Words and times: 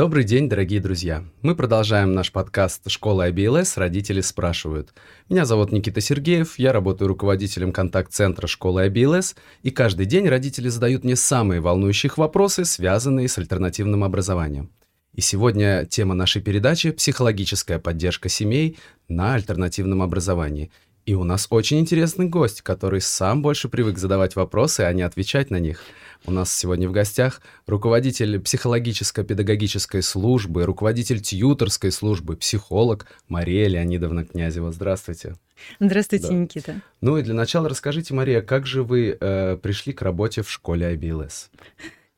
Добрый 0.00 0.24
день, 0.24 0.48
дорогие 0.48 0.80
друзья! 0.80 1.26
Мы 1.42 1.54
продолжаем 1.54 2.14
наш 2.14 2.32
подкаст 2.32 2.90
«Школа 2.90 3.28
IBLS. 3.28 3.74
Родители 3.76 4.22
спрашивают». 4.22 4.94
Меня 5.28 5.44
зовут 5.44 5.72
Никита 5.72 6.00
Сергеев, 6.00 6.58
я 6.58 6.72
работаю 6.72 7.08
руководителем 7.08 7.70
контакт-центра 7.70 8.46
школы 8.46 8.86
IBLS, 8.86 9.36
и 9.62 9.70
каждый 9.70 10.06
день 10.06 10.26
родители 10.26 10.70
задают 10.70 11.04
мне 11.04 11.16
самые 11.16 11.60
волнующие 11.60 12.10
вопросы, 12.16 12.64
связанные 12.64 13.28
с 13.28 13.36
альтернативным 13.36 14.02
образованием. 14.02 14.70
И 15.12 15.20
сегодня 15.20 15.84
тема 15.84 16.14
нашей 16.14 16.40
передачи– 16.40 16.90
психологическая 16.92 17.78
поддержка 17.78 18.30
семей 18.30 18.78
на 19.06 19.34
альтернативном 19.34 20.00
образовании. 20.00 20.70
И 21.10 21.14
у 21.14 21.24
нас 21.24 21.48
очень 21.50 21.80
интересный 21.80 22.26
гость, 22.28 22.62
который 22.62 23.00
сам 23.00 23.42
больше 23.42 23.68
привык 23.68 23.98
задавать 23.98 24.36
вопросы, 24.36 24.82
а 24.82 24.92
не 24.92 25.02
отвечать 25.02 25.50
на 25.50 25.58
них– 25.58 25.82
у 26.26 26.32
нас 26.32 26.52
сегодня 26.52 26.88
в 26.88 26.92
гостях 26.92 27.40
руководитель 27.66 28.40
психологическо-педагогической 28.40 30.02
службы, 30.02 30.64
руководитель 30.64 31.20
тьюторской 31.20 31.90
службы, 31.90 32.36
психолог 32.36 33.06
Мария 33.28 33.68
Леонидовна 33.68 34.24
Князева. 34.24 34.70
Здравствуйте. 34.70 35.36
Здравствуйте, 35.78 36.28
да. 36.28 36.34
Никита. 36.34 36.80
Ну 37.00 37.16
и 37.16 37.22
для 37.22 37.34
начала 37.34 37.68
расскажите, 37.68 38.12
Мария, 38.12 38.42
как 38.42 38.66
же 38.66 38.82
вы 38.82 39.16
э, 39.18 39.56
пришли 39.56 39.94
к 39.94 40.02
работе 40.02 40.42
в 40.42 40.50
школе 40.50 40.94
IBLS? 40.94 41.48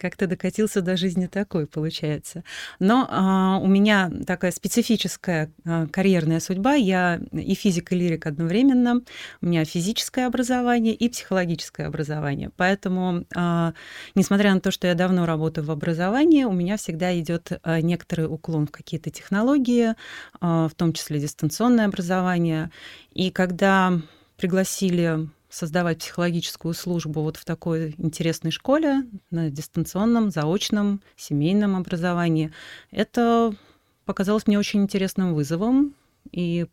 Как-то 0.02 0.26
докатился 0.26 0.82
до 0.82 0.96
жизни 0.96 1.26
такой, 1.26 1.68
получается. 1.68 2.42
Но 2.80 3.06
а, 3.08 3.60
у 3.62 3.68
меня 3.68 4.10
такая 4.26 4.50
специфическая 4.50 5.52
а, 5.64 5.86
карьерная 5.86 6.40
судьба. 6.40 6.74
Я 6.74 7.20
и 7.30 7.54
физик, 7.54 7.92
и 7.92 7.96
лирик 7.96 8.26
одновременно. 8.26 9.02
У 9.40 9.46
меня 9.46 9.64
физическое 9.64 10.26
образование 10.26 10.92
и 10.92 11.08
психологическое 11.08 11.86
образование. 11.86 12.50
Поэтому, 12.56 13.24
а, 13.36 13.74
несмотря 14.16 14.52
на 14.52 14.60
то, 14.60 14.72
что 14.72 14.88
я 14.88 14.94
давно 14.94 15.24
работаю 15.24 15.64
в 15.64 15.70
образовании, 15.70 16.42
у 16.42 16.52
меня 16.52 16.76
всегда 16.76 17.16
идет 17.16 17.52
а, 17.62 17.80
некоторый 17.80 18.26
уклон 18.26 18.66
в 18.66 18.72
какие-то 18.72 19.10
технологии, 19.10 19.94
а, 20.40 20.68
в 20.68 20.74
том 20.74 20.92
числе 20.94 21.20
дистанционное 21.20 21.86
образование. 21.86 22.72
И 23.12 23.30
когда 23.30 24.00
пригласили 24.36 25.28
создавать 25.52 25.98
психологическую 25.98 26.72
службу 26.72 27.20
вот 27.20 27.36
в 27.36 27.44
такой 27.44 27.94
интересной 27.98 28.50
школе, 28.50 29.04
на 29.30 29.50
дистанционном, 29.50 30.30
заочном, 30.30 31.02
семейном 31.14 31.76
образовании, 31.76 32.52
это 32.90 33.54
показалось 34.06 34.46
мне 34.46 34.58
очень 34.58 34.82
интересным 34.82 35.34
вызовом. 35.34 35.94
И 36.30 36.66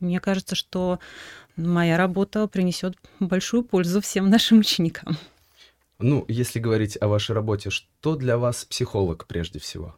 мне 0.00 0.18
кажется, 0.18 0.56
что 0.56 0.98
моя 1.56 1.96
работа 1.96 2.48
принесет 2.48 2.96
большую 3.20 3.62
пользу 3.62 4.00
всем 4.00 4.28
нашим 4.28 4.58
ученикам. 4.58 5.16
Ну, 6.00 6.24
если 6.26 6.58
говорить 6.58 6.98
о 7.00 7.06
вашей 7.06 7.36
работе, 7.36 7.70
что 7.70 8.16
для 8.16 8.36
вас 8.36 8.64
психолог 8.64 9.26
прежде 9.28 9.60
всего? 9.60 9.94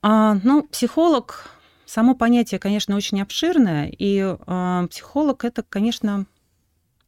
А, 0.00 0.38
ну, 0.42 0.62
психолог, 0.62 1.50
само 1.84 2.14
понятие, 2.14 2.58
конечно, 2.58 2.96
очень 2.96 3.20
обширное, 3.20 3.92
и 3.96 4.34
а, 4.46 4.86
психолог 4.86 5.44
это, 5.44 5.62
конечно, 5.62 6.24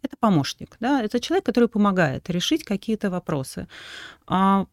это 0.04 0.16
помощник, 0.18 0.76
да, 0.80 1.02
это 1.02 1.20
человек, 1.20 1.44
который 1.46 1.68
помогает 1.68 2.30
решить 2.30 2.64
какие-то 2.64 3.10
вопросы. 3.10 3.68
А 4.26 4.66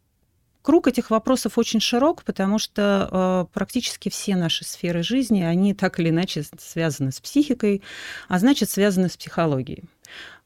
Круг 0.62 0.88
этих 0.88 1.10
вопросов 1.10 1.58
очень 1.58 1.80
широк, 1.80 2.24
потому 2.24 2.60
что 2.60 3.10
э, 3.12 3.54
практически 3.54 4.10
все 4.10 4.36
наши 4.36 4.64
сферы 4.64 5.02
жизни, 5.02 5.42
они 5.42 5.74
так 5.74 6.00
или 6.00 6.10
иначе 6.10 6.44
связаны 6.60 7.12
с 7.12 7.20
психикой, 7.20 7.82
а 8.28 8.38
значит, 8.38 8.70
связаны 8.70 9.10
с 9.10 9.18
психологией. 9.18 9.86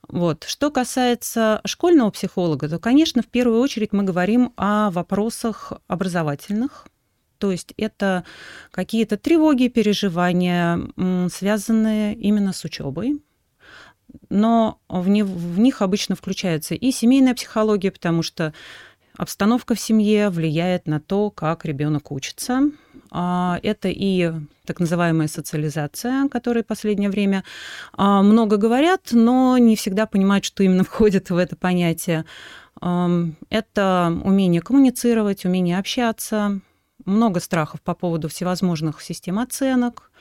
Вот. 0.08 0.46
Что 0.48 0.72
касается 0.72 1.60
школьного 1.66 2.12
психолога, 2.12 2.70
то, 2.70 2.80
конечно, 2.80 3.24
в 3.24 3.28
первую 3.28 3.60
очередь 3.60 3.92
мы 3.92 4.04
говорим 4.04 4.54
о 4.56 4.90
вопросах 4.92 5.74
образовательных, 5.88 6.88
то 7.38 7.52
есть 7.52 7.74
это 7.76 8.24
какие-то 8.72 9.18
тревоги, 9.18 9.68
переживания, 9.68 10.80
связанные 11.30 12.16
именно 12.16 12.54
с 12.54 12.64
учебой, 12.64 13.22
но 14.30 14.80
в, 14.90 15.08
не, 15.08 15.24
в 15.24 15.60
них 15.60 15.82
обычно 15.82 16.16
включается 16.16 16.76
и 16.76 16.92
семейная 16.92 17.34
психология, 17.34 17.92
потому 17.92 18.24
что 18.24 18.54
обстановка 19.18 19.76
в 19.76 19.80
семье 19.80 20.30
влияет 20.30 20.88
на 20.88 21.00
то, 21.00 21.30
как 21.32 21.66
ребенок 21.66 22.12
учится. 22.12 22.72
А, 23.12 23.60
это 23.64 23.88
и 23.90 24.32
так 24.66 24.80
называемая 24.80 25.28
социализация, 25.28 26.26
о 26.26 26.30
которой 26.30 26.64
в 26.64 26.68
последнее 26.68 27.10
время 27.10 27.44
а, 27.94 28.22
много 28.22 28.58
говорят, 28.58 29.10
но 29.12 29.58
не 29.58 29.76
всегда 29.76 30.06
понимают, 30.06 30.46
что 30.46 30.64
именно 30.64 30.84
входит 30.86 31.30
в 31.30 31.38
это 31.38 31.56
понятие. 31.56 32.26
Это 32.82 34.22
умение 34.26 34.62
коммуницировать, 34.62 35.46
умение 35.46 35.80
общаться, 35.80 36.60
много 37.06 37.40
страхов 37.40 37.82
по 37.82 37.94
поводу 37.94 38.30
всевозможных 38.30 39.02
систем 39.02 39.40
оценок, 39.40 40.12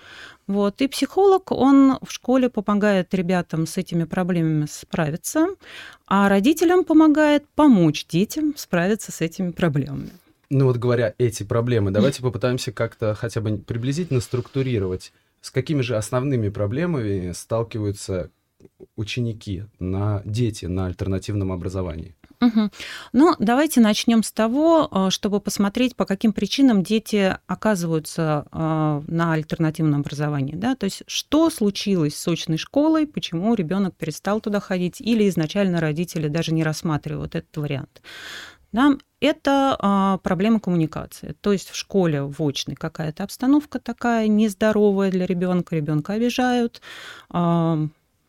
вот. 0.46 0.80
И 0.82 0.88
психолог, 0.88 1.52
он 1.52 1.98
в 2.02 2.12
школе 2.12 2.50
помогает 2.50 3.14
ребятам 3.14 3.66
с 3.66 3.78
этими 3.78 4.04
проблемами 4.04 4.66
справиться, 4.66 5.48
а 6.06 6.28
родителям 6.28 6.84
помогает 6.84 7.46
помочь 7.54 8.06
детям 8.06 8.54
справиться 8.56 9.10
с 9.10 9.20
этими 9.20 9.50
проблемами. 9.50 10.10
Ну 10.50 10.66
вот 10.66 10.76
говоря 10.76 11.14
эти 11.18 11.42
проблемы, 11.42 11.90
давайте 11.90 12.22
попытаемся 12.22 12.72
как-то 12.72 13.14
хотя 13.14 13.40
бы 13.40 13.56
приблизительно 13.56 14.20
структурировать, 14.20 15.12
с 15.40 15.50
какими 15.50 15.80
же 15.80 15.96
основными 15.96 16.50
проблемами 16.50 17.32
сталкиваются 17.32 18.30
ученики, 18.96 19.64
на 19.78 20.22
дети 20.24 20.66
на 20.66 20.86
альтернативном 20.86 21.52
образовании. 21.52 22.14
Угу. 22.40 22.70
Ну, 23.12 23.34
давайте 23.38 23.80
начнем 23.80 24.22
с 24.22 24.32
того, 24.32 24.88
э, 24.90 25.10
чтобы 25.10 25.40
посмотреть, 25.40 25.96
по 25.96 26.04
каким 26.04 26.32
причинам 26.32 26.82
дети 26.82 27.36
оказываются 27.46 28.46
э, 28.50 29.02
на 29.06 29.32
альтернативном 29.32 30.00
образовании. 30.00 30.54
Да? 30.54 30.74
То 30.74 30.84
есть, 30.84 31.02
что 31.06 31.50
случилось 31.50 32.16
с 32.16 32.28
очной 32.28 32.58
школой, 32.58 33.06
почему 33.06 33.54
ребенок 33.54 33.94
перестал 33.96 34.40
туда 34.40 34.60
ходить, 34.60 35.00
или 35.00 35.28
изначально 35.28 35.80
родители 35.80 36.28
даже 36.28 36.52
не 36.52 36.62
рассматривают 36.62 37.34
этот 37.34 37.56
вариант. 37.56 38.02
Да, 38.72 38.96
это 39.20 39.76
а, 39.78 40.18
проблема 40.18 40.58
коммуникации. 40.58 41.36
То 41.40 41.52
есть 41.52 41.70
в 41.70 41.76
школе 41.76 42.22
в 42.22 42.42
очной 42.42 42.74
какая-то 42.74 43.22
обстановка 43.22 43.78
такая 43.78 44.26
нездоровая 44.26 45.12
для 45.12 45.26
ребенка, 45.26 45.76
ребенка 45.76 46.14
обижают, 46.14 46.82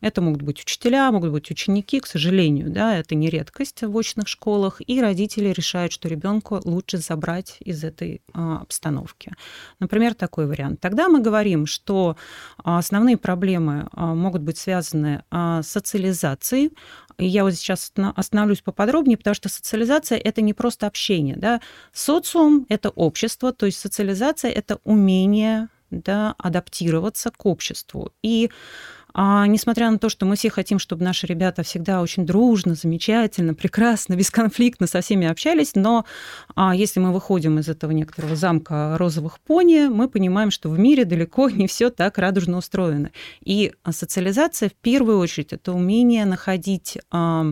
это 0.00 0.20
могут 0.20 0.42
быть 0.42 0.60
учителя, 0.60 1.10
могут 1.10 1.30
быть 1.32 1.50
ученики, 1.50 2.00
к 2.00 2.06
сожалению, 2.06 2.70
да, 2.70 2.96
это 2.96 3.14
не 3.14 3.30
редкость 3.30 3.82
в 3.82 3.96
очных 3.96 4.28
школах, 4.28 4.80
и 4.86 5.00
родители 5.00 5.48
решают, 5.50 5.92
что 5.92 6.08
ребенку 6.08 6.60
лучше 6.64 6.98
забрать 6.98 7.56
из 7.60 7.84
этой 7.84 8.22
а, 8.32 8.58
обстановки. 8.58 9.32
Например, 9.78 10.14
такой 10.14 10.46
вариант. 10.46 10.80
Тогда 10.80 11.08
мы 11.08 11.20
говорим, 11.20 11.66
что 11.66 12.16
а, 12.62 12.78
основные 12.78 13.16
проблемы 13.16 13.88
а, 13.92 14.14
могут 14.14 14.42
быть 14.42 14.58
связаны 14.58 15.22
а, 15.30 15.62
с 15.62 15.68
социализацией, 15.68 16.72
и 17.18 17.26
я 17.26 17.44
вот 17.44 17.54
сейчас 17.54 17.92
остановлюсь 18.14 18.60
поподробнее, 18.60 19.16
потому 19.16 19.34
что 19.34 19.48
социализация 19.48 20.18
это 20.18 20.42
не 20.42 20.52
просто 20.52 20.86
общение, 20.86 21.36
да, 21.36 21.60
социум 21.92 22.66
это 22.68 22.90
общество, 22.90 23.52
то 23.52 23.66
есть 23.66 23.78
социализация 23.78 24.50
это 24.50 24.78
умение 24.84 25.68
да, 25.90 26.34
адаптироваться 26.38 27.30
к 27.30 27.46
обществу. 27.46 28.12
И 28.22 28.50
а, 29.18 29.46
несмотря 29.46 29.90
на 29.90 29.98
то, 29.98 30.10
что 30.10 30.26
мы 30.26 30.36
все 30.36 30.50
хотим, 30.50 30.78
чтобы 30.78 31.02
наши 31.02 31.26
ребята 31.26 31.62
всегда 31.62 32.02
очень 32.02 32.26
дружно, 32.26 32.74
замечательно, 32.74 33.54
прекрасно, 33.54 34.14
бесконфликтно 34.14 34.86
со 34.86 35.00
всеми 35.00 35.26
общались, 35.26 35.74
но 35.74 36.04
а, 36.54 36.76
если 36.76 37.00
мы 37.00 37.14
выходим 37.14 37.58
из 37.58 37.66
этого 37.70 37.92
некоторого 37.92 38.36
замка 38.36 38.98
розовых 38.98 39.40
пони, 39.40 39.88
мы 39.88 40.10
понимаем, 40.10 40.50
что 40.50 40.68
в 40.68 40.78
мире 40.78 41.06
далеко 41.06 41.48
не 41.50 41.66
все 41.66 41.88
так 41.88 42.18
радужно 42.18 42.58
устроено. 42.58 43.10
И 43.42 43.72
социализация 43.90 44.68
в 44.68 44.74
первую 44.74 45.18
очередь 45.18 45.54
это 45.54 45.72
умение 45.72 46.26
находить 46.26 46.98
а, 47.10 47.46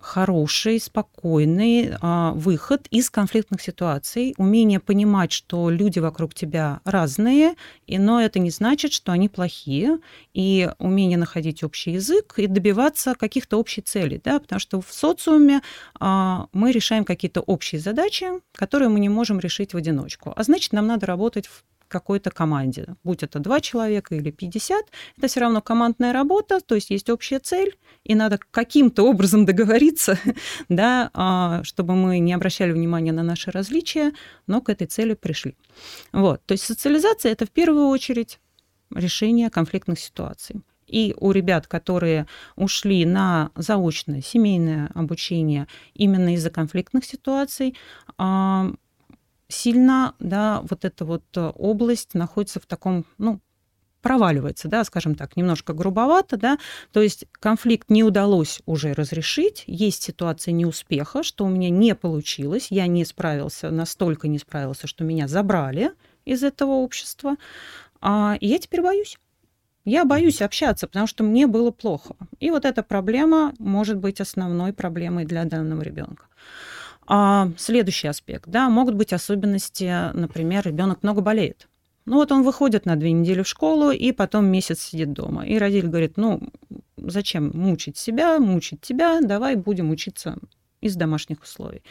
хороший, 0.00 0.80
спокойный 0.80 1.92
а, 2.00 2.32
выход 2.32 2.86
из 2.90 3.10
конфликтных 3.10 3.60
ситуаций, 3.60 4.34
умение 4.38 4.80
понимать, 4.80 5.32
что 5.32 5.70
люди 5.70 5.98
вокруг 5.98 6.34
тебя 6.34 6.80
разные, 6.84 7.54
и, 7.86 7.98
но 7.98 8.20
это 8.20 8.38
не 8.38 8.50
значит, 8.50 8.92
что 8.92 9.12
они 9.12 9.28
плохие, 9.28 9.98
и 10.32 10.70
умение 10.78 11.18
находить 11.18 11.62
общий 11.62 11.92
язык 11.92 12.34
и 12.38 12.46
добиваться 12.46 13.14
каких-то 13.14 13.58
общих 13.58 13.84
целей, 13.84 14.20
да, 14.22 14.38
потому 14.38 14.58
что 14.58 14.80
в 14.80 14.92
социуме 14.92 15.60
а, 15.98 16.46
мы 16.52 16.72
решаем 16.72 17.04
какие-то 17.04 17.40
общие 17.40 17.80
задачи, 17.80 18.26
которые 18.52 18.88
мы 18.88 19.00
не 19.00 19.08
можем 19.08 19.38
решить 19.38 19.74
в 19.74 19.76
одиночку, 19.76 20.32
а 20.34 20.42
значит, 20.42 20.72
нам 20.72 20.86
надо 20.86 21.06
работать 21.06 21.46
в 21.46 21.64
какой-то 21.90 22.30
команде. 22.30 22.94
Будь 23.04 23.22
это 23.22 23.38
два 23.38 23.60
человека 23.60 24.14
или 24.14 24.30
50, 24.30 24.86
это 25.18 25.28
все 25.28 25.40
равно 25.40 25.60
командная 25.60 26.12
работа, 26.12 26.60
то 26.60 26.74
есть 26.74 26.90
есть 26.90 27.10
общая 27.10 27.40
цель, 27.40 27.76
и 28.04 28.14
надо 28.14 28.38
каким-то 28.50 29.02
образом 29.02 29.44
договориться, 29.44 30.18
да, 30.70 31.10
а, 31.12 31.62
чтобы 31.64 31.94
мы 31.94 32.18
не 32.20 32.32
обращали 32.32 32.72
внимания 32.72 33.12
на 33.12 33.22
наши 33.22 33.50
различия, 33.50 34.12
но 34.46 34.60
к 34.62 34.70
этой 34.70 34.86
цели 34.86 35.14
пришли. 35.14 35.56
Вот. 36.12 36.40
То 36.46 36.52
есть 36.52 36.64
социализация– 36.64 37.32
это 37.32 37.44
в 37.44 37.50
первую 37.50 37.88
очередь 37.88 38.38
решение 38.94 39.50
конфликтных 39.50 39.98
ситуаций. 39.98 40.62
И 40.86 41.14
у 41.18 41.30
ребят, 41.30 41.66
которые 41.66 42.26
ушли 42.56 43.04
на 43.04 43.50
заочное 43.54 44.22
семейное 44.22 44.90
обучение 44.94 45.68
именно 45.94 46.34
из-за 46.34 46.50
конфликтных 46.50 47.04
ситуаций, 47.04 47.76
а, 48.18 48.72
сильно, 49.50 50.14
да, 50.18 50.62
вот 50.68 50.84
эта 50.84 51.04
вот 51.04 51.24
область 51.34 52.14
находится 52.14 52.60
в 52.60 52.66
таком, 52.66 53.04
ну, 53.18 53.40
проваливается, 54.02 54.68
да, 54.68 54.84
скажем 54.84 55.14
так, 55.14 55.36
немножко 55.36 55.72
грубовато, 55.72 56.36
да, 56.36 56.58
то 56.92 57.02
есть 57.02 57.26
конфликт 57.32 57.90
не 57.90 58.02
удалось 58.02 58.60
уже 58.66 58.92
разрешить, 58.92 59.64
есть 59.66 60.02
ситуация 60.02 60.52
неуспеха, 60.52 61.22
что 61.22 61.44
у 61.44 61.48
меня 61.48 61.70
не 61.70 61.94
получилось, 61.94 62.68
я 62.70 62.86
не 62.86 63.04
справился, 63.04 63.70
настолько 63.70 64.28
не 64.28 64.38
справился, 64.38 64.86
что 64.86 65.04
меня 65.04 65.28
забрали 65.28 65.92
из 66.24 66.42
этого 66.42 66.72
общества, 66.72 67.36
а, 68.00 68.36
и 68.40 68.46
я 68.46 68.58
теперь 68.58 68.82
боюсь. 68.82 69.18
Я 69.86 70.04
боюсь 70.04 70.42
общаться, 70.42 70.86
потому 70.86 71.06
что 71.06 71.24
мне 71.24 71.46
было 71.46 71.70
плохо. 71.70 72.14
И 72.38 72.50
вот 72.50 72.66
эта 72.66 72.82
проблема 72.82 73.54
может 73.58 73.96
быть 73.96 74.20
основной 74.20 74.74
проблемой 74.74 75.24
для 75.24 75.44
данного 75.44 75.80
ребенка. 75.80 76.26
А 77.12 77.50
следующий 77.56 78.06
аспект, 78.06 78.44
да, 78.46 78.68
могут 78.68 78.94
быть 78.94 79.12
особенности, 79.12 80.12
например, 80.12 80.64
ребенок 80.64 81.02
много 81.02 81.22
болеет. 81.22 81.68
Ну 82.04 82.16
вот 82.16 82.30
он 82.30 82.44
выходит 82.44 82.86
на 82.86 82.94
две 82.94 83.10
недели 83.10 83.42
в 83.42 83.48
школу 83.48 83.90
и 83.90 84.12
потом 84.12 84.46
месяц 84.46 84.80
сидит 84.80 85.12
дома. 85.12 85.44
И 85.44 85.58
родитель 85.58 85.88
говорит, 85.88 86.16
ну 86.16 86.40
зачем 86.96 87.50
мучить 87.52 87.98
себя, 87.98 88.38
мучить 88.38 88.80
тебя, 88.80 89.20
давай 89.20 89.56
будем 89.56 89.90
учиться 89.90 90.38
из 90.80 90.94
домашних 90.94 91.42
условий. 91.42 91.82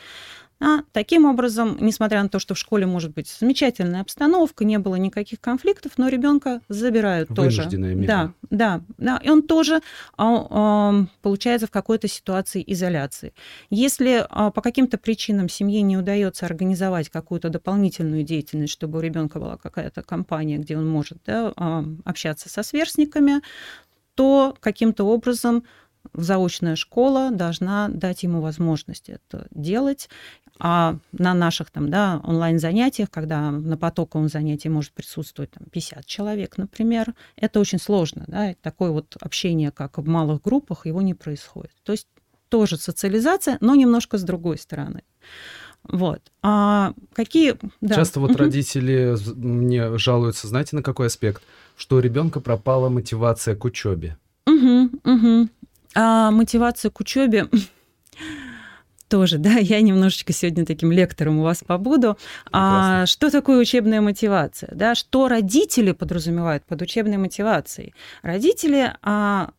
А 0.61 0.79
таким 0.91 1.25
образом, 1.25 1.77
несмотря 1.79 2.21
на 2.21 2.27
то, 2.27 2.37
что 2.37 2.53
в 2.53 2.57
школе 2.57 2.85
может 2.85 3.13
быть 3.13 3.29
замечательная 3.29 4.01
обстановка, 4.01 4.65
не 4.65 4.77
было 4.77 4.95
никаких 4.95 5.39
конфликтов, 5.39 5.93
но 5.97 6.09
ребенка 6.09 6.61
забирают 6.67 7.29
тоже. 7.33 7.69
Мера. 7.71 8.05
Да, 8.05 8.33
да, 8.49 8.81
да. 8.97 9.21
И 9.23 9.29
он 9.29 9.43
тоже 9.43 9.81
а, 10.17 10.47
а, 10.49 11.05
получается 11.21 11.67
в 11.67 11.71
какой-то 11.71 12.09
ситуации 12.09 12.61
изоляции. 12.67 13.33
Если 13.69 14.25
а, 14.29 14.51
по 14.51 14.61
каким-то 14.61 14.97
причинам 14.97 15.47
семье 15.47 15.81
не 15.81 15.97
удается 15.97 16.45
организовать 16.45 17.09
какую-то 17.09 17.49
дополнительную 17.49 18.23
деятельность, 18.23 18.73
чтобы 18.73 18.99
у 18.99 19.01
ребенка 19.01 19.39
была 19.39 19.55
какая-то 19.55 20.03
компания, 20.03 20.57
где 20.57 20.77
он 20.77 20.89
может 20.89 21.19
да, 21.25 21.53
общаться 22.03 22.49
со 22.49 22.63
сверстниками, 22.63 23.41
то 24.15 24.57
каким-то 24.59 25.05
образом 25.05 25.63
заочная 26.13 26.75
школа 26.75 27.31
должна 27.31 27.89
дать 27.89 28.23
ему 28.23 28.41
возможность 28.41 29.09
это 29.09 29.47
делать. 29.51 30.09
А 30.61 30.97
на 31.13 31.33
наших 31.33 31.71
там, 31.71 31.89
да, 31.89 32.19
онлайн-занятиях, 32.25 33.09
когда 33.09 33.49
на 33.49 33.77
потоковом 33.77 34.27
занятии 34.27 34.67
может 34.67 34.91
присутствовать 34.91 35.51
там, 35.51 35.65
50 35.71 36.05
человек, 36.05 36.57
например, 36.57 37.13
это 37.37 37.61
очень 37.61 37.79
сложно. 37.79 38.25
Да? 38.27 38.53
Такое 38.61 38.91
вот 38.91 39.15
общение, 39.21 39.71
как 39.71 39.97
в 39.97 40.05
малых 40.05 40.41
группах, 40.41 40.85
его 40.85 41.01
не 41.01 41.13
происходит. 41.13 41.71
То 41.83 41.93
есть 41.93 42.07
тоже 42.49 42.77
социализация, 42.77 43.57
но 43.61 43.75
немножко 43.75 44.17
с 44.17 44.23
другой 44.23 44.57
стороны. 44.57 45.03
Вот. 45.83 46.21
А 46.41 46.93
какие... 47.13 47.55
Да. 47.79 47.95
Часто 47.95 48.19
вот 48.19 48.31
угу. 48.31 48.39
родители 48.39 49.15
мне 49.35 49.97
жалуются, 49.97 50.47
знаете, 50.47 50.75
на 50.75 50.83
какой 50.83 51.07
аспект? 51.07 51.41
Что 51.77 51.97
у 51.97 51.99
ребенка 51.99 52.41
пропала 52.41 52.89
мотивация 52.89 53.55
к 53.55 53.63
учебе. 53.63 54.17
Угу, 54.45 54.89
угу. 55.05 55.49
А 56.01 56.31
мотивация 56.31 56.91
к 56.91 57.01
учебе 57.01 57.49
тоже, 59.09 59.37
да, 59.37 59.55
я 59.55 59.81
немножечко 59.81 60.31
сегодня 60.31 60.65
таким 60.65 60.93
лектором 60.93 61.39
у 61.39 61.43
вас 61.43 61.61
побуду. 61.61 62.17
А, 62.53 63.05
что 63.05 63.29
такое 63.29 63.59
учебная 63.59 63.99
мотивация? 63.99 64.73
Да, 64.73 64.95
что 64.95 65.27
родители 65.27 65.91
подразумевают 65.91 66.63
под 66.63 66.81
учебной 66.83 67.17
мотивацией? 67.17 67.93
Родители 68.21 68.93
а, 69.01 69.51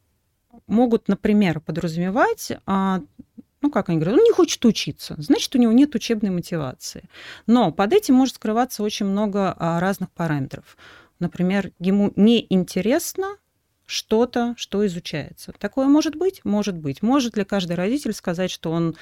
могут, 0.67 1.09
например, 1.09 1.61
подразумевать 1.61 2.53
а, 2.65 3.03
ну, 3.61 3.71
как 3.71 3.91
они 3.91 3.99
говорят, 3.99 4.19
он 4.19 4.25
не 4.25 4.33
хочет 4.33 4.65
учиться, 4.65 5.17
значит, 5.19 5.55
у 5.55 5.59
него 5.59 5.73
нет 5.73 5.95
учебной 5.95 6.31
мотивации. 6.31 7.11
Но 7.47 7.71
под 7.71 7.93
этим 7.93 8.15
может 8.15 8.37
скрываться 8.37 8.83
очень 8.83 9.05
много 9.05 9.55
а, 9.59 9.79
разных 9.79 10.11
параметров. 10.13 10.79
Например, 11.19 11.71
ему 11.79 12.11
неинтересно 12.17 13.37
что-то, 13.91 14.55
что 14.57 14.87
изучается. 14.87 15.53
Такое 15.59 15.87
может 15.89 16.15
быть? 16.15 16.45
Может 16.45 16.77
быть. 16.79 17.03
Может 17.03 17.37
ли 17.37 17.45
каждый 17.45 17.75
родитель 17.75 18.13
сказать, 18.13 18.51
что 18.51 18.71
он 18.71 18.95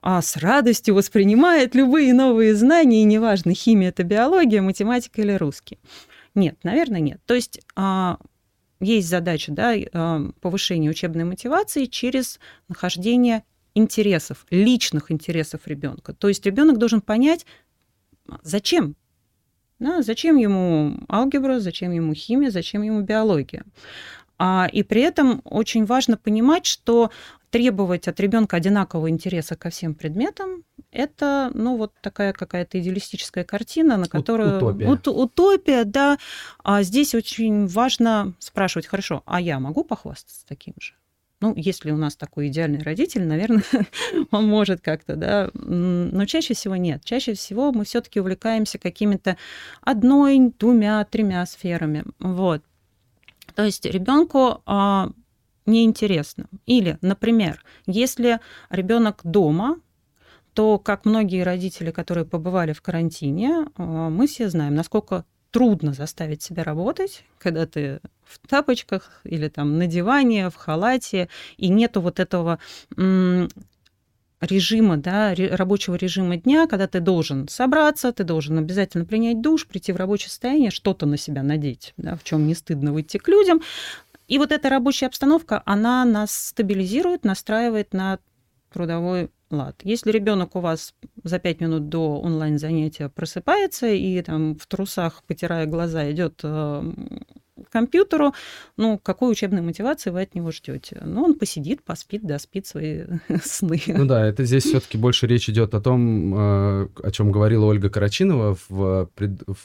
а, 0.00 0.22
с 0.22 0.36
радостью 0.36 0.94
воспринимает 0.94 1.74
любые 1.74 2.14
новые 2.14 2.54
знания, 2.54 3.02
и 3.02 3.04
неважно, 3.04 3.54
химия 3.54 3.88
это 3.88 4.04
биология, 4.04 4.62
математика 4.62 5.20
или 5.20 5.32
русский? 5.32 5.80
Нет, 6.34 6.58
наверное, 6.62 7.00
нет. 7.00 7.20
То 7.26 7.34
есть 7.34 7.60
а, 7.74 8.18
есть 8.78 9.08
задача 9.08 9.50
да, 9.50 9.74
а, 9.92 10.30
повышения 10.40 10.90
учебной 10.90 11.24
мотивации 11.24 11.86
через 11.86 12.38
нахождение 12.68 13.42
интересов, 13.74 14.46
личных 14.50 15.10
интересов 15.10 15.62
ребенка. 15.66 16.14
То 16.14 16.28
есть 16.28 16.46
ребенок 16.46 16.78
должен 16.78 17.00
понять, 17.00 17.46
зачем 18.42 18.94
да, 19.78 20.02
зачем 20.02 20.36
ему 20.36 20.98
алгебра, 21.08 21.60
зачем 21.60 21.92
ему 21.92 22.14
химия, 22.14 22.50
зачем 22.50 22.82
ему 22.82 23.02
биология. 23.02 23.64
А, 24.38 24.68
и 24.70 24.82
при 24.82 25.02
этом 25.02 25.40
очень 25.44 25.84
важно 25.84 26.16
понимать, 26.16 26.66
что 26.66 27.10
требовать 27.50 28.08
от 28.08 28.20
ребенка 28.20 28.56
одинакового 28.56 29.08
интереса 29.08 29.56
ко 29.56 29.70
всем 29.70 29.94
предметам 29.94 30.64
это, 30.90 31.50
ну, 31.54 31.76
вот 31.76 31.92
такая 32.00 32.32
какая-то 32.32 32.78
идеалистическая 32.80 33.44
картина, 33.44 33.96
на 33.96 34.08
которую... 34.08 34.56
Утопия. 34.56 34.88
Ут, 34.88 35.08
утопия, 35.08 35.84
да. 35.84 36.18
А 36.62 36.82
здесь 36.82 37.14
очень 37.14 37.66
важно 37.66 38.34
спрашивать, 38.38 38.86
хорошо, 38.86 39.22
а 39.26 39.40
я 39.40 39.58
могу 39.60 39.84
похвастаться 39.84 40.46
таким 40.46 40.74
же? 40.80 40.94
Ну, 41.40 41.52
если 41.54 41.90
у 41.90 41.98
нас 41.98 42.16
такой 42.16 42.48
идеальный 42.48 42.82
родитель, 42.82 43.26
наверное, 43.26 43.62
он 44.30 44.48
может 44.48 44.80
как-то, 44.80 45.16
да, 45.16 45.50
но 45.52 46.24
чаще 46.24 46.54
всего 46.54 46.76
нет. 46.76 47.04
Чаще 47.04 47.34
всего 47.34 47.72
мы 47.72 47.84
все-таки 47.84 48.20
увлекаемся 48.20 48.78
какими-то 48.78 49.36
одной, 49.82 50.52
двумя, 50.58 51.04
тремя 51.04 51.44
сферами. 51.44 52.04
Вот. 52.18 52.62
То 53.56 53.64
есть 53.64 53.86
ребенку 53.86 54.62
а, 54.66 55.10
неинтересно. 55.64 56.46
Или, 56.66 56.98
например, 57.00 57.64
если 57.86 58.38
ребенок 58.68 59.20
дома, 59.24 59.80
то, 60.52 60.78
как 60.78 61.06
многие 61.06 61.42
родители, 61.42 61.90
которые 61.90 62.26
побывали 62.26 62.74
в 62.74 62.82
карантине, 62.82 63.66
а, 63.76 64.10
мы 64.10 64.26
все 64.26 64.50
знаем, 64.50 64.74
насколько 64.74 65.24
трудно 65.50 65.94
заставить 65.94 66.42
себя 66.42 66.64
работать, 66.64 67.24
когда 67.38 67.66
ты 67.66 68.00
в 68.24 68.46
тапочках 68.46 69.22
или 69.24 69.48
там 69.48 69.78
на 69.78 69.86
диване, 69.86 70.50
в 70.50 70.54
халате, 70.56 71.30
и 71.56 71.68
нету 71.68 72.02
вот 72.02 72.20
этого 72.20 72.58
режима, 74.40 74.96
да, 74.96 75.34
рабочего 75.34 75.94
режима 75.94 76.36
дня, 76.36 76.66
когда 76.66 76.86
ты 76.86 77.00
должен 77.00 77.48
собраться, 77.48 78.12
ты 78.12 78.24
должен 78.24 78.58
обязательно 78.58 79.04
принять 79.04 79.40
душ, 79.40 79.66
прийти 79.66 79.92
в 79.92 79.96
рабочее 79.96 80.28
состояние, 80.28 80.70
что-то 80.70 81.06
на 81.06 81.16
себя 81.16 81.42
надеть, 81.42 81.94
да, 81.96 82.16
в 82.16 82.24
чем 82.24 82.46
не 82.46 82.54
стыдно 82.54 82.92
выйти 82.92 83.18
к 83.18 83.28
людям. 83.28 83.62
И 84.28 84.38
вот 84.38 84.52
эта 84.52 84.68
рабочая 84.68 85.06
обстановка, 85.06 85.62
она 85.64 86.04
нас 86.04 86.32
стабилизирует, 86.32 87.24
настраивает 87.24 87.94
на 87.94 88.18
трудовой 88.72 89.30
лад. 89.50 89.76
Если 89.84 90.10
ребенок 90.10 90.56
у 90.56 90.60
вас 90.60 90.94
за 91.22 91.38
пять 91.38 91.60
минут 91.60 91.88
до 91.88 92.20
онлайн-занятия 92.20 93.08
просыпается 93.08 93.86
и 93.86 94.20
там 94.22 94.56
в 94.56 94.66
трусах, 94.66 95.22
потирая 95.26 95.66
глаза, 95.66 96.10
идет 96.10 96.40
э, 96.42 96.92
компьютеру, 97.70 98.34
ну, 98.76 98.98
какой 99.02 99.30
учебной 99.32 99.62
мотивации 99.62 100.10
вы 100.10 100.22
от 100.22 100.34
него 100.34 100.50
ждете? 100.50 101.00
Ну, 101.04 101.22
он 101.22 101.34
посидит, 101.34 101.82
поспит, 101.82 102.22
да, 102.24 102.38
спит 102.38 102.66
свои 102.66 103.04
сны. 103.42 103.80
Ну 103.86 104.04
да, 104.06 104.26
это 104.26 104.44
здесь 104.44 104.64
все-таки 104.64 104.98
больше 104.98 105.26
речь 105.26 105.48
идет 105.48 105.74
о 105.74 105.80
том, 105.80 106.34
э, 106.34 106.88
о 107.02 107.10
чем 107.10 107.32
говорила 107.32 107.64
Ольга 107.66 107.90
Карачинова 107.90 108.56
в, 108.68 109.10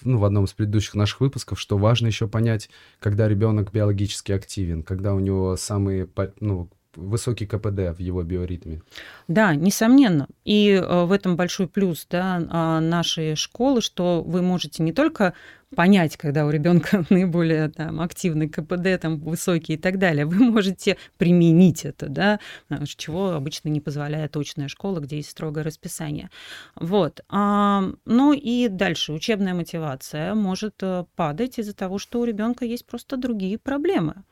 ну, 0.04 0.18
в 0.18 0.26
одном 0.26 0.46
из 0.46 0.54
предыдущих 0.54 0.96
наших 0.96 1.22
выпусков, 1.22 1.60
что 1.60 1.78
важно 1.78 2.08
еще 2.08 2.28
понять, 2.28 2.70
когда 3.00 3.28
ребенок 3.28 3.72
биологически 3.72 4.32
активен, 4.32 4.84
когда 4.84 5.14
у 5.14 5.20
него 5.20 5.56
самые 5.58 6.08
ну, 6.40 6.70
высокий 6.96 7.46
КПД 7.46 7.96
в 7.96 8.00
его 8.00 8.24
биоритме. 8.24 8.82
Да, 9.28 9.56
несомненно. 9.56 10.28
И 10.46 10.72
э, 10.72 11.04
в 11.06 11.12
этом 11.12 11.36
большой 11.36 11.68
плюс 11.68 12.06
да, 12.10 12.42
а, 12.50 12.80
нашей 12.80 13.36
школы, 13.36 13.82
что 13.82 14.24
вы 14.24 14.42
можете 14.42 14.84
не 14.84 14.94
только 14.94 15.34
понять, 15.76 16.18
когда 16.18 16.46
у 16.46 16.50
ребенка 16.50 17.06
наиболее 17.10 17.70
там, 17.70 18.02
активный 18.02 18.50
КПД, 18.50 19.02
там, 19.02 19.20
высокий 19.20 19.74
и 19.74 19.78
так 19.78 19.98
далее, 19.98 20.26
вы 20.26 20.36
можете 20.36 20.98
применить 21.18 21.86
это, 21.86 22.10
да, 22.10 22.40
чего 22.86 23.32
обычно 23.32 23.70
не 23.70 23.82
позволяет 23.82 24.32
точная 24.32 24.68
школа, 24.68 25.00
где 25.00 25.18
есть 25.18 25.32
строгое 25.32 25.64
расписание. 25.64 26.30
Вот. 26.76 27.22
А, 27.30 27.84
ну 28.06 28.34
и 28.34 28.68
дальше 28.68 29.14
учебная 29.14 29.54
мотивация 29.54 30.36
может 30.36 30.76
э, 30.82 31.06
падать 31.16 31.60
из-за 31.60 31.74
того, 31.74 31.98
что 31.98 32.20
у 32.20 32.26
ребенка 32.26 32.66
есть 32.66 32.86
просто 32.86 33.18
другие 33.18 33.58
проблемы. 33.58 34.24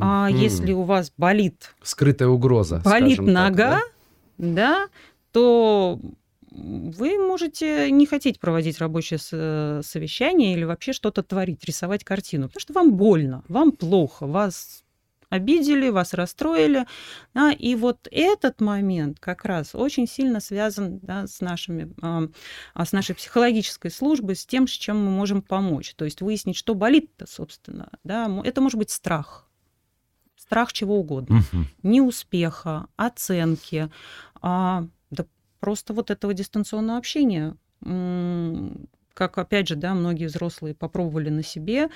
А 0.00 0.30
mm. 0.30 0.36
если 0.36 0.72
у 0.72 0.82
вас 0.82 1.12
болит... 1.16 1.74
Скрытая 1.82 2.28
угроза. 2.28 2.82
Болит 2.84 3.20
нога, 3.20 3.80
так, 3.80 3.92
да? 4.38 4.54
да, 4.54 4.88
то 5.32 6.00
вы 6.50 7.18
можете 7.18 7.90
не 7.90 8.06
хотеть 8.06 8.38
проводить 8.38 8.78
рабочее 8.78 9.18
совещание 9.18 10.54
или 10.54 10.64
вообще 10.64 10.92
что-то 10.92 11.22
творить, 11.22 11.64
рисовать 11.64 12.04
картину, 12.04 12.46
потому 12.48 12.60
что 12.60 12.72
вам 12.72 12.94
больно, 12.94 13.42
вам 13.48 13.72
плохо, 13.72 14.26
вас 14.26 14.84
обидели, 15.34 15.88
вас 15.88 16.14
расстроили. 16.14 16.86
Да, 17.34 17.50
и 17.50 17.74
вот 17.74 18.08
этот 18.10 18.60
момент 18.60 19.18
как 19.18 19.44
раз 19.44 19.74
очень 19.74 20.06
сильно 20.06 20.40
связан 20.40 21.00
да, 21.00 21.26
с, 21.26 21.40
нашими, 21.40 21.92
а, 22.00 22.84
с 22.84 22.92
нашей 22.92 23.14
психологической 23.14 23.90
службой, 23.90 24.36
с 24.36 24.46
тем, 24.46 24.68
с 24.68 24.70
чем 24.70 25.04
мы 25.04 25.10
можем 25.10 25.42
помочь. 25.42 25.94
То 25.94 26.04
есть 26.04 26.20
выяснить, 26.20 26.56
что 26.56 26.74
болит-то, 26.74 27.26
собственно. 27.26 27.90
Да. 28.04 28.30
Это 28.44 28.60
может 28.60 28.78
быть 28.78 28.90
страх. 28.90 29.48
Страх 30.46 30.72
чего 30.72 30.98
угодно. 30.98 31.38
Угу. 31.38 31.64
Неуспеха, 31.82 32.86
оценки, 32.96 33.90
а, 34.42 34.86
да 35.10 35.24
просто 35.60 35.94
вот 35.94 36.10
этого 36.10 36.34
дистанционного 36.34 36.98
общения 36.98 37.56
как, 39.14 39.38
опять 39.38 39.68
же, 39.68 39.76
да, 39.76 39.94
многие 39.94 40.26
взрослые 40.26 40.74
попробовали 40.74 41.30
на 41.30 41.42
себе, 41.42 41.88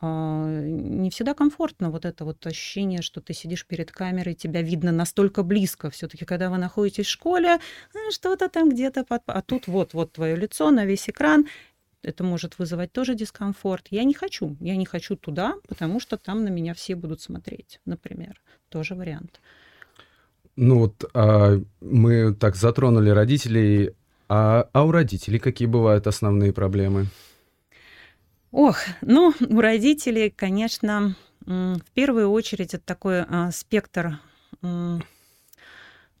а, 0.00 0.46
не 0.46 1.10
всегда 1.10 1.34
комфортно 1.34 1.90
вот 1.90 2.04
это 2.04 2.24
вот 2.24 2.46
ощущение, 2.46 3.02
что 3.02 3.20
ты 3.20 3.32
сидишь 3.32 3.66
перед 3.66 3.90
камерой, 3.90 4.34
тебя 4.34 4.60
видно 4.62 4.92
настолько 4.92 5.42
близко. 5.42 5.90
все 5.90 6.06
таки 6.06 6.24
когда 6.24 6.50
вы 6.50 6.58
находитесь 6.58 7.06
в 7.06 7.10
школе, 7.10 7.54
«А, 7.54 8.10
что-то 8.12 8.48
там 8.48 8.68
где-то, 8.68 9.04
под... 9.04 9.22
а 9.26 9.40
тут 9.40 9.66
вот, 9.66 9.94
вот 9.94 10.12
твое 10.12 10.36
лицо 10.36 10.70
на 10.70 10.84
весь 10.84 11.08
экран, 11.08 11.46
это 12.02 12.24
может 12.24 12.58
вызывать 12.58 12.92
тоже 12.92 13.14
дискомфорт. 13.14 13.86
Я 13.90 14.04
не 14.04 14.14
хочу, 14.14 14.56
я 14.60 14.76
не 14.76 14.86
хочу 14.86 15.16
туда, 15.16 15.54
потому 15.68 16.00
что 16.00 16.16
там 16.16 16.44
на 16.44 16.48
меня 16.48 16.74
все 16.74 16.94
будут 16.94 17.20
смотреть, 17.20 17.80
например. 17.84 18.40
Тоже 18.68 18.94
вариант. 18.94 19.40
Ну 20.56 20.78
вот 20.78 21.04
а, 21.14 21.60
мы 21.80 22.34
так 22.34 22.56
затронули 22.56 23.10
родителей 23.10 23.94
а, 24.28 24.68
а 24.72 24.84
у 24.84 24.90
родителей 24.90 25.38
какие 25.38 25.68
бывают 25.68 26.06
основные 26.06 26.52
проблемы? 26.52 27.06
Ох, 28.50 28.78
ну, 29.02 29.32
у 29.48 29.60
родителей, 29.60 30.30
конечно, 30.30 31.14
в 31.44 31.90
первую 31.94 32.30
очередь 32.30 32.74
это 32.74 32.84
такой 32.84 33.20
а, 33.20 33.50
спектр 33.52 34.18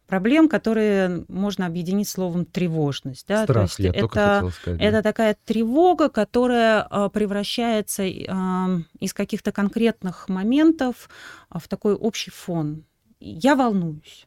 проблем, 0.06 0.48
которые 0.48 1.24
можно 1.28 1.66
объединить 1.66 2.08
словом 2.08 2.44
тревожность. 2.44 3.26
Да? 3.26 3.44
Страх, 3.44 3.56
То 3.56 3.62
есть 3.62 3.78
я 3.78 3.90
это, 3.90 4.50
сказать, 4.50 4.80
это 4.80 5.02
такая 5.02 5.36
тревога, 5.44 6.08
которая 6.08 6.82
а, 6.82 7.08
превращается 7.08 8.04
а, 8.28 8.78
из 8.98 9.12
каких-то 9.12 9.52
конкретных 9.52 10.28
моментов 10.28 11.08
в 11.50 11.66
такой 11.68 11.94
общий 11.94 12.30
фон. 12.30 12.84
Я 13.20 13.56
волнуюсь 13.56 14.26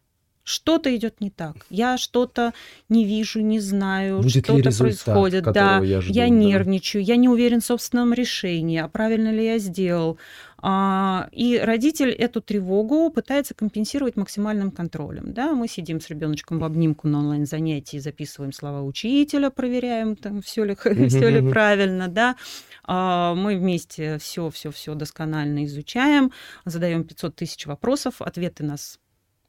что-то 0.50 0.96
идет 0.96 1.22
не 1.22 1.29
так. 1.29 1.56
Я 1.70 1.98
что-то 1.98 2.53
не 2.89 3.06
вижу, 3.06 3.39
не 3.41 3.60
знаю, 3.60 4.22
Будет 4.22 4.46
что-то 4.46 4.75
происходит. 4.77 5.44
Да, 5.44 5.79
я, 5.84 6.01
жду, 6.01 6.12
я 6.12 6.24
да. 6.24 6.29
нервничаю, 6.29 7.03
я 7.03 7.15
не 7.18 7.29
уверен 7.29 7.62
в 7.62 7.65
собственном 7.65 8.13
решении, 8.13 8.79
а 8.79 8.88
правильно 8.88 9.32
ли 9.32 9.46
я 9.46 9.60
сделал. 9.60 10.18
А, 10.62 11.29
и 11.32 11.58
родитель 11.58 12.10
эту 12.10 12.41
тревогу 12.41 13.10
пытается 13.12 13.53
компенсировать 13.53 14.18
максимальным 14.18 14.72
контролем. 14.72 15.34
Да? 15.34 15.53
Мы 15.53 15.68
сидим 15.68 16.01
с 16.01 16.10
ребеночком 16.10 16.60
в 16.60 16.63
обнимку 16.63 17.08
на 17.08 17.20
онлайн-занятии, 17.20 17.98
записываем 17.98 18.51
слова 18.51 18.82
учителя, 18.82 19.51
проверяем, 19.51 20.15
там, 20.15 20.41
все 20.41 20.63
ли, 20.63 20.75
все 20.75 21.29
ли 21.29 21.48
правильно. 21.50 22.08
Да? 22.08 22.36
А, 22.84 23.36
мы 23.36 23.56
вместе 23.56 24.18
все-все-все 24.18 24.96
досконально 24.96 25.65
изучаем, 25.65 26.32
задаем 26.65 27.03
500 27.03 27.36
тысяч 27.36 27.65
вопросов, 27.68 28.22
ответы 28.22 28.63
нас 28.63 29.00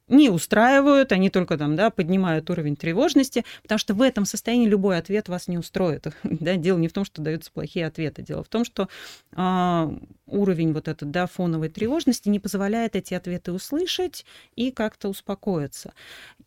не 0.07 0.29
устраивают, 0.29 1.11
они 1.11 1.29
только 1.29 1.57
там, 1.57 1.75
да, 1.75 1.89
поднимают 1.89 2.49
уровень 2.49 2.75
тревожности, 2.75 3.45
потому 3.61 3.79
что 3.79 3.93
в 3.93 4.01
этом 4.01 4.25
состоянии 4.25 4.67
любой 4.67 4.97
ответ 4.97 5.29
вас 5.29 5.47
не 5.47 5.57
устроит. 5.57 6.07
да, 6.23 6.55
дело 6.55 6.77
не 6.77 6.87
в 6.87 6.93
том, 6.93 7.05
что 7.05 7.21
даются 7.21 7.51
плохие 7.51 7.87
ответы, 7.87 8.21
дело 8.21 8.43
в 8.43 8.49
том, 8.49 8.65
что 8.65 8.89
а, 9.33 9.93
уровень 10.31 10.73
вот 10.73 10.87
этот, 10.87 11.11
да, 11.11 11.27
фоновой 11.27 11.69
тревожности 11.69 12.29
не 12.29 12.39
позволяет 12.39 12.95
эти 12.95 13.13
ответы 13.13 13.51
услышать 13.51 14.25
и 14.55 14.71
как-то 14.71 15.09
успокоиться. 15.09 15.93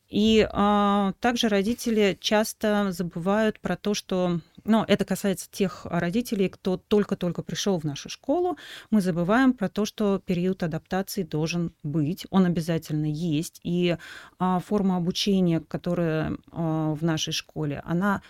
И 0.09 0.47
а, 0.53 1.13
также 1.21 1.49
родители 1.49 2.17
часто 2.21 2.93
забывают 2.93 3.59
про 3.59 3.77
то, 3.77 3.95
что, 3.95 4.41
ну, 4.65 4.85
это 4.87 5.05
касается 5.05 5.49
тех 5.51 5.87
родителей, 5.87 6.49
кто 6.49 6.77
только-только 6.77 7.43
пришел 7.43 7.79
в 7.81 7.85
нашу 7.85 8.09
школу, 8.09 8.57
мы 8.91 9.01
забываем 9.01 9.53
про 9.53 9.69
то, 9.69 9.85
что 9.85 10.21
период 10.25 10.63
адаптации 10.63 11.23
должен 11.23 11.73
быть, 11.83 12.27
он 12.31 12.45
обязательно 12.45 13.07
есть, 13.07 13.61
и 13.65 13.97
а, 14.39 14.61
форма 14.61 14.97
обучения, 14.99 15.61
которая 15.61 16.37
а, 16.53 16.95
в 16.95 17.03
нашей 17.03 17.33
школе, 17.33 17.83
она 17.85 18.23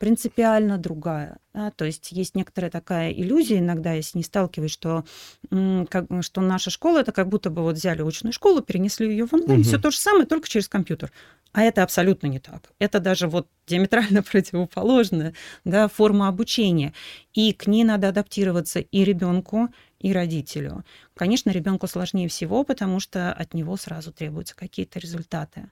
принципиально 0.00 0.78
другая. 0.78 1.36
Да? 1.52 1.70
То 1.70 1.84
есть 1.84 2.10
есть 2.10 2.34
некоторая 2.34 2.70
такая 2.70 3.12
иллюзия, 3.12 3.58
иногда 3.58 3.92
я 3.92 4.00
с 4.00 4.14
ней 4.14 4.22
сталкиваюсь, 4.22 4.72
что, 4.72 5.04
как, 5.50 6.06
что 6.22 6.40
наша 6.40 6.70
школа 6.70 7.00
это 7.00 7.12
как 7.12 7.28
будто 7.28 7.50
бы 7.50 7.62
вот 7.62 7.76
взяли 7.76 8.02
очную 8.02 8.32
школу, 8.32 8.62
перенесли 8.62 9.08
ее 9.08 9.26
в 9.26 9.34
онлайн, 9.34 9.60
угу. 9.60 9.68
все 9.68 9.78
то 9.78 9.90
же 9.90 9.98
самое, 9.98 10.24
только 10.24 10.48
через 10.48 10.68
компьютер. 10.68 11.12
А 11.52 11.62
это 11.62 11.82
абсолютно 11.82 12.28
не 12.28 12.38
так. 12.38 12.72
Это 12.78 12.98
даже 12.98 13.28
вот 13.28 13.46
диаметрально 13.66 14.22
противоположная 14.32 15.34
да, 15.64 15.86
форма 15.86 16.28
обучения. 16.28 16.94
И 17.34 17.52
к 17.52 17.66
ней 17.66 17.84
надо 17.84 18.08
адаптироваться 18.08 18.80
и 18.80 19.04
ребенку, 19.04 19.68
и 20.00 20.12
родителю. 20.12 20.84
Конечно, 21.14 21.50
ребенку 21.50 21.86
сложнее 21.86 22.28
всего, 22.28 22.64
потому 22.64 23.00
что 23.00 23.32
от 23.32 23.54
него 23.54 23.76
сразу 23.76 24.12
требуются 24.12 24.56
какие-то 24.56 24.98
результаты. 24.98 25.70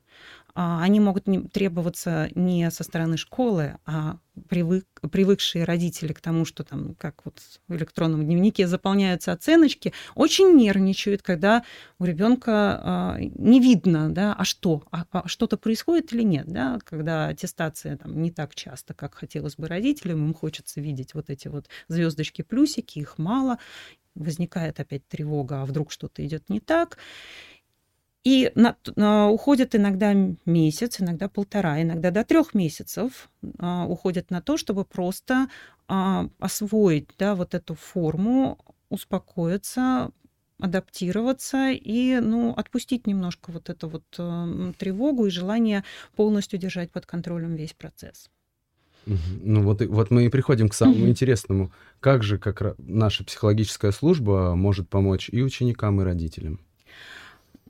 А, 0.54 0.82
они 0.82 1.00
могут 1.00 1.24
требоваться 1.52 2.28
не 2.34 2.70
со 2.70 2.84
стороны 2.84 3.16
школы, 3.16 3.78
а 3.86 4.18
привык, 4.48 4.86
привыкшие 5.10 5.64
родители 5.64 6.12
к 6.12 6.20
тому, 6.20 6.44
что 6.44 6.64
там, 6.64 6.94
как 6.96 7.24
вот 7.24 7.40
в 7.68 7.74
электронном 7.74 8.24
дневнике 8.24 8.66
заполняются 8.66 9.32
оценочки, 9.32 9.92
очень 10.14 10.56
нервничают, 10.56 11.22
когда 11.22 11.64
у 11.98 12.04
ребенка 12.04 12.80
а, 12.82 13.16
не 13.18 13.60
видно, 13.60 14.12
да, 14.12 14.34
а 14.34 14.44
что, 14.44 14.82
а, 14.90 15.04
а 15.10 15.28
что-то 15.28 15.56
происходит 15.56 16.12
или 16.12 16.22
нет, 16.22 16.46
да, 16.46 16.78
когда 16.84 17.28
аттестация 17.28 17.96
там 17.96 18.20
не 18.20 18.30
так 18.30 18.54
часто, 18.54 18.94
как 18.94 19.14
хотелось 19.14 19.56
бы 19.56 19.68
родителям, 19.68 20.26
им 20.26 20.34
хочется 20.34 20.80
видеть 20.80 21.14
вот 21.14 21.30
эти 21.30 21.48
вот 21.48 21.68
звездочки, 21.88 22.42
плюсики, 22.42 22.98
их 22.98 23.16
мало, 23.16 23.58
возникает 24.18 24.80
опять 24.80 25.06
тревога, 25.08 25.62
а 25.62 25.66
вдруг 25.66 25.92
что-то 25.92 26.24
идет 26.24 26.48
не 26.48 26.60
так. 26.60 26.98
И 28.24 28.52
на, 28.54 28.76
на, 28.96 29.30
уходит 29.30 29.74
иногда 29.74 30.12
месяц, 30.44 31.00
иногда 31.00 31.28
полтора, 31.28 31.80
иногда 31.80 32.10
до 32.10 32.24
трех 32.24 32.52
месяцев 32.52 33.30
а, 33.58 33.86
уходит 33.86 34.30
на 34.30 34.42
то, 34.42 34.56
чтобы 34.56 34.84
просто 34.84 35.48
а, 35.86 36.28
освоить 36.38 37.08
да, 37.18 37.34
вот 37.34 37.54
эту 37.54 37.74
форму, 37.74 38.58
успокоиться, 38.90 40.10
адаптироваться 40.60 41.70
и 41.70 42.18
ну, 42.20 42.52
отпустить 42.52 43.06
немножко 43.06 43.52
вот 43.52 43.70
эту 43.70 43.88
вот 43.88 44.04
э, 44.18 44.72
тревогу 44.76 45.26
и 45.26 45.30
желание 45.30 45.84
полностью 46.16 46.58
держать 46.58 46.90
под 46.90 47.06
контролем 47.06 47.54
весь 47.54 47.74
процесс. 47.74 48.28
Ну 49.42 49.62
вот, 49.62 49.80
вот 49.86 50.10
мы 50.10 50.26
и 50.26 50.28
приходим 50.28 50.68
к 50.68 50.74
самому 50.74 51.08
интересному. 51.08 51.72
Как 52.00 52.22
же 52.22 52.38
как 52.38 52.76
наша 52.78 53.24
психологическая 53.24 53.92
служба 53.92 54.54
может 54.54 54.88
помочь 54.88 55.28
и 55.32 55.42
ученикам, 55.42 56.00
и 56.00 56.04
родителям? 56.04 56.60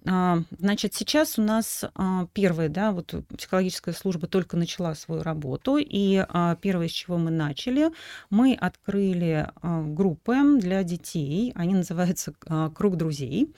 А, 0.07 0.43
значит, 0.59 0.95
сейчас 0.95 1.39
у 1.39 1.43
нас 1.43 1.85
а, 1.95 2.29
первая, 2.33 2.69
да, 2.69 2.93
вот 2.93 3.15
психологическая 3.37 3.93
служба 3.93 4.27
только 4.27 4.57
начала 4.57 4.95
свою 4.95 5.23
работу, 5.23 5.77
и 5.77 6.25
а, 6.29 6.57
первое, 6.57 6.89
с 6.89 6.93
чего 6.93 7.19
мы 7.19 7.31
начали, 7.31 7.91
мы 8.31 8.55
открыли 8.55 9.51
группы 9.63 10.35
для 10.59 10.83
детей, 10.83 11.53
они 11.55 11.75
называются 11.75 12.33
«Круг 12.75 12.97
друзей». 12.97 13.53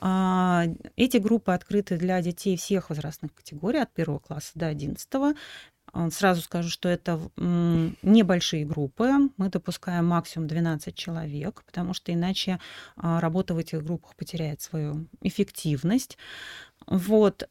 Эти 0.00 1.16
группы 1.18 1.52
открыты 1.52 1.98
для 1.98 2.22
детей 2.22 2.56
всех 2.56 2.88
возрастных 2.88 3.34
категорий, 3.34 3.80
от 3.80 3.92
первого 3.92 4.20
класса 4.20 4.52
до 4.54 4.68
одиннадцатого. 4.68 5.34
Сразу 6.10 6.42
скажу, 6.42 6.68
что 6.68 6.88
это 6.88 7.20
небольшие 7.36 8.64
группы. 8.64 9.10
Мы 9.36 9.48
допускаем 9.48 10.06
максимум 10.06 10.48
12 10.48 10.94
человек, 10.94 11.62
потому 11.66 11.94
что 11.94 12.12
иначе 12.12 12.60
а, 12.96 13.20
работа 13.20 13.54
в 13.54 13.58
этих 13.58 13.82
группах 13.84 14.14
потеряет 14.16 14.60
свою 14.60 15.06
эффективность. 15.22 16.16
Вот. 16.86 17.48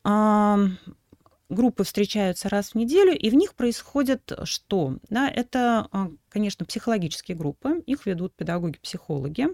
Группы 1.50 1.84
встречаются 1.84 2.48
раз 2.48 2.70
в 2.70 2.76
неделю, 2.76 3.18
и 3.18 3.28
в 3.32 3.34
них 3.34 3.56
происходит 3.56 4.32
что? 4.44 4.98
Да, 5.10 5.28
это, 5.28 5.88
а, 5.92 6.12
конечно, 6.30 6.64
психологические 6.64 7.36
группы, 7.36 7.82
их 7.88 8.06
ведут 8.06 8.36
педагоги-психологи. 8.36 9.48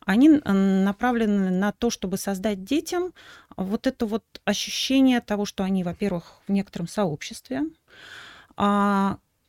Они 0.00 0.30
направлены 0.30 1.50
на 1.50 1.72
то, 1.72 1.90
чтобы 1.90 2.16
создать 2.16 2.64
детям 2.64 3.12
вот 3.54 3.86
это 3.86 4.06
вот 4.06 4.24
ощущение 4.46 5.20
того, 5.20 5.44
что 5.44 5.62
они, 5.62 5.84
во-первых, 5.84 6.40
в 6.48 6.52
некотором 6.52 6.88
сообществе, 6.88 7.58
а, 7.60 7.64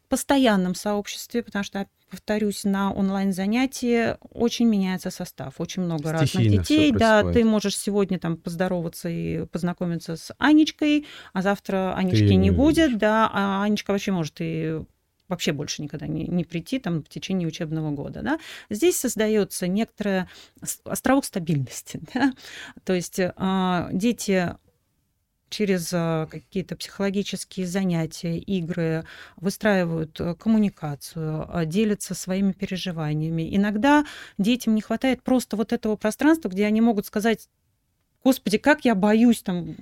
постоянном 0.10 0.75
сообществе, 0.75 1.44
потому 1.44 1.63
что, 1.63 1.88
повторюсь, 2.10 2.63
на 2.63 2.94
онлайн-занятии 2.94 4.16
очень 4.32 4.68
меняется 4.68 5.12
состав, 5.12 5.56
очень 5.60 5.84
много 5.84 6.18
Стихийно 6.18 6.46
разных 6.46 6.68
детей. 6.68 6.92
Да, 6.92 7.32
ты 7.32 7.44
можешь 7.44 7.77
сегодня 7.77 8.20
там 8.20 8.38
поздороваться 8.38 9.10
и 9.10 9.46
познакомиться 9.48 10.16
с 10.16 10.34
Анечкой, 10.38 11.06
а 11.34 11.42
завтра 11.42 11.94
Анечки 11.96 12.27
ты... 12.27 12.36
не 12.36 12.51
будет, 12.51 12.98
да, 12.98 13.30
а 13.34 13.63
Анечка 13.63 13.92
вообще 13.92 14.12
может 14.12 14.36
и 14.39 14.82
вообще 15.27 15.51
больше 15.51 15.82
никогда 15.82 16.08
не, 16.08 16.25
не 16.25 16.44
прийти 16.46 16.80
там 16.80 17.04
в 17.04 17.10
течение 17.10 17.48
учебного 17.48 17.92
года. 17.92 18.22
Да? 18.22 18.39
Здесь 18.70 18.98
создается 18.98 19.68
некоторая 19.68 20.30
островок 20.86 21.25
стабильности. 21.25 22.00
Да? 22.13 22.32
То 22.86 22.94
есть 22.94 23.20
э, 23.20 23.89
дети 23.92 24.56
через 25.50 25.92
а, 25.94 26.27
какие-то 26.27 26.75
психологические 26.75 27.66
занятия, 27.66 28.38
игры 28.38 29.06
выстраивают 29.38 30.20
э, 30.20 30.36
коммуникацию, 30.36 31.46
а, 31.50 31.66
делятся 31.66 32.13
своими 32.16 32.51
переживаниями. 32.51 33.56
Иногда 33.56 34.06
детям 34.38 34.75
не 34.75 34.82
хватает 34.82 35.24
просто 35.24 35.56
вот 35.56 35.74
этого 35.74 35.96
пространства, 35.96 36.50
где 36.50 36.66
они 36.66 36.82
могут 36.82 37.06
сказать, 37.06 37.50
господи, 38.24 38.58
как 38.58 38.86
я 38.86 38.96
боюсь 38.96 39.42
там 39.42 39.75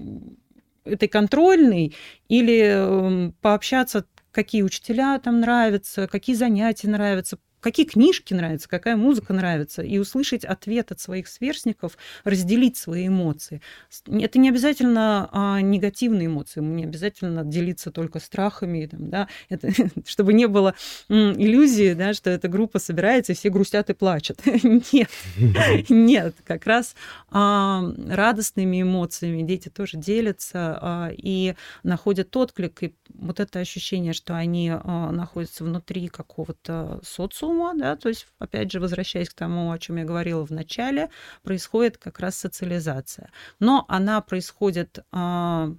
этой 0.83 1.07
контрольной, 1.07 1.95
или 2.29 2.59
эм, 2.59 3.35
пообщаться, 3.41 4.05
какие 4.31 4.61
учителя 4.61 5.17
там 5.19 5.39
нравятся, 5.39 6.07
какие 6.07 6.35
занятия 6.35 6.87
нравятся, 6.87 7.39
какие 7.65 7.87
книжки 7.87 8.31
нравятся, 8.35 8.69
какая 8.69 8.95
музыка 8.95 9.33
нравится, 9.33 9.81
и 9.81 9.97
услышать 9.97 10.45
ответ 10.45 10.91
от 10.91 10.99
своих 10.99 11.27
сверстников, 11.27 11.97
разделить 12.23 12.77
свои 12.77 13.07
эмоции. 13.07 13.59
Это 14.07 14.37
не 14.37 14.49
обязательно 14.49 15.27
а, 15.31 15.61
негативные 15.61 16.27
эмоции, 16.27 16.61
не 16.61 16.83
обязательно 16.83 17.43
делиться 17.43 17.89
только 17.89 18.19
страхами, 18.19 18.85
там, 18.85 19.09
да, 19.09 19.27
это, 19.49 19.71
чтобы 20.05 20.33
не 20.33 20.47
было 20.47 20.75
иллюзии, 21.09 21.95
да, 21.95 22.13
что 22.13 22.29
эта 22.29 22.47
группа 22.49 22.77
собирается, 22.77 23.31
и 23.31 23.35
все 23.35 23.49
грустят 23.49 23.89
и 23.89 23.95
плачут. 23.95 24.41
Нет, 24.93 25.09
нет, 25.89 26.35
как 26.43 26.67
раз 26.67 26.95
а, 27.31 27.83
радостными 28.09 28.83
эмоциями 28.83 29.41
дети 29.41 29.69
тоже 29.69 29.97
делятся 29.97 30.77
а, 30.79 31.09
и 31.11 31.55
находят 31.81 32.35
отклик, 32.37 32.83
и 32.83 32.93
вот 33.09 33.39
это 33.39 33.57
ощущение, 33.57 34.13
что 34.13 34.35
они 34.35 34.69
а, 34.71 35.11
находятся 35.11 35.63
внутри 35.63 36.09
какого-то 36.09 36.99
социума, 37.03 37.54
социума, 37.55 37.73
да, 37.75 37.95
то 37.95 38.09
есть, 38.09 38.27
опять 38.39 38.71
же, 38.71 38.79
возвращаясь 38.79 39.29
к 39.29 39.33
тому, 39.33 39.71
о 39.71 39.79
чем 39.79 39.97
я 39.97 40.05
говорила 40.05 40.45
в 40.45 40.51
начале, 40.51 41.09
происходит 41.43 41.97
как 41.97 42.19
раз 42.19 42.35
социализация. 42.35 43.29
Но 43.59 43.85
она 43.87 44.21
происходит 44.21 44.99
а, 45.11 45.71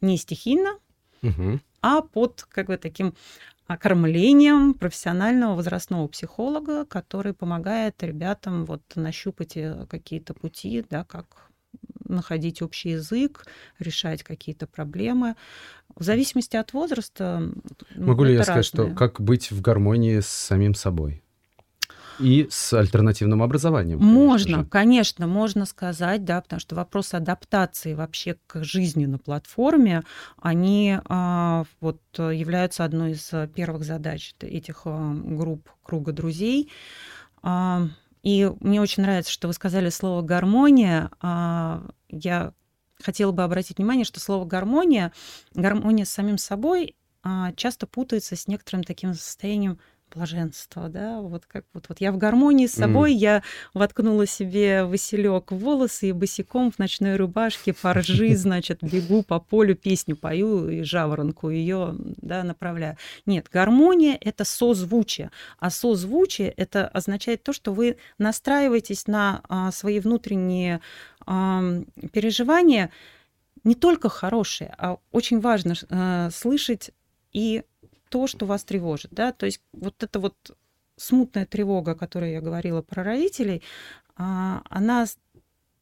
не 0.00 0.16
стихийно, 0.16 0.78
угу. 1.22 1.60
а 1.82 2.02
под 2.02 2.46
как 2.48 2.66
бы 2.66 2.76
таким 2.76 3.14
окормлением 3.66 4.74
профессионального 4.74 5.56
возрастного 5.56 6.06
психолога, 6.08 6.84
который 6.84 7.32
помогает 7.32 8.02
ребятам 8.02 8.64
вот 8.64 8.82
нащупать 8.94 9.56
э, 9.56 9.86
какие-то 9.90 10.34
пути, 10.34 10.84
да, 10.88 11.02
как 11.02 11.45
находить 12.08 12.62
общий 12.62 12.90
язык, 12.90 13.46
решать 13.78 14.22
какие-то 14.22 14.66
проблемы. 14.66 15.34
В 15.94 16.02
зависимости 16.02 16.56
от 16.56 16.72
возраста. 16.72 17.50
Могу 17.94 18.24
ли 18.24 18.34
я 18.34 18.38
разные. 18.40 18.62
сказать, 18.62 18.66
что 18.66 18.94
как 18.94 19.20
быть 19.20 19.50
в 19.50 19.60
гармонии 19.60 20.20
с 20.20 20.28
самим 20.28 20.74
собой? 20.74 21.22
И 22.18 22.48
с 22.50 22.72
альтернативным 22.72 23.42
образованием. 23.42 23.98
Конечно 23.98 24.18
можно, 24.18 24.58
же. 24.60 24.64
конечно, 24.64 25.26
можно 25.26 25.66
сказать, 25.66 26.24
да, 26.24 26.40
потому 26.40 26.60
что 26.60 26.74
вопросы 26.74 27.16
адаптации 27.16 27.92
вообще 27.92 28.38
к 28.46 28.64
жизни 28.64 29.04
на 29.04 29.18
платформе, 29.18 30.02
они 30.40 30.98
а, 31.04 31.64
вот 31.80 32.00
являются 32.16 32.84
одной 32.84 33.12
из 33.12 33.30
первых 33.54 33.84
задач 33.84 34.34
этих 34.40 34.82
а, 34.86 35.12
групп 35.14 35.68
круга 35.82 36.12
друзей. 36.12 36.70
А, 37.42 37.86
и 38.26 38.50
мне 38.58 38.80
очень 38.80 39.04
нравится, 39.04 39.30
что 39.30 39.46
вы 39.46 39.54
сказали 39.54 39.88
слово 39.88 40.20
гармония. 40.20 41.12
А, 41.20 41.86
я 42.08 42.54
хотела 43.00 43.30
бы 43.30 43.44
обратить 43.44 43.78
внимание, 43.78 44.04
что 44.04 44.18
слово 44.18 44.44
гармония, 44.44 45.12
гармония 45.54 46.04
с 46.04 46.10
самим 46.10 46.36
собой 46.36 46.96
а, 47.22 47.52
часто 47.52 47.86
путается 47.86 48.34
с 48.34 48.48
некоторым 48.48 48.82
таким 48.82 49.14
состоянием 49.14 49.78
блаженство, 50.16 50.88
да, 50.88 51.20
вот 51.20 51.44
как 51.46 51.64
вот, 51.74 51.86
вот 51.88 52.00
я 52.00 52.10
в 52.10 52.16
гармонии 52.16 52.66
с 52.66 52.72
собой, 52.72 53.12
mm. 53.12 53.18
я 53.18 53.42
воткнула 53.74 54.26
себе 54.26 54.84
василек 54.84 55.52
в 55.52 55.58
волосы 55.58 56.08
и 56.08 56.12
босиком 56.12 56.72
в 56.72 56.78
ночной 56.78 57.16
рубашке 57.16 57.72
по 57.82 57.92
ржи, 57.92 58.34
значит, 58.34 58.78
бегу 58.82 59.22
по 59.22 59.38
полю, 59.38 59.76
песню 59.76 60.16
пою 60.16 60.68
и 60.70 60.82
жаворонку 60.82 61.50
ее, 61.50 61.94
да, 62.16 62.42
направляю. 62.44 62.96
Нет, 63.26 63.48
гармония— 63.52 64.16
это 64.20 64.44
созвучие, 64.44 65.30
а 65.58 65.70
созвучие— 65.70 66.48
это 66.56 66.88
означает 66.88 67.42
то, 67.42 67.52
что 67.52 67.72
вы 67.72 67.98
настраиваетесь 68.18 69.06
на 69.06 69.42
а, 69.48 69.70
свои 69.70 70.00
внутренние 70.00 70.80
а, 71.26 71.62
переживания, 72.12 72.90
не 73.64 73.74
только 73.74 74.08
хорошие, 74.08 74.74
а 74.78 74.96
очень 75.12 75.40
важно 75.40 75.74
а, 75.90 76.30
слышать 76.30 76.92
и 77.32 77.64
то, 78.08 78.26
что 78.26 78.46
вас 78.46 78.64
тревожит, 78.64 79.12
да, 79.12 79.32
то 79.32 79.46
есть 79.46 79.60
вот 79.72 80.02
эта 80.02 80.18
вот 80.20 80.56
смутная 80.96 81.46
тревога, 81.46 81.92
о 81.92 81.94
которой 81.94 82.32
я 82.32 82.40
говорила 82.40 82.82
про 82.82 83.02
родителей, 83.04 83.62
а, 84.16 84.62
она, 84.68 85.06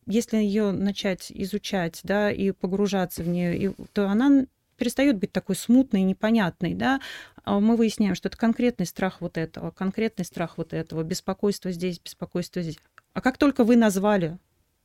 если 0.07 0.39
ее 0.39 0.73
начать 0.73 1.31
изучать, 1.31 2.01
да, 2.03 2.31
и 2.31 2.51
погружаться 2.51 3.23
в 3.23 3.29
нее, 3.29 3.75
то 3.93 4.09
она 4.09 4.47
перестает 4.77 5.19
быть 5.19 5.33
такой 5.33 5.55
смутной, 5.55 6.03
непонятной, 6.03 6.75
да, 6.75 7.01
а 7.45 7.61
мы 7.61 7.77
выясняем, 7.77 8.15
что 8.15 8.29
это 8.29 8.37
конкретный 8.37 8.87
страх 8.87 9.21
вот 9.21 9.39
этого, 9.39 9.71
конкретный 9.71 10.25
страх 10.25 10.59
вот 10.59 10.73
этого, 10.73 11.03
беспокойство 11.03 11.71
здесь, 11.71 12.01
беспокойство 12.01 12.63
здесь. 12.63 12.79
А 13.13 13.21
как 13.21 13.39
только 13.39 13.63
вы 13.65 13.77
назвали 13.77 14.39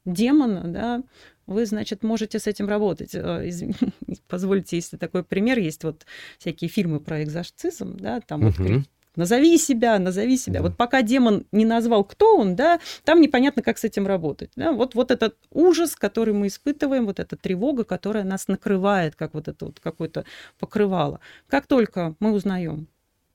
демона, 0.05 0.63
да, 0.65 1.03
вы, 1.45 1.65
значит, 1.65 2.03
можете 2.03 2.39
с 2.39 2.47
этим 2.47 2.67
работать. 2.67 3.15
Э, 3.15 3.49
позвольте, 4.27 4.75
если 4.77 4.97
такой 4.97 5.23
пример 5.23 5.57
есть, 5.59 5.83
вот 5.83 6.05
всякие 6.37 6.69
фильмы 6.69 6.99
про 6.99 7.23
экзорцизм, 7.23 7.97
да, 7.97 8.21
там 8.21 8.45
угу. 8.45 8.53
вот 8.59 8.83
назови 9.15 9.57
себя, 9.57 9.99
назови 9.99 10.37
себя. 10.37 10.59
Да. 10.59 10.61
Вот 10.63 10.77
пока 10.77 11.01
демон 11.01 11.45
не 11.51 11.65
назвал, 11.65 12.03
кто 12.03 12.37
он, 12.37 12.55
да, 12.55 12.79
там 13.03 13.21
непонятно, 13.21 13.61
как 13.61 13.77
с 13.77 13.83
этим 13.83 14.07
работать. 14.07 14.51
Да? 14.55 14.71
Вот, 14.71 14.95
вот 14.95 15.11
этот 15.11 15.35
ужас, 15.51 15.95
который 15.95 16.33
мы 16.33 16.47
испытываем, 16.47 17.05
вот 17.05 17.19
эта 17.19 17.35
тревога, 17.35 17.83
которая 17.83 18.23
нас 18.23 18.47
накрывает, 18.47 19.15
как 19.15 19.33
вот 19.33 19.47
это 19.47 19.65
вот 19.65 19.79
какое-то 19.79 20.25
покрывало. 20.59 21.19
Как 21.47 21.67
только 21.67 22.15
мы 22.19 22.31
узнаем 22.31 22.87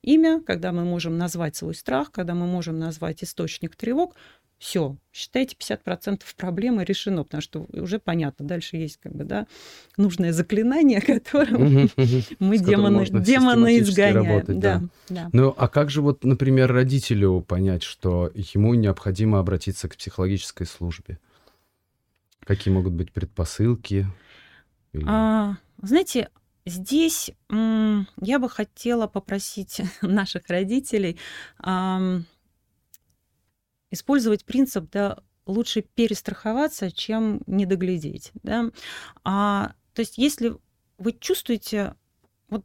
имя, 0.03 0.41
когда 0.41 0.73
мы 0.73 0.85
можем 0.85 1.19
назвать 1.19 1.57
свой 1.57 1.75
страх, 1.75 2.11
когда 2.11 2.35
мы 2.35 2.47
можем 2.47 2.79
назвать 2.79 3.23
источник 3.23 3.77
тревог, 3.77 4.15
все, 4.65 4.97
считайте, 5.13 5.57
50% 5.61 6.23
проблемы 6.39 6.85
решено, 6.85 7.23
потому 7.23 7.43
что 7.43 7.67
уже 7.75 7.99
понятно, 7.99 8.47
дальше 8.47 8.79
есть 8.79 8.97
как 8.97 9.15
бы, 9.15 9.25
да, 9.25 9.47
нужное 9.99 10.33
заклинание, 10.33 11.01
которым 11.03 11.91
мы 12.39 12.57
демоны, 12.57 13.07
демоны 13.07 13.79
изгоняем. 13.81 14.25
Работать, 14.25 14.59
да. 14.59 14.83
Да. 15.11 15.29
Ну, 15.35 15.55
а 15.55 15.69
как 15.69 15.91
же 15.91 16.01
вот, 16.01 16.25
например, 16.25 16.73
родителю 16.73 17.43
понять, 17.47 17.83
что 17.83 18.33
ему 18.35 18.73
необходимо 18.73 19.39
обратиться 19.39 19.87
к 19.87 19.97
психологической 19.97 20.67
службе? 20.67 21.19
Какие 22.41 22.73
могут 22.73 22.95
быть 22.95 23.13
предпосылки? 23.13 24.07
А, 25.07 25.57
знаете, 25.83 26.31
здесь 26.65 27.33
я 27.51 28.39
бы 28.39 28.49
хотела 28.49 29.09
попросить 29.09 29.83
наших 30.01 30.49
родителей 30.49 31.19
использовать 33.95 34.45
принцип, 34.45 34.91
да, 34.93 35.19
лучше 35.47 35.83
перестраховаться, 35.83 36.91
чем 36.91 37.41
не 37.47 37.67
доглядеть. 37.67 38.33
Да? 38.43 38.71
А, 39.25 39.73
то 39.95 40.01
есть 40.01 40.19
если 40.19 40.57
вы 40.99 41.13
чувствуете, 41.13 41.95
вот 42.49 42.65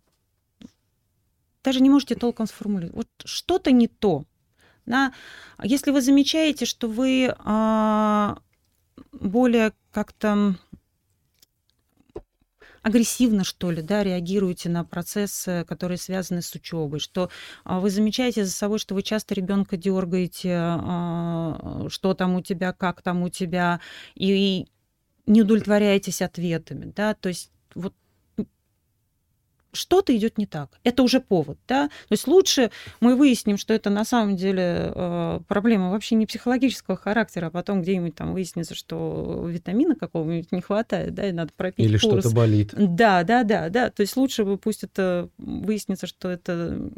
даже 1.64 1.82
не 1.82 1.90
можете 1.90 2.16
толком 2.16 2.48
сформулировать, 2.48 2.96
вот 2.96 3.10
что-то 3.26 3.72
не 3.72 3.88
то, 3.88 4.26
да? 4.86 5.14
если 5.64 5.92
вы 5.92 6.02
замечаете, 6.02 6.66
что 6.66 6.88
вы 6.88 7.34
а, 7.38 8.40
более 9.12 9.74
как-то 9.92 10.56
агрессивно, 12.82 13.44
что 13.44 13.72
ли, 13.72 13.82
да, 13.82 14.04
реагируете 14.04 14.70
на 14.70 14.84
процессы, 14.84 15.66
которые 15.68 15.98
связаны 15.98 16.42
с 16.42 16.54
учебой, 16.54 17.00
что 17.00 17.30
а, 17.64 17.80
вы 17.80 17.90
замечаете 17.90 18.46
за 18.46 18.52
собой, 18.52 18.80
что 18.80 18.96
вы 18.96 19.04
часто 19.04 19.34
ребенка 19.36 19.78
дергаете, 19.78 20.56
а, 20.56 21.86
что 21.90 22.14
там 22.14 22.36
у 22.36 22.42
тебя, 22.42 22.74
как 22.74 23.02
там 23.02 23.24
у 23.24 23.30
тебя, 23.30 23.80
и 24.16 24.68
не 25.26 25.42
удовлетворяетесь 25.42 26.22
ответами, 26.22 26.92
да, 26.96 27.14
то 27.14 27.30
есть 27.30 27.52
вот 27.76 27.94
что-то 29.72 30.16
идет 30.16 30.38
не 30.38 30.46
так. 30.46 30.80
Это 30.84 31.04
уже 31.04 31.20
повод, 31.20 31.58
да. 31.68 31.88
То 31.88 32.14
есть 32.14 32.28
лучше 32.28 32.72
мы 33.00 33.16
выясним, 33.16 33.58
что 33.58 33.74
это 33.74 33.90
на 33.90 34.06
самом 34.06 34.36
деле 34.36 34.92
э, 34.94 35.40
проблема 35.48 35.92
вообще 35.92 36.16
не 36.16 36.26
психологического 36.26 36.98
характера, 36.98 37.48
а 37.48 37.52
потом 37.52 37.82
где-нибудь 37.82 38.16
там 38.16 38.34
выяснится, 38.34 38.76
что 38.76 39.46
витамина 39.48 39.96
какого-нибудь 39.96 40.52
не 40.52 40.62
хватает, 40.62 41.14
да, 41.14 41.28
и 41.28 41.32
надо 41.32 41.52
пропить 41.56 41.86
Или 41.86 41.98
курс. 41.98 42.22
что-то 42.22 42.36
болит. 42.36 42.74
Да, 42.76 43.24
да, 43.24 43.44
да, 43.44 43.70
да. 43.70 43.90
То 43.90 44.02
есть 44.02 44.16
лучше 44.18 44.44
бы 44.44 44.58
пусть 44.58 44.84
это 44.84 45.30
выяснится, 45.38 46.08
что 46.08 46.30
это 46.30 46.92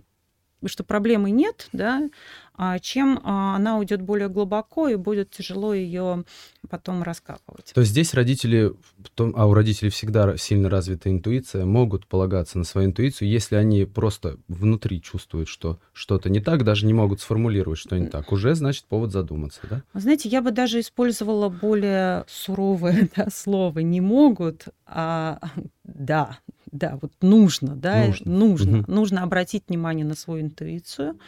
что 0.68 0.84
проблемы 0.84 1.32
нет, 1.32 1.70
да, 1.74 2.10
а 2.56 2.78
чем 2.80 3.20
а, 3.24 3.56
она 3.56 3.78
уйдет 3.80 4.02
более 4.02 4.30
глубоко 4.30 4.88
и 4.88 4.96
будет 4.96 5.32
тяжело 5.32 5.74
ее 5.74 6.26
потом 6.70 7.02
раскапывать. 7.02 7.72
То 7.74 7.82
есть 7.82 7.92
здесь 7.92 8.14
родители, 8.14 8.74
а 9.18 9.48
у 9.48 9.54
родителей 9.54 9.90
всегда 9.90 10.38
сильно 10.38 10.70
развита 10.70 11.10
интуиция, 11.10 11.66
могут 11.66 12.06
полагаться 12.06 12.60
на 12.60 12.64
свою 12.64 12.90
интуицию, 12.90 13.30
если 13.30 13.56
они 13.56 13.86
просто 13.86 14.38
внутри 14.48 15.02
чувствуют, 15.02 15.50
что 15.50 15.80
что-то 15.92 16.30
не 16.30 16.40
так, 16.40 16.64
даже 16.64 16.86
не 16.86 16.94
могут 16.94 17.22
сформулировать, 17.22 17.80
что 17.80 17.98
не 17.98 18.08
так. 18.08 18.32
Уже, 18.32 18.54
значит, 18.54 18.86
повод 18.86 19.12
задуматься, 19.12 19.62
да? 19.68 19.82
Знаете, 19.94 20.30
я 20.30 20.42
бы 20.42 20.52
даже 20.52 20.82
использовала 20.82 21.50
более 21.50 22.26
суровое 22.28 23.10
да, 23.16 23.28
слово 23.34 23.80
«не 23.80 24.02
могут», 24.02 24.66
а 24.86 25.40
да, 25.84 26.38
да, 26.72 26.98
вот 27.02 27.12
нужно, 27.22 27.76
да, 27.76 28.08
нужно, 28.08 28.32
нужно, 28.32 28.80
угу. 28.80 28.92
нужно 28.92 29.24
обратить 29.24 29.64
внимание 29.68 30.06
на 30.06 30.16
свою 30.16 30.44
интуицию. 30.44 31.20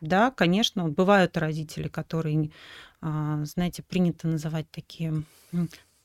Да, 0.00 0.30
конечно, 0.30 0.88
бывают 0.88 1.36
родители, 1.38 1.88
которые, 1.88 2.50
а, 3.00 3.42
знаете, 3.44 3.82
принято 3.82 4.28
называть 4.28 4.70
такие 4.70 5.22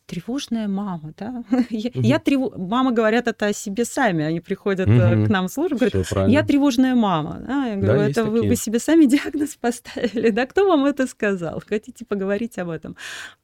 тревожная 0.06 0.68
мама, 0.68 1.14
да. 1.18 1.44
Я, 1.70 1.90
угу. 1.90 2.02
я 2.02 2.20
трев... 2.20 2.58
Мама 2.58 2.92
говорят 2.92 3.28
это 3.28 3.48
о 3.48 3.54
себе 3.54 3.86
сами, 3.86 4.24
они 4.26 4.40
приходят 4.40 4.88
угу. 4.88 5.26
к 5.26 5.30
нам 5.30 5.48
в 5.48 5.52
службу, 5.52 5.78
говорят, 5.78 6.30
я 6.30 6.44
тревожная 6.44 6.96
мама. 6.96 7.38
Да? 7.46 7.68
Я 7.68 7.76
говорю, 7.76 8.00
да, 8.00 8.10
это 8.10 8.26
вы, 8.26 8.48
вы 8.48 8.56
себе 8.56 8.80
сами 8.80 9.06
диагноз 9.14 9.56
поставили, 9.56 10.32
да? 10.32 10.46
Кто 10.48 10.68
вам 10.68 10.86
это 10.86 11.06
сказал? 11.06 11.62
Хотите 11.68 12.06
поговорить 12.06 12.58
об 12.58 12.70
этом? 12.70 12.96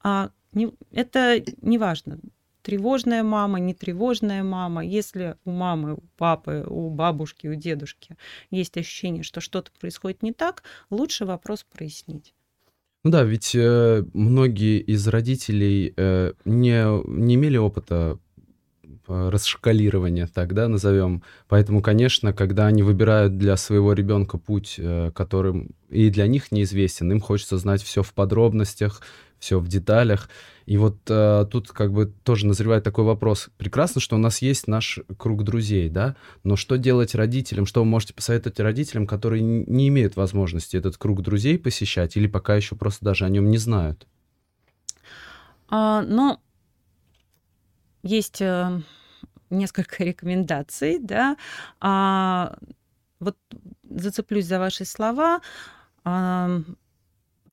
А, 0.01 0.31
не, 0.53 0.71
это 0.91 1.43
не 1.61 1.77
важно 1.77 2.17
тревожная 2.65 3.21
мама, 3.21 3.59
нетревожная 3.59 4.43
мама. 4.43 4.83
Если 4.83 5.35
у 5.45 5.51
мамы, 5.51 5.93
у 5.93 6.03
папы, 6.17 6.65
у 6.67 6.89
бабушки, 6.89 7.45
у 7.45 7.53
дедушки 7.53 8.17
есть 8.49 8.75
ощущение, 8.75 9.21
что 9.21 9.39
что-то 9.39 9.71
происходит 9.79 10.23
не 10.23 10.33
так, 10.33 10.63
лучше 10.89 11.25
вопрос 11.25 11.63
прояснить. 11.63 12.33
Ну 13.03 13.11
да, 13.11 13.21
ведь 13.23 13.53
э, 13.53 14.03
многие 14.13 14.79
из 14.79 15.07
родителей 15.07 15.93
э, 15.95 16.33
не, 16.43 17.07
не 17.07 17.35
имели 17.35 17.57
опыта 17.57 18.17
э, 18.83 19.29
расшкалирования, 19.29 20.25
так 20.25 20.55
да, 20.55 20.67
назовем. 20.67 21.21
Поэтому, 21.47 21.83
конечно, 21.83 22.33
когда 22.33 22.65
они 22.65 22.81
выбирают 22.81 23.37
для 23.37 23.57
своего 23.57 23.93
ребенка 23.93 24.39
путь, 24.39 24.77
э, 24.79 25.11
которым 25.13 25.75
и 25.89 26.09
для 26.09 26.25
них 26.25 26.51
неизвестен, 26.51 27.11
им 27.11 27.19
хочется 27.19 27.59
знать 27.59 27.83
все 27.83 28.01
в 28.01 28.11
подробностях, 28.11 29.03
все 29.39 29.59
в 29.59 29.67
деталях. 29.67 30.29
И 30.65 30.77
вот 30.77 30.97
э, 31.09 31.45
тут 31.51 31.71
как 31.71 31.93
бы 31.93 32.07
тоже 32.23 32.47
назревает 32.47 32.83
такой 32.83 33.03
вопрос. 33.03 33.49
Прекрасно, 33.57 34.01
что 34.01 34.15
у 34.15 34.19
нас 34.19 34.41
есть 34.41 34.67
наш 34.67 34.99
круг 35.17 35.43
друзей, 35.43 35.89
да, 35.89 36.15
но 36.43 36.55
что 36.55 36.77
делать 36.77 37.13
родителям? 37.13 37.67
Что 37.67 37.81
вы 37.81 37.85
можете 37.85 38.13
посоветовать 38.15 38.59
родителям, 38.59 39.05
которые 39.05 39.43
не 39.43 39.87
имеют 39.89 40.15
возможности 40.15 40.75
этот 40.75 40.97
круг 40.97 41.21
друзей 41.21 41.59
посещать 41.59 42.17
или 42.17 42.27
пока 42.27 42.55
еще 42.55 42.75
просто 42.75 43.05
даже 43.05 43.25
о 43.25 43.29
нем 43.29 43.51
не 43.51 43.57
знают? 43.57 44.07
А, 45.69 46.01
ну, 46.01 46.39
есть 48.01 48.41
э, 48.41 48.81
несколько 49.49 50.03
рекомендаций, 50.03 50.99
да. 50.99 51.37
А, 51.79 52.57
вот 53.19 53.37
зацеплюсь 53.83 54.45
за 54.45 54.59
ваши 54.59 54.85
слова. 54.85 55.41
А, 56.03 56.61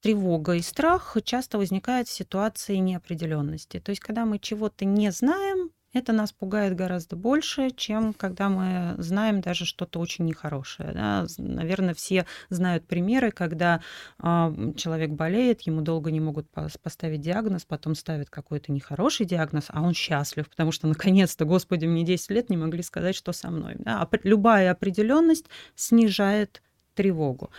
тревога 0.02 0.54
и 0.54 0.62
страх 0.62 1.16
часто 1.24 1.58
возникают 1.58 2.08
в 2.08 2.12
ситуации 2.12 2.76
неопределенности. 2.76 3.80
То 3.80 3.90
есть, 3.90 4.00
когда 4.00 4.26
мы 4.26 4.38
чего-то 4.38 4.84
не 4.84 5.10
знаем, 5.12 5.70
это 5.92 6.12
нас 6.12 6.32
пугает 6.32 6.74
гораздо 6.74 7.16
больше, 7.16 7.70
чем 7.70 8.14
когда 8.14 8.48
мы 8.48 8.94
знаем 9.02 9.42
даже 9.42 9.66
что-то 9.66 10.00
очень 10.00 10.24
нехорошее. 10.24 10.92
Да? 10.92 11.26
Наверное, 11.36 11.94
все 11.94 12.26
знают 12.48 12.86
примеры, 12.86 13.30
когда 13.30 13.82
э, 14.18 14.72
человек 14.76 15.10
болеет, 15.10 15.60
ему 15.62 15.82
долго 15.82 16.10
не 16.10 16.20
могут 16.20 16.46
поставить 16.82 17.20
диагноз, 17.20 17.66
потом 17.66 17.94
ставят 17.94 18.30
какой-то 18.30 18.72
нехороший 18.72 19.26
диагноз, 19.26 19.66
а 19.68 19.82
он 19.82 19.92
счастлив, 19.92 20.48
потому 20.48 20.72
что 20.72 20.86
наконец-то, 20.86 21.44
Господи, 21.44 21.84
мне 21.84 22.04
10 22.04 22.30
лет 22.30 22.48
не 22.48 22.56
могли 22.56 22.82
сказать, 22.82 23.14
что 23.14 23.32
со 23.32 23.50
мной. 23.50 23.74
Да? 23.78 24.08
Любая 24.22 24.72
определенность 24.72 25.46
снижает 25.74 26.62
тревогу. 26.94 27.50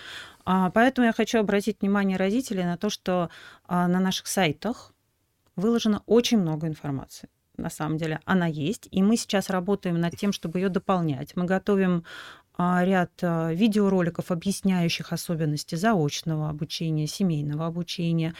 А, 0.45 0.69
поэтому 0.71 1.07
я 1.07 1.13
хочу 1.13 1.39
обратить 1.39 1.81
внимание 1.81 2.17
родителей 2.17 2.63
на 2.63 2.77
то, 2.77 2.89
что 2.89 3.29
а, 3.67 3.87
на 3.87 3.99
наших 3.99 4.27
сайтах 4.27 4.93
выложено 5.55 6.03
очень 6.05 6.39
много 6.39 6.67
информации. 6.67 7.29
На 7.57 7.69
самом 7.69 7.97
деле 7.97 8.19
она 8.25 8.47
есть, 8.47 8.87
и 8.91 9.03
мы 9.03 9.15
сейчас 9.15 9.49
работаем 9.49 9.99
над 9.99 10.15
тем, 10.17 10.33
чтобы 10.33 10.59
ее 10.59 10.69
дополнять. 10.69 11.35
Мы 11.35 11.45
готовим 11.45 12.03
а, 12.57 12.83
ряд 12.83 13.11
видеороликов, 13.21 14.31
объясняющих 14.31 15.13
особенности 15.13 15.75
заочного 15.75 16.49
обучения, 16.49 17.07
семейного 17.07 17.67
обучения, 17.67 18.33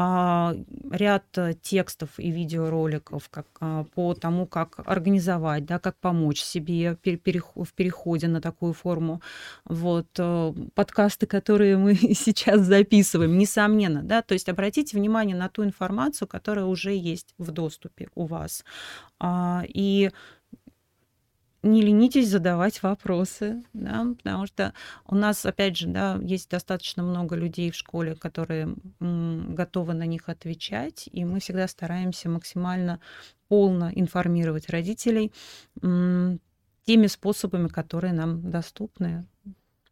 ряд 0.00 1.24
э, 1.36 1.52
текстов 1.60 2.08
и 2.18 2.30
видеороликов 2.30 3.28
как, 3.28 3.46
а, 3.60 3.84
по 3.94 4.14
тому, 4.14 4.46
как 4.46 4.80
организовать, 4.86 5.66
да, 5.66 5.78
как 5.78 5.96
помочь 5.96 6.40
себе 6.40 6.96
в 7.04 7.18
переходе 7.74 8.28
на 8.28 8.40
такую 8.40 8.72
форму. 8.72 9.20
Вот, 9.66 10.06
э, 10.18 10.52
подкасты, 10.74 11.26
которые 11.26 11.76
мы 11.76 11.94
сейчас 12.14 12.62
записываем, 12.62 13.36
несомненно. 13.36 14.02
Да, 14.02 14.22
то 14.22 14.32
есть 14.32 14.48
обратите 14.48 14.96
внимание 14.96 15.36
на 15.36 15.50
ту 15.50 15.64
информацию, 15.64 16.26
которая 16.26 16.64
уже 16.64 16.94
есть 16.94 17.34
в 17.36 17.50
доступе 17.50 18.08
у 18.14 18.24
вас. 18.24 18.64
А, 19.18 19.64
и 19.68 20.10
не 21.62 21.82
ленитесь 21.82 22.28
задавать 22.28 22.82
вопросы, 22.82 23.62
да, 23.72 24.06
потому 24.16 24.46
что 24.46 24.72
у 25.06 25.14
нас, 25.14 25.44
опять 25.44 25.76
же, 25.76 25.88
да, 25.88 26.18
есть 26.22 26.50
достаточно 26.50 27.02
много 27.02 27.36
людей 27.36 27.70
в 27.70 27.74
школе, 27.74 28.14
которые 28.14 28.74
готовы 28.98 29.94
на 29.94 30.06
них 30.06 30.28
отвечать, 30.28 31.08
и 31.12 31.24
мы 31.24 31.40
всегда 31.40 31.68
стараемся 31.68 32.28
максимально 32.28 33.00
полно 33.48 33.90
информировать 33.94 34.70
родителей 34.70 35.32
теми 35.82 37.06
способами, 37.06 37.68
которые 37.68 38.12
нам 38.14 38.50
доступны. 38.50 39.26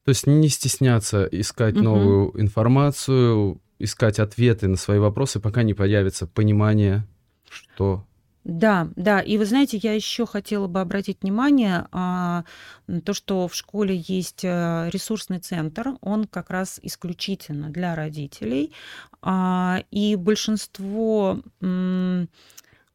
То 0.04 0.11
есть 0.11 0.26
не 0.26 0.48
стесняться 0.48 1.28
искать 1.31 1.74
угу. 1.74 1.85
новую 1.85 2.40
информацию, 2.40 3.61
искать 3.78 4.18
ответы 4.18 4.68
на 4.68 4.76
свои 4.76 4.98
вопросы, 4.98 5.38
пока 5.38 5.62
не 5.62 5.74
появится 5.74 6.26
понимание, 6.26 7.07
что 7.50 8.07
да, 8.48 8.88
да. 8.96 9.20
И 9.20 9.37
вы 9.37 9.44
знаете, 9.44 9.76
я 9.76 9.92
еще 9.92 10.24
хотела 10.24 10.68
бы 10.68 10.80
обратить 10.80 11.20
внимание 11.20 11.87
а, 11.92 12.44
на 12.87 13.02
то, 13.02 13.12
что 13.12 13.46
в 13.46 13.54
школе 13.54 14.02
есть 14.08 14.42
э, 14.42 14.88
ресурсный 14.90 15.38
центр, 15.38 15.96
он 16.00 16.24
как 16.24 16.48
раз 16.48 16.80
исключительно 16.82 17.68
для 17.68 17.94
родителей. 17.94 18.72
А, 19.20 19.82
и 19.90 20.16
большинство 20.16 21.42
м, 21.61 22.30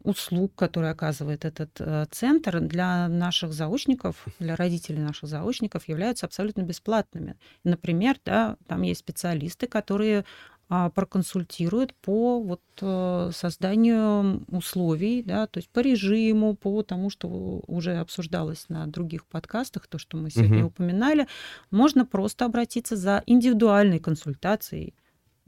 услуг, 0.01 0.53
которые 0.55 0.91
оказывает 0.91 1.45
этот 1.45 1.79
э, 1.79 2.05
центр 2.09 2.59
для 2.59 3.07
наших 3.07 3.53
заочников, 3.53 4.25
для 4.39 4.55
родителей 4.55 5.01
наших 5.01 5.29
заочников, 5.29 5.87
являются 5.87 6.25
абсолютно 6.25 6.63
бесплатными. 6.63 7.35
Например, 7.63 8.17
да, 8.25 8.57
там 8.67 8.81
есть 8.81 9.01
специалисты, 9.01 9.67
которые 9.67 10.25
проконсультирует 10.69 11.93
по 11.95 12.41
вот 12.41 12.61
э, 12.81 13.31
созданию 13.33 14.43
условий, 14.49 15.21
да, 15.21 15.45
то 15.45 15.59
есть 15.59 15.69
по 15.69 15.79
режиму, 15.79 16.55
по 16.55 16.81
тому, 16.83 17.09
что 17.09 17.61
уже 17.67 17.97
обсуждалось 17.97 18.69
на 18.69 18.87
других 18.87 19.25
подкастах, 19.25 19.87
то, 19.87 19.97
что 19.97 20.17
мы 20.17 20.31
сегодня 20.31 20.59
угу. 20.59 20.67
упоминали, 20.67 21.27
можно 21.69 22.05
просто 22.05 22.45
обратиться 22.45 22.95
за 22.95 23.23
индивидуальной 23.25 23.99
консультацией. 23.99 24.95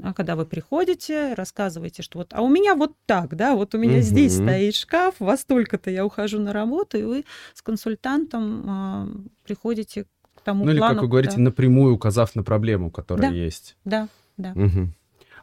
А 0.03 0.13
когда 0.13 0.35
вы 0.35 0.45
приходите, 0.45 1.33
рассказываете, 1.35 2.03
что 2.03 2.19
вот, 2.19 2.33
а 2.33 2.41
у 2.41 2.49
меня 2.49 2.75
вот 2.75 2.93
так, 3.05 3.35
да, 3.35 3.55
вот 3.55 3.73
у 3.75 3.77
меня 3.77 3.97
угу. 3.97 4.01
здесь 4.01 4.33
стоит 4.33 4.75
шкаф, 4.75 5.15
во 5.19 5.37
столько-то 5.37 5.89
я 5.89 6.05
ухожу 6.05 6.39
на 6.39 6.51
работу, 6.51 6.97
и 6.97 7.03
вы 7.03 7.25
с 7.53 7.61
консультантом 7.61 8.65
а, 8.67 9.07
приходите 9.45 10.03
к 10.35 10.41
тому 10.41 10.65
ну, 10.65 10.71
плану. 10.71 10.79
Ну 10.79 10.87
или, 10.87 10.93
как 10.95 11.01
вы 11.01 11.07
говорите, 11.07 11.37
да. 11.37 11.43
напрямую 11.43 11.95
указав 11.95 12.35
на 12.35 12.43
проблему, 12.43 12.91
которая 12.91 13.31
да, 13.31 13.35
есть. 13.35 13.77
Да, 13.85 14.09
да. 14.35 14.51
Угу. 14.51 14.89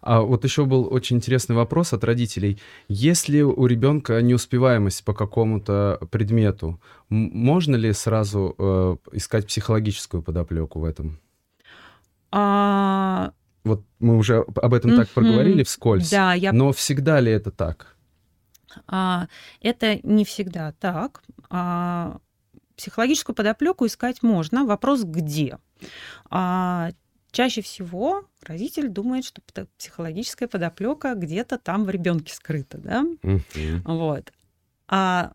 А 0.02 0.20
вот 0.20 0.42
еще 0.44 0.64
был 0.64 0.92
очень 0.92 1.16
интересный 1.16 1.54
вопрос 1.54 1.92
от 1.92 2.02
родителей. 2.02 2.60
Если 2.88 3.40
у 3.40 3.66
ребенка 3.66 4.20
неуспеваемость 4.20 5.04
по 5.04 5.14
какому-то 5.14 6.00
предмету, 6.10 6.80
можно 7.08 7.76
ли 7.76 7.92
сразу 7.92 8.54
э, 8.58 8.96
искать 9.12 9.46
психологическую 9.46 10.22
подоплеку 10.22 10.80
в 10.80 10.84
этом? 10.84 11.20
А... 12.32 13.32
Вот 13.62 13.84
мы 14.00 14.16
уже 14.16 14.38
об 14.40 14.74
этом 14.74 14.90
mm-hmm. 14.90 14.96
так 14.96 15.08
проговорили 15.10 15.62
вскользь. 15.62 16.10
Да, 16.10 16.34
я... 16.34 16.52
Но 16.52 16.72
всегда 16.72 17.20
ли 17.20 17.30
это 17.30 17.52
так? 17.52 17.96
А, 18.88 19.28
это 19.60 20.00
не 20.02 20.24
всегда 20.24 20.72
так. 20.72 21.22
А, 21.48 22.18
психологическую 22.76 23.36
подоплеку 23.36 23.86
искать 23.86 24.24
можно. 24.24 24.64
Вопрос 24.64 25.04
где? 25.04 25.58
А, 26.28 26.90
Чаще 27.32 27.62
всего 27.62 28.26
родитель 28.42 28.88
думает, 28.88 29.24
что 29.24 29.40
психологическая 29.78 30.48
подоплека 30.48 31.14
где-то 31.14 31.58
там 31.58 31.84
в 31.84 31.90
ребенке 31.90 32.34
скрыта, 32.34 32.76
да? 32.76 33.04
Uh-huh. 33.22 33.80
Вот. 33.84 34.32
А 34.86 35.32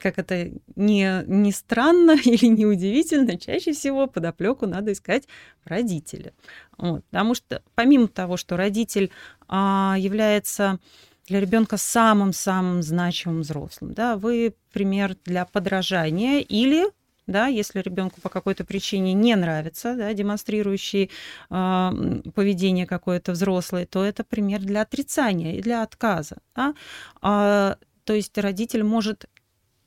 как 0.00 0.18
это 0.18 0.50
не, 0.74 1.24
не 1.26 1.52
странно 1.52 2.16
или 2.24 2.46
не 2.46 2.66
удивительно, 2.66 3.38
чаще 3.38 3.72
всего 3.72 4.08
подоплеку 4.08 4.66
надо 4.66 4.92
искать 4.92 5.28
в 5.64 5.68
родителе. 5.68 6.34
Вот, 6.76 7.04
потому 7.06 7.34
что 7.34 7.62
помимо 7.76 8.08
того, 8.08 8.36
что 8.36 8.56
родитель 8.56 9.10
а, 9.48 9.94
является 9.96 10.80
для 11.28 11.40
ребенка 11.40 11.76
самым-самым 11.76 12.82
значимым 12.82 13.40
взрослым, 13.42 13.94
да, 13.94 14.16
вы 14.16 14.54
пример 14.72 15.16
для 15.24 15.44
подражания 15.44 16.40
или 16.40 16.86
да, 17.26 17.46
если 17.46 17.80
ребенку 17.80 18.20
по 18.20 18.28
какой-то 18.28 18.64
причине 18.64 19.12
не 19.12 19.34
нравится, 19.34 19.96
да, 19.96 20.12
демонстрирующий 20.12 21.10
э, 21.50 22.22
поведение 22.34 22.86
какое-то 22.86 23.32
взрослое, 23.32 23.86
то 23.86 24.04
это 24.04 24.24
пример 24.24 24.60
для 24.60 24.82
отрицания 24.82 25.56
и 25.56 25.62
для 25.62 25.82
отказа. 25.82 26.36
Да? 26.54 26.74
А, 27.22 27.76
то 28.04 28.12
есть 28.12 28.38
родитель 28.38 28.84
может 28.84 29.26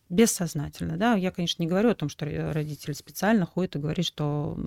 бессознательно, 0.10 0.98
да, 0.98 1.16
я, 1.16 1.32
конечно, 1.32 1.62
не 1.62 1.70
говорю 1.70 1.92
о 1.92 1.96
том, 1.96 2.10
что 2.10 2.26
родитель 2.52 2.94
специально 2.96 3.46
ходит 3.46 3.76
и 3.76 3.80
говорит, 3.80 4.06
что 4.06 4.58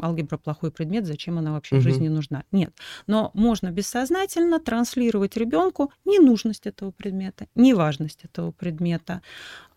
алгебра 0.00 0.36
плохой 0.38 0.70
предмет, 0.70 1.06
зачем 1.06 1.38
она 1.38 1.52
вообще 1.52 1.76
угу. 1.76 1.82
в 1.82 1.84
жизни 1.84 2.08
нужна. 2.08 2.44
Нет, 2.50 2.74
но 3.06 3.30
можно 3.34 3.70
бессознательно 3.70 4.58
транслировать 4.58 5.36
ребенку 5.36 5.92
ненужность 6.04 6.66
этого 6.66 6.90
предмета, 6.90 7.46
неважность 7.54 8.24
этого 8.24 8.50
предмета, 8.50 9.22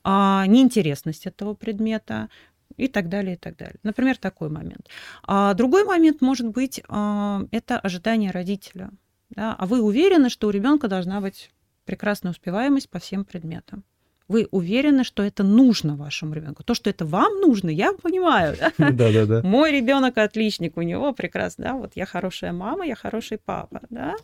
а, 0.03 0.45
неинтересность 0.47 1.27
этого 1.27 1.53
предмета, 1.53 2.29
и 2.77 2.88
так 2.88 3.10
далее, 3.10 3.36
и 3.36 3.38
так 3.38 3.57
далее. 3.57 3.75
Например, 3.84 4.17
такой 4.17 4.49
момент. 4.49 4.88
А 5.23 5.53
другой 5.53 5.84
момент 5.84 6.21
может 6.21 6.47
быть 6.47 6.81
а, 6.88 7.43
это 7.51 7.77
ожидание 7.77 8.31
родителя. 8.31 8.91
Да? 9.29 9.55
А 9.57 9.65
вы 9.65 9.81
уверены, 9.81 10.29
что 10.29 10.47
у 10.47 10.51
ребенка 10.51 10.88
должна 10.88 11.21
быть 11.21 11.51
прекрасная 11.86 12.31
успеваемость 12.31 12.89
по 12.89 12.99
всем 12.99 13.25
предметам? 13.25 13.84
Вы 14.31 14.47
уверены, 14.51 15.03
что 15.03 15.23
это 15.23 15.43
нужно 15.43 15.95
вашему 15.95 16.33
ребенку. 16.33 16.63
То, 16.63 16.73
что 16.73 16.89
это 16.89 17.05
вам 17.05 17.41
нужно, 17.41 17.69
я 17.69 17.93
понимаю. 17.93 18.55
Да, 18.77 18.91
да, 19.11 19.25
да. 19.25 19.41
Мой 19.43 19.71
ребенок 19.71 20.17
отличник, 20.17 20.77
у 20.77 20.81
него 20.81 21.13
прекрасно, 21.13 21.63
да, 21.63 21.73
вот 21.73 21.91
я 21.95 22.05
хорошая 22.05 22.53
мама, 22.53 22.85
я 22.85 22.95
хороший 22.95 23.37
папа, 23.37 23.81
да. 23.89 24.15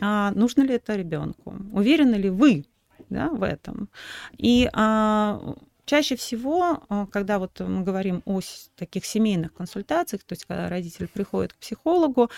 А 0.00 0.32
нужно 0.32 0.62
ли 0.62 0.74
это 0.74 0.96
ребенку? 0.96 1.54
Уверены 1.72 2.16
ли 2.16 2.30
вы 2.30 2.64
да, 3.10 3.28
в 3.28 3.42
этом? 3.42 3.88
И 4.36 4.68
а, 4.72 5.54
чаще 5.84 6.16
всего, 6.16 6.82
а, 6.88 7.06
когда 7.06 7.38
вот 7.38 7.60
мы 7.60 7.84
говорим 7.84 8.22
о 8.26 8.40
таких 8.76 9.06
семейных 9.06 9.54
консультациях, 9.54 10.24
то 10.24 10.34
есть 10.34 10.44
когда 10.44 10.68
родитель 10.68 11.08
приходит 11.08 11.52
к 11.52 11.56
психологу, 11.56 12.30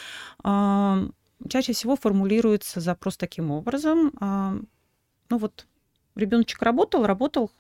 а, 0.45 1.09
чаще 1.49 1.73
всего 1.73 1.97
формулируется 1.97 2.81
запрос 2.81 3.17
таким 3.17 3.51
образом. 3.51 4.13
А, 4.21 4.55
ну 5.31 5.39
вот 5.39 5.67
Ребеночек 6.21 6.63
работал, 6.63 7.07
работал, 7.07 7.51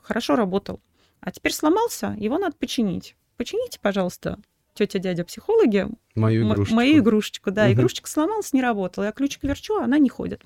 хорошо 0.00 0.36
работал. 0.36 0.80
А 1.20 1.30
теперь 1.30 1.52
сломался, 1.52 2.14
его 2.18 2.38
надо 2.38 2.56
починить. 2.56 3.16
Почините, 3.36 3.78
пожалуйста, 3.80 4.38
тетя, 4.74 4.98
дядя, 4.98 5.24
психологи. 5.24 5.88
Мою 6.14 6.46
игрушечку. 6.46 6.74
Мою 6.74 6.98
игрушечку, 6.98 7.50
да. 7.50 7.64
Угу. 7.64 7.72
Игрушечка 7.72 8.08
сломалась, 8.08 8.52
не 8.52 8.62
работала. 8.62 9.04
Я 9.04 9.12
ключик 9.12 9.42
верчу, 9.42 9.76
а 9.76 9.84
она 9.84 9.98
не 9.98 10.08
ходит. 10.08 10.42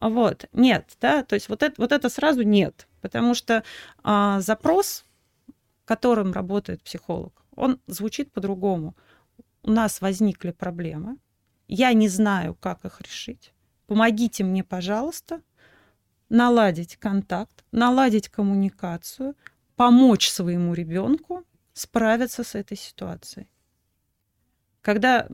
Вот. 0.00 0.46
Нет, 0.52 0.96
да, 1.00 1.22
то 1.22 1.34
есть 1.34 1.48
вот 1.48 1.62
это, 1.62 1.74
вот 1.78 1.92
это 1.92 2.08
сразу 2.08 2.42
нет. 2.42 2.86
Потому 3.00 3.34
что 3.34 3.62
а, 4.02 4.40
запрос, 4.40 5.04
которым 5.84 6.32
работает 6.32 6.82
психолог, 6.82 7.44
он 7.54 7.80
звучит 7.86 8.32
по-другому. 8.32 8.96
У 9.62 9.70
нас 9.70 10.00
возникли 10.00 10.52
проблемы, 10.52 11.18
я 11.68 11.92
не 11.92 12.08
знаю, 12.08 12.54
как 12.54 12.84
их 12.84 13.00
решить. 13.00 13.52
Помогите 13.86 14.44
мне, 14.44 14.64
пожалуйста, 14.64 15.42
наладить 16.28 16.96
контакт, 16.96 17.64
наладить 17.72 18.28
коммуникацию, 18.28 19.34
помочь 19.76 20.28
своему 20.28 20.74
ребенку 20.74 21.44
справиться 21.72 22.42
с 22.42 22.54
этой 22.54 22.76
ситуацией. 22.76 23.48
Когда 24.80 25.28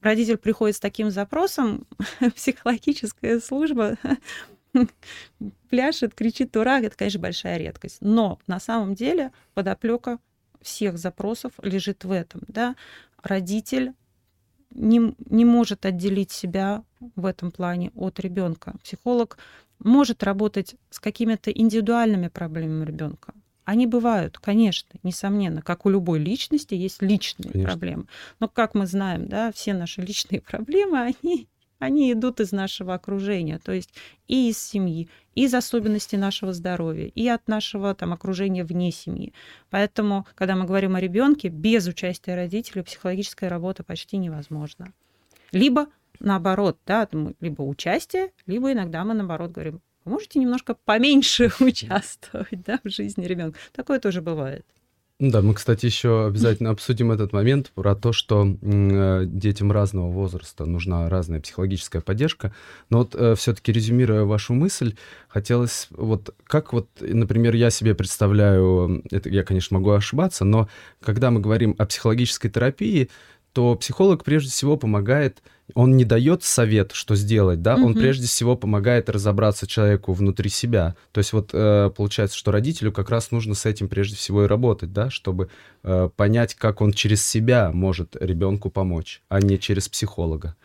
родитель 0.00 0.36
приходит 0.36 0.76
с 0.76 0.80
таким 0.80 1.10
запросом, 1.10 1.86
психологическая 2.36 3.40
служба 3.40 3.96
пляшет, 5.68 6.14
кричит 6.14 6.56
«Ура!» 6.56 6.80
Это, 6.80 6.96
конечно, 6.96 7.20
большая 7.20 7.58
редкость. 7.58 7.98
Но 8.00 8.38
на 8.46 8.60
самом 8.60 8.94
деле 8.94 9.32
подоплека 9.54 10.18
всех 10.60 10.98
запросов 10.98 11.52
лежит 11.62 12.04
в 12.04 12.10
этом. 12.10 12.42
Да? 12.48 12.76
Родитель 13.22 13.94
не, 14.70 15.14
не 15.28 15.44
может 15.44 15.84
отделить 15.84 16.30
себя 16.30 16.84
в 17.16 17.26
этом 17.26 17.50
плане 17.50 17.90
от 17.94 18.20
ребенка. 18.20 18.74
Психолог 18.82 19.38
может 19.84 20.22
работать 20.22 20.76
с 20.90 21.00
какими-то 21.00 21.50
индивидуальными 21.50 22.28
проблемами 22.28 22.84
ребенка. 22.84 23.34
Они 23.64 23.86
бывают, 23.86 24.38
конечно, 24.38 24.98
несомненно, 25.02 25.62
как 25.62 25.86
у 25.86 25.90
любой 25.90 26.18
личности 26.18 26.74
есть 26.74 27.00
личные 27.00 27.52
конечно. 27.52 27.70
проблемы. 27.70 28.06
Но 28.40 28.48
как 28.48 28.74
мы 28.74 28.86
знаем, 28.86 29.28
да, 29.28 29.52
все 29.52 29.72
наши 29.72 30.00
личные 30.02 30.40
проблемы, 30.48 31.00
они, 31.00 31.46
они 31.78 32.12
идут 32.12 32.40
из 32.40 32.50
нашего 32.50 32.94
окружения, 32.94 33.58
то 33.58 33.72
есть 33.72 33.90
и 34.26 34.50
из 34.50 34.58
семьи, 34.58 35.08
и 35.36 35.44
из 35.44 35.54
особенностей 35.54 36.16
нашего 36.16 36.52
здоровья, 36.52 37.06
и 37.06 37.28
от 37.28 37.46
нашего 37.46 37.94
там, 37.94 38.12
окружения 38.12 38.64
вне 38.64 38.90
семьи. 38.90 39.32
Поэтому, 39.70 40.26
когда 40.34 40.56
мы 40.56 40.64
говорим 40.64 40.96
о 40.96 41.00
ребенке, 41.00 41.48
без 41.48 41.86
участия 41.86 42.34
родителей 42.34 42.82
психологическая 42.82 43.48
работа 43.48 43.84
почти 43.84 44.16
невозможна. 44.16 44.92
Либо 45.52 45.86
наоборот, 46.22 46.78
да, 46.86 47.08
либо 47.40 47.62
участие, 47.62 48.32
либо 48.46 48.72
иногда 48.72 49.04
мы 49.04 49.14
наоборот 49.14 49.52
говорим, 49.52 49.80
вы 50.04 50.12
можете 50.12 50.38
немножко 50.38 50.74
поменьше 50.84 51.50
участвовать 51.60 52.62
да, 52.64 52.80
в 52.82 52.88
жизни 52.88 53.24
ребенка. 53.24 53.58
Такое 53.72 54.00
тоже 54.00 54.22
бывает. 54.22 54.64
Да, 55.22 55.40
мы, 55.40 55.54
кстати, 55.54 55.86
еще 55.86 56.26
обязательно 56.26 56.70
обсудим 56.70 57.12
этот 57.12 57.32
момент 57.32 57.70
про 57.76 57.94
то, 57.94 58.12
что 58.12 58.44
э, 58.60 59.22
детям 59.24 59.70
разного 59.70 60.10
возраста 60.10 60.64
нужна 60.64 61.08
разная 61.08 61.38
психологическая 61.38 62.02
поддержка. 62.02 62.52
Но 62.90 62.98
вот 62.98 63.14
э, 63.14 63.36
все-таки 63.36 63.70
резюмируя 63.70 64.24
вашу 64.24 64.52
мысль, 64.52 64.96
хотелось 65.28 65.86
вот 65.90 66.34
как 66.42 66.72
вот, 66.72 66.88
например, 66.98 67.54
я 67.54 67.70
себе 67.70 67.94
представляю, 67.94 69.04
это 69.12 69.28
я, 69.28 69.44
конечно, 69.44 69.78
могу 69.78 69.92
ошибаться, 69.92 70.44
но 70.44 70.68
когда 71.00 71.30
мы 71.30 71.38
говорим 71.38 71.76
о 71.78 71.86
психологической 71.86 72.50
терапии, 72.50 73.08
то 73.52 73.76
психолог 73.76 74.24
прежде 74.24 74.50
всего 74.50 74.76
помогает, 74.76 75.40
он 75.74 75.96
не 75.96 76.04
дает 76.04 76.42
совет, 76.42 76.92
что 76.92 77.14
сделать, 77.14 77.62
да, 77.62 77.74
угу. 77.74 77.86
он 77.86 77.94
прежде 77.94 78.26
всего 78.26 78.56
помогает 78.56 79.08
разобраться 79.08 79.66
человеку 79.66 80.12
внутри 80.12 80.50
себя. 80.50 80.94
То 81.12 81.18
есть 81.18 81.32
вот 81.32 81.50
э, 81.52 81.90
получается, 81.96 82.36
что 82.36 82.52
родителю 82.52 82.92
как 82.92 83.10
раз 83.10 83.30
нужно 83.30 83.54
с 83.54 83.66
этим 83.66 83.88
прежде 83.88 84.16
всего 84.16 84.44
и 84.44 84.46
работать, 84.46 84.92
да, 84.92 85.10
чтобы 85.10 85.48
э, 85.82 86.08
понять, 86.16 86.54
как 86.54 86.80
он 86.80 86.92
через 86.92 87.26
себя 87.26 87.70
может 87.72 88.16
ребенку 88.20 88.70
помочь, 88.70 89.22
а 89.28 89.40
не 89.40 89.58
через 89.58 89.88
психолога. 89.88 90.56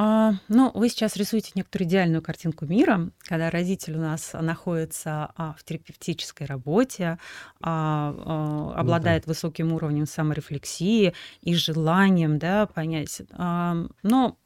А, 0.00 0.34
ну, 0.46 0.70
вы 0.74 0.90
сейчас 0.90 1.16
рисуете 1.16 1.50
некоторую 1.56 1.88
идеальную 1.88 2.22
картинку 2.22 2.66
мира, 2.66 3.10
когда 3.18 3.50
родитель 3.50 3.96
у 3.96 4.00
нас 4.00 4.30
находится 4.32 5.32
а, 5.34 5.56
в 5.58 5.64
терапевтической 5.64 6.46
работе, 6.46 7.18
а, 7.60 8.14
а, 8.16 8.78
обладает 8.78 9.24
ну, 9.24 9.26
да. 9.26 9.32
высоким 9.32 9.72
уровнем 9.72 10.06
саморефлексии 10.06 11.14
и 11.40 11.54
желанием 11.56 12.38
да, 12.38 12.66
понять. 12.66 13.22
А, 13.32 13.76
но 14.04 14.38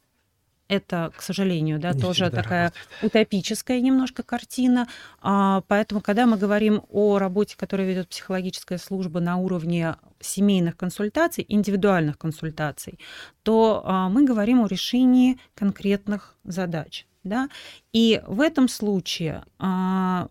это, 0.69 1.13
к 1.17 1.23
сожалению, 1.23 1.79
да, 1.79 1.93
не 1.93 2.01
тоже 2.01 2.31
такая 2.31 2.69
работает. 2.69 3.03
утопическая 3.03 3.81
немножко 3.81 4.23
картина. 4.23 4.89
А, 5.21 5.63
поэтому, 5.69 6.01
когда 6.01 6.27
мы 6.27 6.37
говорим 6.37 6.83
о 6.91 7.19
работе, 7.19 7.57
которую 7.57 7.89
ведет 7.89 8.09
психологическая 8.09 8.79
служба 8.79 9.21
на 9.21 9.37
уровне 9.37 9.97
семейных 10.21 10.77
консультаций, 10.77 11.45
индивидуальных 11.49 12.19
консультаций, 12.19 12.99
то 13.43 13.83
а, 13.85 14.09
мы 14.09 14.25
говорим 14.25 14.63
о 14.63 14.67
решении 14.67 15.39
конкретных 15.55 16.37
задач. 16.45 17.07
Да? 17.23 17.49
И 17.93 18.23
в 18.27 18.41
этом 18.41 18.69
случае 18.69 19.45
а, 19.59 20.29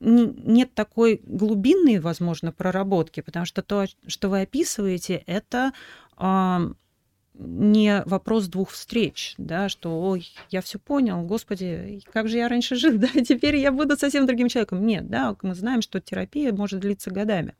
нет 0.00 0.72
такой 0.74 1.20
глубинной, 1.24 1.98
возможно, 1.98 2.52
проработки, 2.52 3.20
потому 3.20 3.44
что 3.44 3.62
то, 3.62 3.86
что 4.06 4.28
вы 4.28 4.42
описываете, 4.42 5.22
это 5.26 5.72
не 7.40 8.02
вопрос 8.06 8.46
двух 8.46 8.70
встреч, 8.70 9.34
да, 9.38 9.68
что 9.68 10.00
ой, 10.00 10.30
я 10.50 10.60
все 10.60 10.78
понял, 10.78 11.22
господи, 11.22 12.02
как 12.12 12.28
же 12.28 12.36
я 12.36 12.48
раньше 12.48 12.76
жил, 12.76 12.92
да, 12.98 13.08
теперь 13.08 13.56
я 13.56 13.72
буду 13.72 13.96
совсем 13.96 14.26
другим 14.26 14.48
человеком. 14.48 14.84
Нет, 14.84 15.08
да, 15.08 15.34
мы 15.42 15.54
знаем, 15.54 15.82
что 15.82 16.00
терапия 16.00 16.52
может 16.52 16.80
длиться 16.80 17.10
годами. 17.10 17.54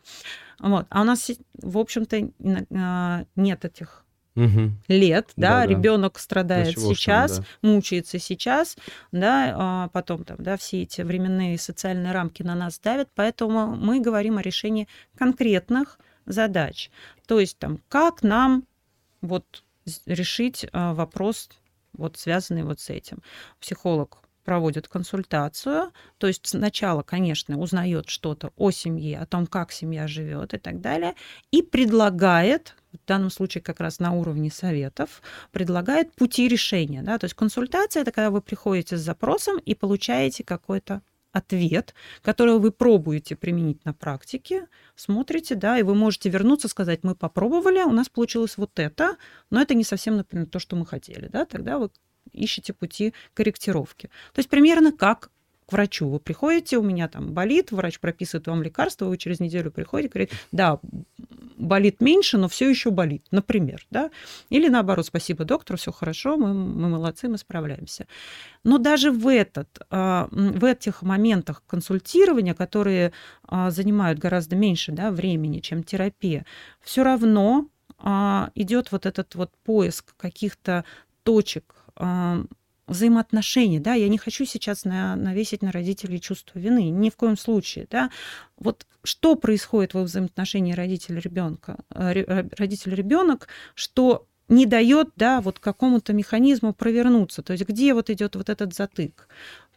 Вот. 0.59 0.87
А 0.91 1.01
у 1.01 1.05
нас, 1.05 1.31
в 1.55 1.79
общем-то, 1.79 2.31
а, 2.77 3.25
нет 3.35 3.65
этих 3.65 4.05
угу. 4.37 4.73
лет, 4.89 5.31
да, 5.37 5.61
да 5.61 5.67
ребенок 5.67 6.15
да. 6.15 6.21
страдает 6.21 6.75
да 6.75 6.81
сейчас, 6.81 7.39
да. 7.39 7.45
мучается 7.63 8.19
сейчас, 8.19 8.77
да, 9.13 9.55
а 9.57 9.89
потом 9.89 10.25
там, 10.25 10.37
да, 10.39 10.57
все 10.57 10.83
эти 10.83 11.01
временные 11.01 11.59
социальные 11.59 12.13
рамки 12.13 12.43
на 12.43 12.55
нас 12.55 12.79
давят, 12.79 13.09
поэтому 13.15 13.75
мы 13.75 14.01
говорим 14.01 14.37
о 14.39 14.43
решении 14.43 14.89
конкретных 15.17 15.99
задач. 16.27 16.91
То 17.27 17.41
есть 17.41 17.59
там, 17.59 17.81
как 17.89 18.23
нам 18.23 18.65
вот 19.23 19.65
решить 20.07 20.67
а, 20.73 20.95
вопрос, 20.95 21.51
вот 21.93 22.17
связанный 22.17 22.63
вот 22.63 22.81
с 22.81 22.91
этим. 22.91 23.23
Психолог 23.61 24.19
проводит 24.45 24.89
консультацию, 24.89 25.93
то 26.19 26.27
есть 26.27 26.47
сначала, 26.47 27.03
конечно, 27.03 27.59
узнает 27.59 28.09
что-то 28.09 28.53
о 28.57 28.71
семье, 28.71 29.21
о 29.21 29.27
том, 29.27 29.47
как 29.47 29.71
семья 29.71 30.09
живет 30.09 30.55
и 30.55 30.59
так 30.59 30.81
далее, 30.81 31.15
и 31.51 31.63
предлагает 31.63 32.75
в 32.93 33.07
данном 33.07 33.31
случае 33.31 33.63
как 33.63 33.81
раз 33.81 34.01
на 34.01 34.13
уровне 34.13 34.51
советов, 34.51 35.23
предлагает 35.53 36.13
пути 36.15 36.49
решения. 36.49 37.03
Да? 37.03 37.19
То 37.19 37.27
есть 37.27 37.35
консультация– 37.35 38.03
это 38.03 38.13
когда 38.13 38.31
вы 38.31 38.41
приходите 38.41 38.97
с 38.97 39.01
запросом 39.01 39.59
и 39.59 39.75
получаете 39.75 40.43
какой-то 40.43 41.03
ответ, 41.33 41.95
который 42.23 42.59
вы 42.59 42.73
пробуете 42.73 43.37
применить 43.37 43.85
на 43.85 43.93
практике, 43.93 44.69
смотрите, 44.97 45.55
да, 45.55 45.79
и 45.79 45.83
вы 45.83 45.95
можете 45.95 46.29
вернуться, 46.29 46.69
сказать, 46.69 47.01
мы 47.03 47.15
попробовали, 47.15 47.83
у 47.83 47.93
нас 47.93 48.09
получилось 48.09 48.57
вот 48.57 48.79
это, 48.79 49.17
но 49.51 49.61
это 49.61 49.75
не 49.75 49.85
совсем, 49.85 50.17
например, 50.17 50.47
то, 50.47 50.59
что 50.59 50.77
мы 50.77 50.87
хотели, 50.87 51.29
да, 51.29 51.45
тогда 51.45 51.79
вы 51.79 51.91
ищете 52.33 52.73
пути 52.73 53.15
корректировки. 53.35 54.09
То 54.33 54.39
есть 54.39 54.49
примерно 54.49 54.93
как 54.93 55.31
к 55.71 55.73
врачу. 55.73 56.09
Вы 56.09 56.19
приходите, 56.19 56.79
у 56.79 56.83
меня 56.83 57.09
там 57.09 57.33
болит, 57.33 57.71
врач 57.71 58.01
прописывает 58.01 58.49
вам 58.49 58.63
лекарство, 58.63 59.07
вы 59.07 59.17
через 59.17 59.39
неделю 59.41 59.71
приходите, 59.71 60.11
говорит, 60.11 60.33
да, 60.51 60.81
болит 61.57 62.01
меньше, 62.01 62.39
но 62.39 62.49
все 62.49 62.69
еще 62.69 62.91
болит, 62.91 63.25
например, 63.31 63.87
да, 63.91 64.11
или 64.49 64.69
наоборот, 64.69 65.07
спасибо 65.07 65.45
доктору, 65.45 65.79
все 65.79 65.93
хорошо, 65.93 66.37
мы, 66.37 66.53
мы 66.53 66.89
молодцы, 66.89 67.29
мы 67.29 67.39
справляемся. 67.39 68.07
Но 68.65 68.79
даже 68.79 69.13
в 69.13 69.29
этот, 69.29 69.69
а, 69.91 70.29
в 70.33 70.65
этих 70.65 71.03
моментах 71.03 71.63
консультирования, 71.67 72.55
которые 72.55 73.13
а, 73.47 73.71
занимают 73.71 74.19
гораздо 74.19 74.57
меньше 74.57 74.93
да, 74.93 75.11
времени, 75.11 75.61
чем 75.61 75.85
терапия, 75.85 76.45
все 76.83 77.05
равно 77.05 77.69
а, 77.99 78.51
идет 78.55 78.91
вот 78.91 79.07
этот 79.07 79.35
вот 79.35 79.53
поиск 79.65 80.17
каких-то 80.17 80.85
точек 81.23 81.75
взаимоотношений, 82.91 83.79
да, 83.79 83.95
я 83.95 84.09
не 84.09 84.19
хочу 84.19 84.45
сейчас 84.45 84.85
на, 84.85 85.17
навесить 85.17 85.63
на 85.63 85.73
родителей 85.73 86.21
чувство 86.21 86.59
вины, 86.59 86.91
ни 86.91 87.11
в 87.11 87.17
коем 87.17 87.37
случае, 87.37 87.87
да. 87.91 88.11
Вот 88.59 88.87
что 89.03 89.37
происходит 89.37 89.95
во 89.95 90.03
взаимоотношении 90.03 90.73
родителя 90.73 91.21
ребенка, 91.21 91.79
э, 91.95 92.21
э, 92.21 92.49
родитель 92.57 92.95
ребенок, 92.95 93.49
что 93.75 94.27
не 94.49 94.67
дает, 94.67 95.11
да, 95.17 95.41
вот 95.41 95.59
какому-то 95.59 96.13
механизму 96.13 96.75
провернуться, 96.75 97.43
то 97.43 97.53
есть 97.53 97.67
где 97.67 97.95
вот 97.95 98.11
идет 98.11 98.37
вот 98.37 98.51
этот 98.51 98.75
затык. 98.75 99.29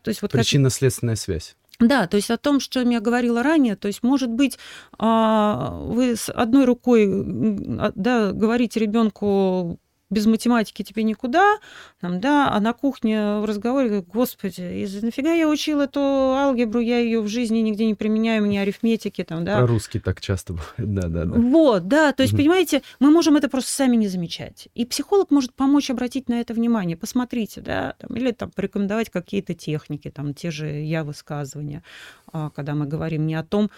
То 0.02 0.10
есть 0.10 0.21
вот 0.21 0.32
Причинно-следственная 0.32 1.15
связь. 1.15 1.56
Да, 1.80 2.08
то 2.08 2.17
есть 2.17 2.30
о 2.30 2.38
том, 2.38 2.60
что 2.60 2.82
я 2.82 2.99
говорила 2.99 3.41
ранее, 3.41 3.76
то 3.76 3.88
есть, 3.88 4.04
может 4.04 4.30
быть, 4.30 4.60
а, 4.97 5.71
вы 5.71 6.15
с 6.15 6.30
одной 6.30 6.65
рукой 6.65 7.06
а, 7.06 7.91
да, 7.95 8.32
говорите 8.32 8.80
ребенку 8.80 9.80
без 10.13 10.26
математики 10.26 10.84
тебе 10.84 11.04
никуда, 11.04 11.58
там, 11.99 12.21
да, 12.21 12.52
а 12.52 12.60
на 12.60 12.73
кухне 12.73 13.39
в 13.39 13.45
разговоре 13.45 13.89
говорю, 13.89 14.06
господи, 14.12 14.62
из 14.84 15.02
нафига 15.02 15.34
я 15.34 15.49
учила 15.49 15.84
эту 15.84 15.99
алгебру, 15.99 16.80
я 16.80 16.99
ее 16.99 17.21
в 17.21 17.28
жизни 17.28 17.60
нигде 17.60 17.86
не 17.86 17.95
применяю, 17.95 18.43
мне 18.43 18.62
арифметики 18.62 19.23
там, 19.23 19.43
да. 19.43 19.58
Про 19.58 19.67
русский 19.67 19.99
так 19.99 20.21
часто 20.21 20.54
бывает, 20.54 20.71
да, 20.78 21.08
да, 21.08 21.26
да. 21.26 21.34
Вот, 21.39 21.88
да, 21.88 22.13
то 22.13 22.23
есть, 22.23 22.36
понимаете, 22.36 22.82
мы 22.99 23.12
можем 23.12 23.36
это 23.36 23.49
просто 23.49 23.71
сами 23.71 23.95
не 23.95 24.08
замечать. 24.08 24.69
И 24.76 24.86
психолог 24.86 25.32
может 25.32 25.54
помочь 25.54 25.89
обратить 25.89 26.30
на 26.30 26.39
это 26.39 26.54
внимание, 26.54 26.95
посмотрите, 26.95 27.62
да, 27.62 27.95
там, 27.99 28.15
или 28.15 28.32
там 28.32 28.52
порекомендовать 28.52 29.10
какие-то 29.10 29.54
техники, 29.54 30.10
там, 30.10 30.34
те 30.34 30.52
же 30.52 30.67
я-высказывания, 30.67 31.84
а, 32.32 32.49
когда 32.49 32.76
мы 32.76 32.86
говорим 32.86 33.26
не 33.26 33.36
о 33.36 33.43
том, 33.43 33.69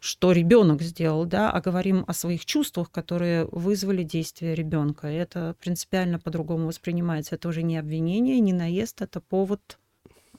что 0.00 0.32
ребенок 0.32 0.82
сделал, 0.82 1.24
да, 1.24 1.50
а 1.50 1.60
говорим 1.60 2.04
о 2.06 2.12
своих 2.12 2.46
чувствах, 2.46 2.90
которые 2.90 3.46
вызвали 3.46 4.02
действие 4.02 4.54
ребенка. 4.54 5.08
Это 5.08 5.56
принципиально 5.60 6.18
по-другому 6.18 6.66
воспринимается. 6.68 7.34
Это 7.34 7.48
уже 7.48 7.62
не 7.62 7.76
обвинение, 7.76 8.38
не 8.40 8.52
наезд, 8.52 9.02
это 9.02 9.20
повод 9.20 9.78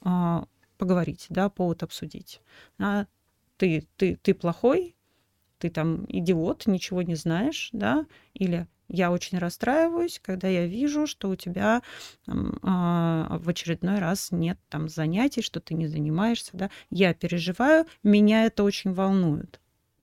а, 0.02 0.45
поговорить, 0.78 1.26
да, 1.30 1.50
повод 1.50 1.84
обсудить. 1.84 2.41
А, 2.78 3.06
ты, 3.58 3.86
ты, 3.98 4.17
ты 4.22 4.34
плохой, 4.34 4.95
ты 5.58 5.69
там 5.69 6.06
идиот, 6.08 6.67
ничего 6.67 7.02
не 7.02 7.15
знаешь, 7.15 7.69
да, 7.74 8.06
или 8.34 8.65
я 8.89 9.12
очень 9.12 9.38
расстраиваюсь, 9.38 10.19
когда 10.21 10.47
я 10.47 10.65
вижу, 10.65 11.08
что 11.08 11.30
у 11.30 11.36
тебя 11.36 11.82
там, 12.25 12.60
а, 12.63 13.38
в 13.39 13.47
очередной 13.47 13.99
раз 13.99 14.32
нет 14.32 14.60
там 14.67 14.89
занятий, 14.89 15.41
что 15.41 15.60
ты 15.60 15.75
не 15.75 15.88
занимаешься, 15.88 16.52
да. 16.54 16.69
Я 16.89 17.13
переживаю, 17.13 17.86
меня 18.04 18.45
это 18.45 18.63
очень 18.63 18.93
волнует. 18.93 19.60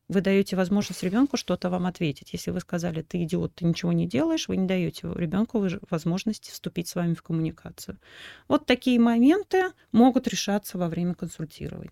Вы 0.09 0.21
даете 0.21 0.55
возможность 0.55 1.03
ребенку 1.03 1.37
что-то 1.37 1.69
вам 1.69 1.85
ответить. 1.87 2.33
Если 2.33 2.53
вы 2.53 2.61
сказали, 2.61 3.03
ты 3.03 3.25
идиот, 3.25 3.57
ты 3.57 3.65
ничего 3.65 3.93
не 3.93 4.07
делаешь, 4.07 4.47
вы 4.47 4.57
не 4.57 4.67
даете 4.67 5.13
ребенку 5.13 5.67
возможности 5.91 6.53
вступить 6.53 6.89
с 6.89 6.95
вами 6.95 7.15
в 7.15 7.23
коммуникацию. 7.23 7.99
Вот 8.47 8.67
такие 8.67 9.01
моменты 9.01 9.73
могут 9.91 10.29
решаться 10.29 10.79
во 10.79 10.89
время 10.89 11.15
консультирования. 11.15 11.91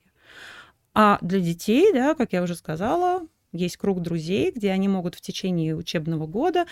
А 0.95 1.19
для 1.23 1.41
детей, 1.41 1.93
да, 1.93 2.15
как 2.15 2.33
я 2.33 2.43
уже 2.45 2.55
сказала, 2.55 3.27
есть 3.55 3.77
круг 3.77 4.03
друзей, 4.03 4.53
где 4.55 4.71
они 4.71 4.89
могут 4.89 5.15
в 5.15 5.21
течение 5.21 5.75
учебного 5.75 6.27
года 6.27 6.67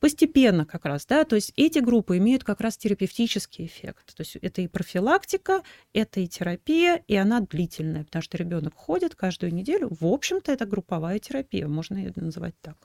постепенно 0.00 0.66
как 0.66 0.84
раз, 0.84 1.06
да, 1.06 1.24
то 1.24 1.36
есть 1.36 1.52
эти 1.56 1.78
группы 1.78 2.18
имеют 2.18 2.44
как 2.44 2.60
раз 2.60 2.76
терапевтический 2.76 3.66
эффект. 3.66 4.14
То 4.14 4.20
есть 4.20 4.36
это 4.36 4.60
и 4.60 4.68
профилактика, 4.68 5.62
это 5.92 6.20
и 6.20 6.28
терапия, 6.28 7.02
и 7.08 7.16
она 7.16 7.40
длительная, 7.40 8.04
потому 8.04 8.22
что 8.22 8.36
ребенок 8.36 8.74
ходит 8.74 9.14
каждую 9.14 9.54
неделю. 9.54 9.88
В 9.98 10.06
общем-то, 10.06 10.52
это 10.52 10.66
групповая 10.66 11.18
терапия, 11.18 11.66
можно 11.66 11.96
ее 11.96 12.12
называть 12.14 12.54
так. 12.60 12.76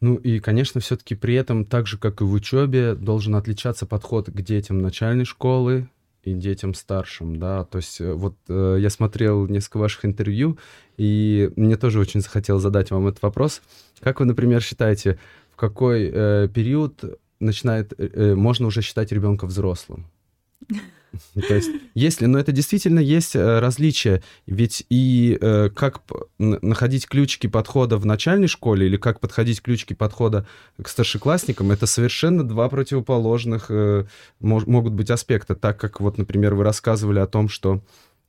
Ну 0.00 0.16
и, 0.16 0.40
конечно, 0.40 0.80
все-таки 0.80 1.14
при 1.14 1.34
этом, 1.34 1.64
так 1.64 1.86
же 1.86 1.96
как 1.96 2.20
и 2.20 2.24
в 2.24 2.32
учебе, 2.32 2.94
должен 2.94 3.36
отличаться 3.36 3.86
подход 3.86 4.28
к 4.28 4.42
детям 4.42 4.78
начальной 4.82 5.24
школы, 5.24 5.88
и 6.24 6.34
детям 6.34 6.74
старшим, 6.74 7.38
да, 7.38 7.64
то 7.64 7.78
есть 7.78 8.00
э, 8.00 8.12
вот 8.12 8.36
э, 8.48 8.78
я 8.80 8.90
смотрел 8.90 9.46
несколько 9.46 9.78
ваших 9.78 10.04
интервью, 10.04 10.58
и 10.96 11.50
мне 11.56 11.76
тоже 11.76 12.00
очень 12.00 12.20
захотел 12.20 12.58
задать 12.58 12.90
вам 12.90 13.06
этот 13.06 13.22
вопрос. 13.22 13.62
Как 14.00 14.20
вы, 14.20 14.26
например, 14.26 14.62
считаете, 14.62 15.18
в 15.52 15.56
какой 15.56 16.10
э, 16.12 16.48
период 16.52 17.04
начинает, 17.40 17.92
э, 17.98 18.08
э 18.12 18.34
можно 18.34 18.66
уже 18.66 18.82
считать 18.82 19.12
ребенка 19.12 19.46
взрослым? 19.46 20.06
То 21.48 21.54
есть, 21.54 21.70
если, 21.94 22.26
но 22.26 22.38
это 22.38 22.52
действительно 22.52 22.98
есть 22.98 23.36
э, 23.36 23.58
различия, 23.58 24.22
ведь 24.46 24.84
и 24.90 25.38
э, 25.40 25.70
как 25.74 26.02
находить 26.38 27.08
ключики 27.08 27.46
подхода 27.46 27.96
в 27.96 28.06
начальной 28.06 28.48
школе 28.48 28.86
или 28.86 28.96
как 28.96 29.20
подходить 29.20 29.62
ключики 29.62 29.94
подхода 29.94 30.46
к 30.80 30.88
старшеклассникам, 30.88 31.70
это 31.70 31.86
совершенно 31.86 32.44
два 32.44 32.68
противоположных 32.68 33.66
э, 33.70 34.04
могут 34.40 34.92
быть 34.92 35.10
аспекта, 35.10 35.54
так 35.54 35.78
как 35.78 36.00
вот, 36.00 36.18
например, 36.18 36.54
вы 36.54 36.64
рассказывали 36.64 37.18
о 37.18 37.26
том, 37.26 37.48
что 37.48 37.82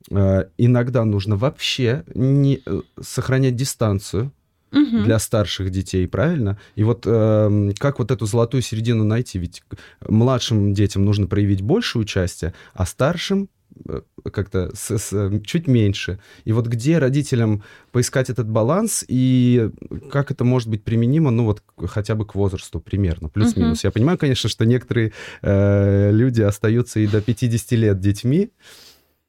иногда 0.07 1.03
нужно 1.03 1.35
вообще 1.35 2.03
не 2.13 2.61
сохранять 3.01 3.55
дистанцию, 3.55 4.31
угу. 4.75 5.03
для 5.03 5.19
старших 5.19 5.69
детей, 5.69 6.07
правильно? 6.07 6.59
И 6.75 6.83
вот 6.83 7.03
э, 7.05 7.71
как 7.77 7.99
вот 7.99 8.11
эту 8.11 8.25
золотую 8.25 8.61
середину 8.61 9.03
найти? 9.03 9.39
Ведь 9.39 9.63
младшим 10.07 10.73
детям 10.73 11.05
нужно 11.05 11.27
проявить 11.27 11.61
больше 11.61 11.97
участия, 11.97 12.53
а 12.73 12.85
старшим 12.85 13.49
э, 13.87 14.01
как-то 14.31 14.71
с, 14.75 14.97
с, 14.97 15.41
чуть 15.45 15.67
меньше. 15.67 16.19
И 16.43 16.51
вот 16.51 16.67
где 16.67 16.97
родителям 16.97 17.63
поискать 17.91 18.29
этот 18.29 18.49
баланс 18.49 19.05
и 19.07 19.69
как 20.11 20.31
это 20.31 20.43
может 20.43 20.67
быть 20.67 20.83
применимо, 20.83 21.31
ну 21.31 21.45
вот 21.45 21.63
хотя 21.87 22.15
бы 22.15 22.25
к 22.25 22.35
возрасту 22.35 22.79
примерно, 22.79 23.29
плюс-минус. 23.29 23.79
Uh-huh. 23.79 23.87
Я 23.87 23.91
понимаю, 23.91 24.17
конечно, 24.17 24.49
что 24.49 24.65
некоторые 24.65 25.13
э, 25.41 26.11
люди 26.11 26.41
остаются 26.41 26.99
и 26.99 27.07
до 27.07 27.21
50 27.21 27.71
лет 27.71 27.99
детьми. 27.99 28.51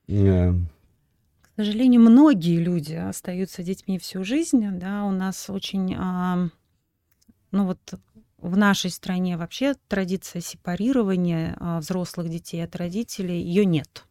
Э, 0.09 0.52
к 1.56 1.62
сожалению, 1.62 2.02
многие 2.02 2.58
люди 2.58 2.92
остаются 2.92 3.62
детьми 3.62 3.98
всю 3.98 4.22
жизнь. 4.24 4.62
Да, 4.72 5.04
у 5.04 5.10
нас 5.10 5.48
очень, 5.48 5.94
а, 5.98 6.50
ну 7.50 7.64
вот 7.64 7.78
в 8.36 8.58
нашей 8.58 8.90
стране 8.90 9.38
вообще 9.38 9.74
традиция 9.88 10.42
сепарирования 10.42 11.56
а, 11.58 11.80
взрослых 11.80 12.28
детей 12.28 12.62
от 12.62 12.76
родителей 12.76 13.40
ее 13.40 13.64
нет. 13.64 14.05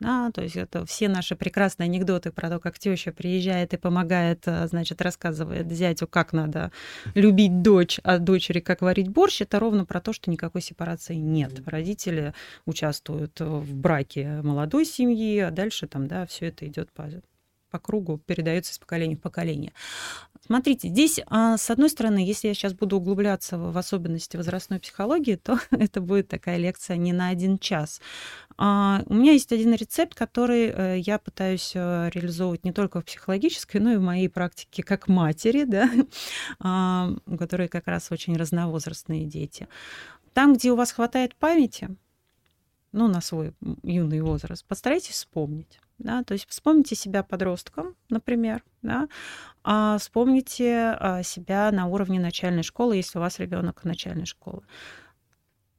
Да, 0.00 0.30
то 0.30 0.42
есть 0.42 0.54
это 0.56 0.86
все 0.86 1.08
наши 1.08 1.34
прекрасные 1.34 1.86
анекдоты 1.86 2.30
про 2.30 2.48
то, 2.48 2.60
как 2.60 2.78
теща 2.78 3.10
приезжает 3.10 3.74
и 3.74 3.76
помогает, 3.76 4.46
э, 4.46 4.68
значит, 4.68 5.02
рассказывает 5.02 5.72
зятю, 5.72 6.06
как 6.06 6.32
надо 6.32 6.70
любить 7.14 7.62
дочь, 7.62 7.98
а 8.04 8.18
дочери 8.18 8.60
как 8.60 8.80
варить 8.80 9.08
борщ, 9.08 9.40
это 9.40 9.58
ровно 9.58 9.84
про 9.84 10.00
то, 10.00 10.12
что 10.12 10.30
никакой 10.30 10.62
сепарации 10.62 11.16
нет. 11.16 11.66
Родители 11.66 12.32
участвуют 12.64 13.40
в 13.40 13.74
браке 13.74 14.40
молодой 14.42 14.84
семьи, 14.84 15.40
а 15.40 15.50
дальше 15.50 15.88
там, 15.88 16.06
да, 16.06 16.26
все 16.26 16.46
это 16.46 16.64
идет 16.66 16.92
по 16.92 17.02
по 17.70 17.78
кругу 17.78 18.18
передается 18.18 18.72
из 18.72 18.78
поколения 18.78 19.16
в 19.16 19.20
поколение. 19.20 19.72
Смотрите, 20.44 20.88
здесь, 20.88 21.20
а, 21.26 21.58
с 21.58 21.68
одной 21.70 21.90
стороны, 21.90 22.18
если 22.18 22.48
я 22.48 22.54
сейчас 22.54 22.72
буду 22.72 22.96
углубляться 22.96 23.58
в 23.58 23.76
особенности 23.76 24.36
возрастной 24.36 24.80
психологии, 24.80 25.36
то 25.42 25.58
это 25.70 26.00
будет 26.00 26.28
такая 26.28 26.56
лекция 26.56 26.96
не 26.96 27.12
на 27.12 27.28
один 27.28 27.58
час. 27.58 28.00
А, 28.56 29.02
у 29.06 29.14
меня 29.14 29.32
есть 29.32 29.52
один 29.52 29.74
рецепт, 29.74 30.14
который 30.14 30.68
э, 30.68 30.98
я 30.98 31.18
пытаюсь 31.18 31.72
э, 31.74 32.10
реализовывать 32.12 32.64
не 32.64 32.72
только 32.72 33.00
в 33.00 33.04
психологической, 33.04 33.80
но 33.80 33.92
и 33.92 33.96
в 33.96 34.02
моей 34.02 34.28
практике 34.28 34.82
как 34.82 35.08
матери, 35.08 35.64
да, 35.64 35.90
а, 36.60 37.10
у 37.26 37.36
которой 37.36 37.68
как 37.68 37.86
раз 37.86 38.10
очень 38.10 38.36
разновозрастные 38.36 39.26
дети. 39.26 39.68
Там, 40.32 40.54
где 40.54 40.72
у 40.72 40.76
вас 40.76 40.92
хватает 40.92 41.34
памяти, 41.36 41.88
ну, 42.92 43.08
на 43.08 43.20
свой 43.20 43.52
юный 43.82 44.20
возраст, 44.22 44.64
постарайтесь 44.64 45.14
вспомнить. 45.14 45.78
Да, 45.98 46.22
то 46.22 46.32
есть 46.34 46.48
вспомните 46.48 46.94
себя 46.94 47.24
подростком, 47.24 47.96
например, 48.08 48.62
да, 48.82 49.08
а 49.64 49.98
вспомните 49.98 50.96
а, 50.98 51.24
себя 51.24 51.72
на 51.72 51.86
уровне 51.86 52.20
начальной 52.20 52.62
школы, 52.62 52.96
если 52.96 53.18
у 53.18 53.20
вас 53.20 53.40
ребенок 53.40 53.82
начальной 53.84 54.26
школы. 54.26 54.62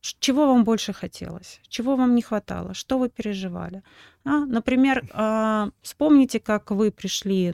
Чего 0.01 0.47
вам 0.47 0.65
больше 0.65 0.91
хотелось? 0.91 1.61
Чего 1.67 1.95
вам 1.95 2.15
не 2.15 2.21
хватало? 2.21 2.73
Что 2.73 2.97
вы 2.99 3.09
переживали? 3.09 3.81
А, 4.25 4.45
например, 4.45 5.09
а, 5.13 5.69
вспомните, 5.81 6.41
как 6.41 6.71
вы 6.71 6.91
пришли, 6.91 7.53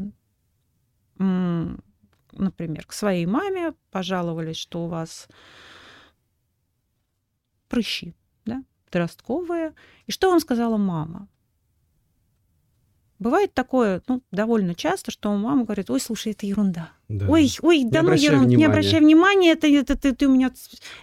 например, 1.17 2.85
к 2.85 2.93
своей 2.93 3.27
маме, 3.27 3.73
пожаловались, 3.91 4.57
что 4.57 4.85
у 4.85 4.87
вас 4.87 5.27
прыщи, 7.69 8.15
да, 8.45 8.63
подростковые. 8.85 9.73
И 10.07 10.11
что 10.11 10.31
вам 10.31 10.39
сказала 10.39 10.77
мама? 10.77 11.27
Бывает 13.17 13.53
такое, 13.53 14.01
ну, 14.07 14.21
довольно 14.31 14.75
часто, 14.75 15.09
что 15.09 15.33
мама 15.35 15.63
говорит, 15.63 15.89
ой, 15.89 16.01
слушай, 16.01 16.33
это 16.33 16.45
ерунда. 16.45 16.91
Да. 17.07 17.27
Ой, 17.29 17.49
ой, 17.61 17.83
да 17.85 18.01
не 18.01 18.07
ну 18.07 18.13
ерунда, 18.13 18.39
внимания. 18.39 18.55
не 18.57 18.65
обращай 18.65 18.99
внимания, 18.99 19.51
это, 19.51 19.67
это 19.67 19.95
ты, 19.95 20.13
ты 20.13 20.27
у 20.27 20.33
меня... 20.33 20.51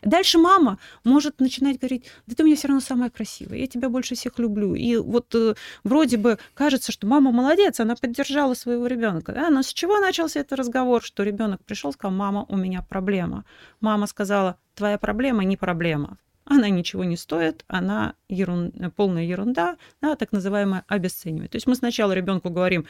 Дальше 0.02 0.38
мама 0.38 0.78
может 1.04 1.40
начинать 1.40 1.78
говорить, 1.78 2.04
да 2.26 2.34
ты 2.34 2.42
у 2.42 2.46
меня 2.46 2.56
все 2.56 2.68
равно 2.68 2.80
самая 2.80 3.08
красивая, 3.08 3.58
я 3.58 3.66
тебя 3.66 3.88
больше 3.88 4.14
всех 4.14 4.38
люблю. 4.38 4.74
И 4.74 4.96
вот 4.96 5.34
э, 5.34 5.54
вроде 5.84 6.18
бы 6.18 6.38
кажется, 6.54 6.92
что 6.92 7.06
мама 7.06 7.30
молодец, 7.30 7.80
она 7.80 7.96
поддержала 7.96 8.52
своего 8.54 8.86
ребенка. 8.86 9.32
Да? 9.32 9.48
Но 9.48 9.62
с 9.62 9.72
чего 9.72 9.98
начался 9.98 10.40
этот 10.40 10.58
разговор, 10.58 11.02
что 11.02 11.22
ребенок 11.22 11.64
пришел, 11.64 11.92
сказал, 11.92 12.14
мама, 12.14 12.44
у 12.48 12.56
меня 12.56 12.82
проблема. 12.82 13.44
Мама 13.80 14.06
сказала, 14.06 14.58
твоя 14.74 14.98
проблема 14.98 15.44
не 15.44 15.56
проблема 15.56 16.18
она 16.44 16.68
ничего 16.68 17.04
не 17.04 17.16
стоит, 17.16 17.64
она 17.68 18.14
ерун... 18.28 18.72
полная 18.96 19.24
ерунда, 19.24 19.76
да, 20.00 20.16
так 20.16 20.32
называемое 20.32 20.84
обесценивание. 20.88 21.48
То 21.48 21.56
есть 21.56 21.66
мы 21.66 21.74
сначала 21.74 22.12
ребенку 22.12 22.50
говорим, 22.50 22.86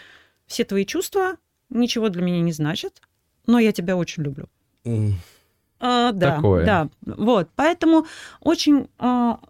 все 0.47 0.65
твои 0.65 0.85
чувства 0.85 1.37
ничего 1.71 2.09
для 2.09 2.23
меня 2.23 2.41
не 2.41 2.53
значат, 2.53 3.01
но 3.47 3.59
я 3.59 3.73
тебя 3.73 3.97
очень 3.97 4.23
люблю. 4.23 4.49
Mm. 4.85 5.13
А, 5.81 6.13
да, 6.13 6.37
Такое. 6.37 6.65
да, 6.65 6.89
вот, 7.03 7.51
поэтому 7.57 8.07
очень 8.41 8.89
а, 8.99 9.41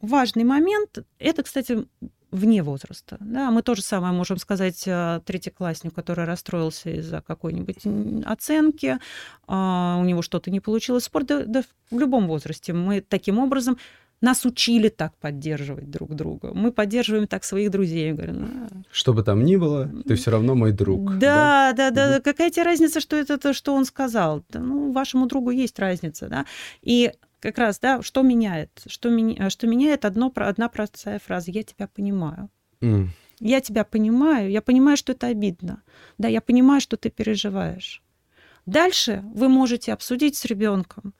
важный 0.00 0.44
момент. 0.44 0.98
Это, 1.18 1.42
кстати, 1.42 1.86
вне 2.30 2.62
возраста. 2.62 3.16
Да, 3.20 3.50
мы 3.50 3.62
то 3.62 3.74
же 3.74 3.82
самое 3.82 4.12
можем 4.12 4.38
сказать 4.38 4.82
э, 4.86 5.20
третьекласснику, 5.24 5.94
который 5.94 6.24
расстроился 6.24 6.90
из-за 6.90 7.22
какой-нибудь 7.22 8.24
оценки, 8.24 8.98
а, 9.46 9.98
у 10.00 10.04
него 10.04 10.22
что-то 10.22 10.50
не 10.50 10.60
получилось 10.60 11.04
в 11.04 11.06
спорт, 11.06 11.26
да, 11.26 11.44
да 11.44 11.62
в 11.90 11.98
любом 11.98 12.26
возрасте. 12.26 12.72
Мы 12.72 13.00
таким 13.00 13.38
образом 13.38 13.78
нас 14.20 14.44
учили 14.46 14.88
так 14.88 15.14
поддерживать 15.18 15.90
друг 15.90 16.14
друга. 16.14 16.52
Мы 16.54 16.72
поддерживаем 16.72 17.26
так 17.26 17.44
своих 17.44 17.70
друзей. 17.70 18.12
Говорю, 18.12 18.32
ну, 18.32 18.48
что 18.90 19.12
бы 19.12 19.22
там 19.22 19.44
ни 19.44 19.56
было, 19.56 19.90
ты 20.06 20.14
все 20.14 20.30
равно 20.30 20.54
мой 20.54 20.72
друг. 20.72 21.18
Да, 21.18 21.72
да, 21.76 21.90
да. 21.90 22.08
да. 22.08 22.20
Какая 22.20 22.50
тебе 22.50 22.64
разница, 22.64 23.00
что 23.00 23.16
это 23.16 23.38
то, 23.38 23.52
что 23.52 23.74
он 23.74 23.84
сказал? 23.84 24.42
Ну, 24.54 24.92
вашему 24.92 25.26
другу 25.26 25.50
есть 25.50 25.78
разница, 25.78 26.28
да. 26.28 26.46
И 26.80 27.12
как 27.46 27.58
раз, 27.58 27.78
да, 27.78 28.02
что 28.02 28.22
меняет? 28.22 28.70
Что, 28.86 29.08
меня, 29.08 29.50
что 29.50 29.66
меняет 29.66 30.04
одно, 30.04 30.32
одна 30.34 30.68
простая 30.68 31.18
фраза 31.18 31.50
«я 31.50 31.62
тебя 31.62 31.86
понимаю». 31.86 32.50
Mm. 32.80 33.08
Я 33.38 33.60
тебя 33.60 33.84
понимаю, 33.84 34.50
я 34.50 34.62
понимаю, 34.62 34.96
что 34.96 35.12
это 35.12 35.28
обидно. 35.28 35.82
Да, 36.18 36.28
я 36.28 36.40
понимаю, 36.40 36.80
что 36.80 36.96
ты 36.96 37.10
переживаешь. 37.10 38.02
Дальше 38.64 39.22
вы 39.34 39.48
можете 39.48 39.92
обсудить 39.92 40.36
с 40.36 40.44
ребенком, 40.44 41.14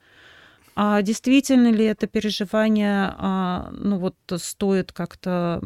а 0.75 1.01
действительно 1.01 1.69
ли 1.69 1.85
это 1.85 2.07
переживание, 2.07 3.13
а, 3.17 3.69
ну 3.71 3.97
вот 3.97 4.15
стоит 4.37 4.91
как-то 4.91 5.61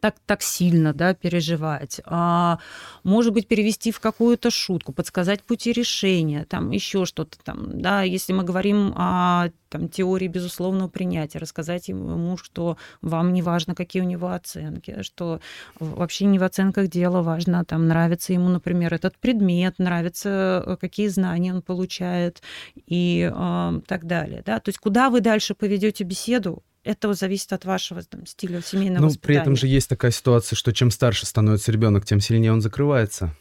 так, 0.00 0.16
так 0.26 0.42
сильно 0.42 0.92
да, 0.92 1.14
переживать, 1.14 2.00
а, 2.04 2.58
может 3.04 3.32
быть, 3.32 3.48
перевести 3.48 3.92
в 3.92 4.00
какую-то 4.00 4.50
шутку, 4.50 4.92
подсказать 4.92 5.42
пути 5.42 5.72
решения, 5.72 6.44
там 6.44 6.70
еще 6.70 7.04
что-то 7.04 7.38
там, 7.42 7.80
да, 7.80 8.02
если 8.02 8.32
мы 8.32 8.44
говорим 8.44 8.92
о 8.96 9.48
там, 9.68 9.88
теории 9.88 10.28
безусловного 10.28 10.88
принятия, 10.88 11.38
рассказать 11.38 11.88
ему, 11.88 12.36
что 12.36 12.76
вам 13.02 13.32
не 13.32 13.42
важно, 13.42 13.74
какие 13.74 14.02
у 14.02 14.06
него 14.06 14.28
оценки, 14.30 15.02
что 15.02 15.40
вообще 15.80 16.26
не 16.26 16.38
в 16.38 16.44
оценках 16.44 16.88
дело 16.88 17.22
важно, 17.22 17.64
там, 17.64 17.88
нравится 17.88 18.32
ему, 18.32 18.48
например, 18.48 18.94
этот 18.94 19.18
предмет, 19.18 19.78
нравится, 19.78 20.62
э, 20.66 20.76
какие 20.80 21.08
знания 21.08 21.54
он 21.54 21.62
получает 21.62 22.42
и 22.86 23.30
э, 23.32 23.80
так 23.86 24.06
далее, 24.06 24.42
да, 24.44 24.60
то 24.60 24.68
есть 24.68 24.78
куда 24.78 25.10
вы 25.10 25.20
дальше 25.20 25.54
поведете 25.54 26.04
беседу, 26.04 26.62
это 26.86 27.12
зависит 27.14 27.52
от 27.52 27.64
вашего 27.64 28.02
там, 28.02 28.26
стиля 28.26 28.62
семейного 28.62 29.02
Ну, 29.02 29.08
воспитания. 29.08 29.26
при 29.26 29.42
этом 29.42 29.56
же 29.56 29.66
есть 29.66 29.88
такая 29.88 30.12
ситуация, 30.12 30.56
что 30.56 30.72
чем 30.72 30.90
старше 30.90 31.26
становится 31.26 31.72
ребенок, 31.72 32.04
тем 32.04 32.20
сильнее 32.20 32.52
он 32.52 32.60
закрывается. 32.60 33.34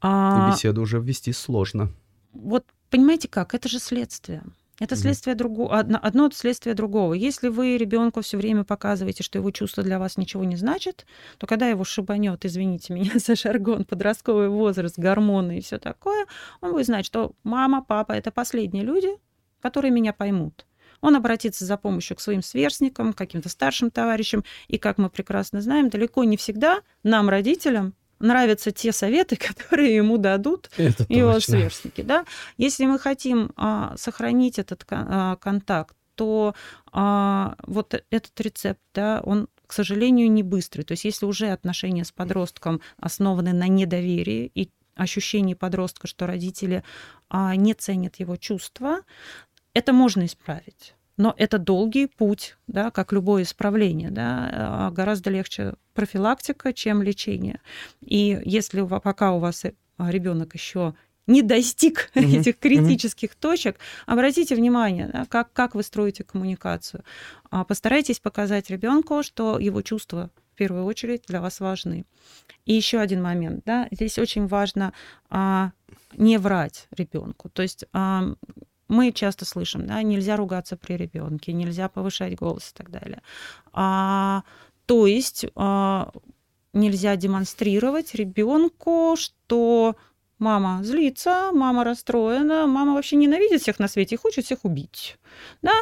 А... 0.00 0.48
И 0.48 0.54
беседу 0.54 0.80
уже 0.82 1.00
ввести 1.00 1.32
сложно. 1.32 1.90
Вот 2.32 2.64
понимаете 2.90 3.28
как? 3.28 3.54
Это 3.54 3.68
же 3.68 3.78
следствие. 3.78 4.44
Это 4.80 4.94
следствие 4.94 5.34
mm. 5.34 5.38
другого, 5.38 5.76
одно, 5.76 5.98
одно 6.00 6.30
следствие 6.30 6.76
другого. 6.76 7.12
Если 7.12 7.48
вы 7.48 7.76
ребенку 7.76 8.20
все 8.20 8.36
время 8.36 8.62
показываете, 8.62 9.24
что 9.24 9.38
его 9.38 9.50
чувства 9.50 9.82
для 9.82 9.98
вас 9.98 10.16
ничего 10.16 10.44
не 10.44 10.54
значат, 10.54 11.04
то 11.38 11.48
когда 11.48 11.66
его 11.66 11.82
шибанет, 11.82 12.44
извините 12.44 12.92
меня 12.92 13.10
за 13.18 13.34
жаргон, 13.34 13.84
подростковый 13.84 14.48
возраст, 14.48 14.96
гормоны 14.96 15.58
и 15.58 15.60
все 15.60 15.78
такое, 15.78 16.26
он 16.60 16.70
будет 16.70 16.86
знать, 16.86 17.04
что 17.04 17.32
мама, 17.42 17.82
папа 17.82 18.12
это 18.12 18.30
последние 18.30 18.84
люди, 18.84 19.08
которые 19.60 19.90
меня 19.90 20.12
поймут 20.12 20.64
он 21.00 21.16
обратится 21.16 21.64
за 21.64 21.76
помощью 21.76 22.16
к 22.16 22.20
своим 22.20 22.42
сверстникам, 22.42 23.12
каким-то 23.12 23.48
старшим 23.48 23.90
товарищам. 23.90 24.44
И, 24.68 24.78
как 24.78 24.98
мы 24.98 25.10
прекрасно 25.10 25.60
знаем, 25.60 25.88
далеко 25.90 26.24
не 26.24 26.36
всегда 26.36 26.80
нам, 27.02 27.28
родителям, 27.28 27.94
нравятся 28.18 28.70
те 28.70 28.92
советы, 28.92 29.36
которые 29.56 29.94
ему 29.94 30.18
дадут 30.18 30.70
Это 30.76 31.06
его 31.08 31.34
точно. 31.34 31.58
сверстники. 31.58 32.02
Да? 32.02 32.24
Если 32.56 32.86
мы 32.86 32.98
хотим 32.98 33.52
а, 33.56 33.94
сохранить 33.96 34.58
этот 34.58 34.84
а, 34.90 35.36
контакт, 35.36 35.96
то 36.14 36.54
а, 36.92 37.54
вот 37.66 37.94
этот 38.10 38.40
рецепт, 38.40 38.80
да, 38.94 39.20
он 39.24 39.48
к 39.66 39.74
сожалению, 39.74 40.32
не 40.32 40.42
быстрый. 40.42 40.82
То 40.82 40.92
есть 40.92 41.04
если 41.04 41.26
уже 41.26 41.48
отношения 41.48 42.02
с 42.02 42.10
подростком 42.10 42.80
основаны 42.96 43.52
на 43.52 43.68
недоверии 43.68 44.50
и 44.54 44.70
ощущении 44.94 45.54
подростка, 45.54 46.06
что 46.06 46.26
родители 46.26 46.82
а, 47.28 47.54
не 47.54 47.74
ценят 47.74 48.16
его 48.16 48.36
чувства, 48.36 49.00
это 49.78 49.92
можно 49.92 50.26
исправить. 50.26 50.94
Но 51.16 51.34
это 51.36 51.58
долгий 51.58 52.06
путь, 52.06 52.56
да, 52.66 52.90
как 52.90 53.12
любое 53.12 53.42
исправление. 53.42 54.10
Да, 54.10 54.50
а 54.52 54.90
гораздо 54.90 55.30
легче 55.30 55.74
профилактика, 55.94 56.72
чем 56.72 57.02
лечение. 57.02 57.60
И 58.00 58.40
если 58.44 58.86
пока 58.86 59.32
у 59.32 59.38
вас 59.40 59.64
ребенок 59.98 60.54
еще 60.54 60.94
не 61.26 61.42
достиг 61.42 62.10
mm-hmm. 62.14 62.40
этих 62.40 62.58
критических 62.58 63.30
mm-hmm. 63.30 63.40
точек, 63.40 63.78
обратите 64.06 64.54
внимание, 64.54 65.10
да, 65.12 65.26
как, 65.26 65.52
как 65.52 65.74
вы 65.74 65.82
строите 65.82 66.24
коммуникацию. 66.24 67.04
А 67.50 67.64
постарайтесь 67.64 68.20
показать 68.20 68.70
ребенку, 68.70 69.22
что 69.22 69.58
его 69.58 69.82
чувства 69.82 70.30
в 70.52 70.56
первую 70.56 70.84
очередь 70.84 71.24
для 71.28 71.40
вас 71.40 71.60
важны. 71.60 72.04
И 72.64 72.74
еще 72.74 72.98
один 72.98 73.22
момент, 73.22 73.62
да, 73.64 73.88
здесь 73.90 74.18
очень 74.18 74.46
важно 74.46 74.92
а, 75.30 75.72
не 76.16 76.38
врать 76.38 76.88
ребенку. 76.90 77.48
То 77.50 77.62
есть 77.62 77.84
а, 77.92 78.34
мы 78.88 79.12
часто 79.12 79.44
слышим, 79.44 79.86
да, 79.86 80.02
нельзя 80.02 80.36
ругаться 80.36 80.76
при 80.76 80.94
ребенке, 80.94 81.52
нельзя 81.52 81.88
повышать 81.88 82.34
голос 82.34 82.70
и 82.70 82.74
так 82.74 82.90
далее. 82.90 83.22
А, 83.72 84.42
то 84.86 85.06
есть 85.06 85.46
а, 85.54 86.10
нельзя 86.72 87.16
демонстрировать 87.16 88.14
ребенку, 88.14 89.14
что 89.16 89.96
мама 90.38 90.82
злится, 90.82 91.50
мама 91.52 91.84
расстроена, 91.84 92.66
мама 92.66 92.94
вообще 92.94 93.16
ненавидит 93.16 93.60
всех 93.60 93.78
на 93.78 93.88
свете 93.88 94.14
и 94.14 94.18
хочет 94.18 94.44
всех 94.44 94.64
убить. 94.64 95.18
Да? 95.62 95.72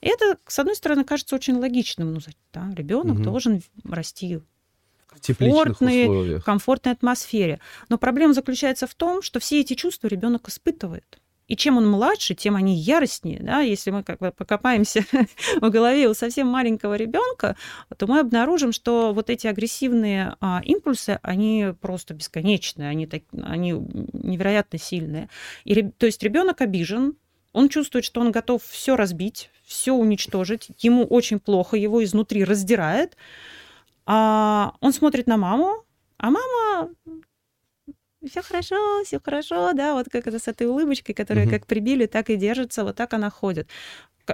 Это, 0.00 0.38
с 0.46 0.58
одной 0.58 0.76
стороны, 0.76 1.04
кажется 1.04 1.34
очень 1.34 1.58
логичным. 1.58 2.14
Ну, 2.14 2.20
да, 2.52 2.70
ребенок 2.74 3.16
угу. 3.16 3.24
должен 3.24 3.62
расти 3.84 4.36
в 4.36 5.34
комфортной, 5.38 6.40
комфортной 6.40 6.92
атмосфере. 6.94 7.60
Но 7.88 7.98
проблема 7.98 8.34
заключается 8.34 8.86
в 8.86 8.94
том, 8.94 9.22
что 9.22 9.40
все 9.40 9.60
эти 9.60 9.74
чувства 9.74 10.08
ребенок 10.08 10.48
испытывает. 10.48 11.18
И 11.46 11.56
чем 11.56 11.76
он 11.76 11.88
младше, 11.88 12.34
тем 12.34 12.56
они 12.56 12.74
яростнее. 12.74 13.40
Да? 13.40 13.60
Если 13.60 13.90
мы 13.90 14.02
как 14.02 14.18
бы 14.18 14.32
покопаемся 14.32 15.04
в 15.60 15.70
голове 15.70 16.08
у 16.08 16.14
совсем 16.14 16.46
маленького 16.46 16.94
ребенка, 16.94 17.56
то 17.96 18.06
мы 18.06 18.20
обнаружим, 18.20 18.72
что 18.72 19.12
вот 19.12 19.30
эти 19.30 19.46
агрессивные 19.46 20.36
а, 20.40 20.62
импульсы, 20.64 21.18
они 21.22 21.74
просто 21.80 22.14
бесконечные, 22.14 22.88
они, 22.88 23.06
так, 23.06 23.22
они 23.42 23.72
невероятно 23.72 24.78
сильные. 24.78 25.28
И, 25.64 25.82
то 25.82 26.06
есть 26.06 26.22
ребенок 26.22 26.60
обижен, 26.60 27.14
он 27.52 27.68
чувствует, 27.68 28.04
что 28.04 28.20
он 28.20 28.32
готов 28.32 28.62
все 28.64 28.96
разбить, 28.96 29.50
все 29.64 29.92
уничтожить, 29.92 30.68
ему 30.80 31.04
очень 31.04 31.38
плохо, 31.38 31.76
его 31.76 32.02
изнутри 32.02 32.42
раздирает. 32.44 33.16
А 34.06 34.74
он 34.80 34.92
смотрит 34.92 35.26
на 35.26 35.36
маму, 35.36 35.84
а 36.18 36.30
мама 36.30 36.90
все 38.28 38.42
хорошо, 38.42 39.04
все 39.04 39.20
хорошо, 39.22 39.72
да, 39.72 39.94
вот 39.94 40.08
как 40.10 40.26
это 40.26 40.38
с 40.38 40.48
этой 40.48 40.66
улыбочкой, 40.66 41.14
которая 41.14 41.46
угу. 41.46 41.54
как 41.54 41.66
прибили, 41.66 42.06
так 42.06 42.30
и 42.30 42.36
держится, 42.36 42.84
вот 42.84 42.96
так 42.96 43.14
она 43.14 43.30
ходит. 43.30 43.68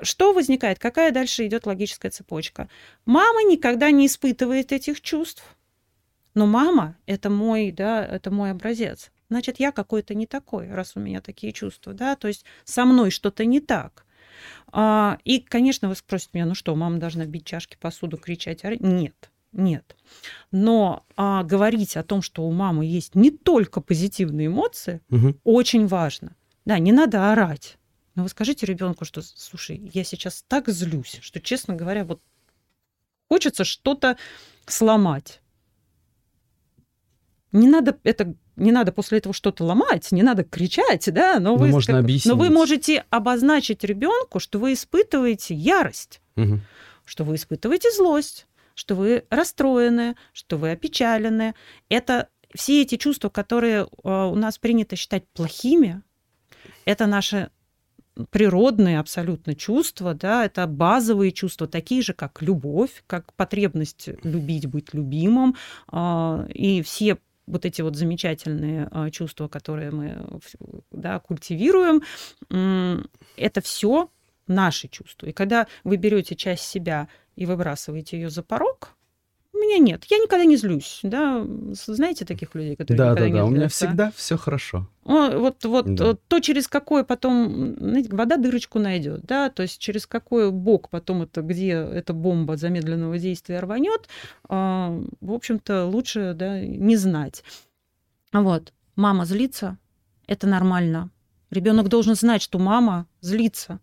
что 0.02 0.32
возникает? 0.32 0.78
Какая 0.78 1.12
дальше 1.12 1.46
идет 1.46 1.66
логическая 1.66 2.10
цепочка? 2.10 2.68
Мама 3.06 3.42
никогда 3.44 3.90
не 3.90 4.06
испытывает 4.06 4.72
этих 4.72 5.00
чувств. 5.00 5.42
Но 6.34 6.46
мама 6.46 6.96
это 7.06 7.28
мой, 7.28 7.72
да, 7.72 8.04
это 8.04 8.30
мой 8.30 8.52
образец. 8.52 9.10
Значит, 9.30 9.60
я 9.60 9.72
какой-то 9.72 10.14
не 10.14 10.26
такой, 10.26 10.68
раз 10.68 10.92
у 10.96 11.00
меня 11.00 11.20
такие 11.20 11.52
чувства, 11.52 11.92
да, 11.92 12.16
то 12.16 12.28
есть 12.28 12.44
со 12.64 12.84
мной 12.84 13.10
что-то 13.10 13.44
не 13.44 13.60
так. 13.60 14.04
А, 14.72 15.18
и, 15.24 15.40
конечно, 15.40 15.88
вы 15.88 15.96
спросите 15.96 16.30
меня, 16.34 16.46
ну 16.46 16.54
что, 16.54 16.74
мама 16.74 16.98
должна 16.98 17.26
бить 17.26 17.44
чашки, 17.44 17.76
посуду, 17.80 18.16
кричать? 18.16 18.62
Нет, 18.80 19.30
нет. 19.52 19.96
Но 20.50 21.04
а, 21.16 21.42
говорить 21.42 21.96
о 21.96 22.02
том, 22.02 22.22
что 22.22 22.42
у 22.44 22.52
мамы 22.52 22.84
есть 22.84 23.14
не 23.14 23.30
только 23.30 23.80
позитивные 23.80 24.46
эмоции, 24.46 25.00
угу. 25.10 25.36
очень 25.44 25.86
важно. 25.86 26.36
Да, 26.64 26.78
не 26.78 26.92
надо 26.92 27.32
орать. 27.32 27.78
Но 28.14 28.24
вы 28.24 28.28
скажите 28.28 28.66
ребенку, 28.66 29.04
что, 29.04 29.22
слушай, 29.22 29.90
я 29.92 30.04
сейчас 30.04 30.44
так 30.46 30.68
злюсь, 30.68 31.18
что, 31.22 31.40
честно 31.40 31.74
говоря, 31.74 32.04
вот 32.04 32.20
хочется 33.28 33.64
что-то 33.64 34.16
сломать. 34.66 35.40
Не 37.52 37.68
надо 37.68 37.98
это 38.04 38.34
не 38.56 38.72
надо 38.72 38.92
после 38.92 39.18
этого 39.18 39.34
что-то 39.34 39.64
ломать, 39.64 40.12
не 40.12 40.22
надо 40.22 40.44
кричать, 40.44 41.12
да, 41.12 41.40
но, 41.40 41.52
но 41.52 41.56
вы, 41.56 41.68
можно 41.68 41.94
как, 41.94 42.04
объяснить. 42.04 42.32
но 42.32 42.38
вы 42.38 42.50
можете 42.50 43.04
обозначить 43.08 43.82
ребенку, 43.84 44.38
что 44.38 44.58
вы 44.58 44.74
испытываете 44.74 45.54
ярость, 45.54 46.20
угу. 46.36 46.60
что 47.06 47.24
вы 47.24 47.36
испытываете 47.36 47.90
злость, 47.90 48.46
что 48.80 48.94
вы 48.94 49.24
расстроены, 49.28 50.16
что 50.32 50.56
вы 50.56 50.70
опечалены. 50.70 51.54
Это 51.90 52.30
все 52.54 52.80
эти 52.80 52.96
чувства, 52.96 53.28
которые 53.28 53.86
а, 54.02 54.28
у 54.28 54.34
нас 54.34 54.56
принято 54.56 54.96
считать 54.96 55.28
плохими, 55.34 56.00
это 56.86 57.06
наши 57.06 57.50
природные 58.30 58.98
абсолютно 58.98 59.54
чувства, 59.54 60.14
да, 60.14 60.46
это 60.46 60.66
базовые 60.66 61.30
чувства, 61.30 61.66
такие 61.68 62.00
же, 62.00 62.14
как 62.14 62.40
любовь, 62.40 63.04
как 63.06 63.34
потребность 63.34 64.08
любить, 64.22 64.66
быть 64.66 64.94
любимым, 64.94 65.56
а, 65.88 66.46
и 66.48 66.80
все 66.80 67.18
вот 67.46 67.66
эти 67.66 67.82
вот 67.82 67.96
замечательные 67.96 68.88
а, 68.90 69.10
чувства, 69.10 69.46
которые 69.48 69.90
мы 69.90 70.40
да, 70.90 71.18
культивируем, 71.18 72.02
это 73.36 73.60
все 73.60 74.10
наши 74.46 74.88
чувства. 74.88 75.26
И 75.26 75.32
когда 75.32 75.66
вы 75.84 75.96
берете 75.96 76.34
часть 76.34 76.64
себя 76.64 77.08
и 77.36 77.46
выбрасываете 77.46 78.18
ее 78.18 78.30
за 78.30 78.42
порог, 78.42 78.96
у 79.52 79.58
меня 79.58 79.78
нет. 79.78 80.04
Я 80.04 80.18
никогда 80.18 80.44
не 80.44 80.56
злюсь. 80.56 81.00
Да? 81.02 81.44
Знаете 81.72 82.24
таких 82.24 82.54
людей, 82.54 82.76
которые 82.76 82.98
да, 82.98 83.10
никогда 83.10 83.20
да, 83.20 83.28
не 83.28 83.32
да. 83.32 83.38
злятся? 83.38 83.52
У 83.52 83.56
меня 83.56 83.68
всегда 83.68 84.12
все 84.14 84.36
хорошо. 84.36 84.88
О, 85.04 85.38
вот 85.38 85.64
вот 85.64 85.94
да. 85.94 86.14
то, 86.28 86.40
через 86.40 86.68
какое 86.68 87.02
потом 87.02 87.76
знаете, 87.78 88.14
вода 88.14 88.36
дырочку 88.36 88.78
найдет, 88.78 89.22
да, 89.22 89.50
то 89.50 89.62
есть 89.62 89.78
через 89.80 90.06
какой 90.06 90.52
бок 90.52 90.88
потом 90.88 91.22
это, 91.22 91.42
где 91.42 91.72
эта 91.72 92.12
бомба 92.12 92.56
замедленного 92.56 93.18
действия 93.18 93.58
рванет, 93.58 94.08
э, 94.48 95.04
в 95.20 95.32
общем-то, 95.32 95.86
лучше 95.86 96.34
да, 96.34 96.60
не 96.60 96.96
знать. 96.96 97.42
Вот. 98.32 98.72
Мама 98.94 99.24
злится, 99.24 99.78
это 100.26 100.46
нормально. 100.46 101.10
Ребенок 101.50 101.88
должен 101.88 102.14
знать, 102.14 102.42
что 102.42 102.60
мама 102.60 103.06
злится 103.20 103.80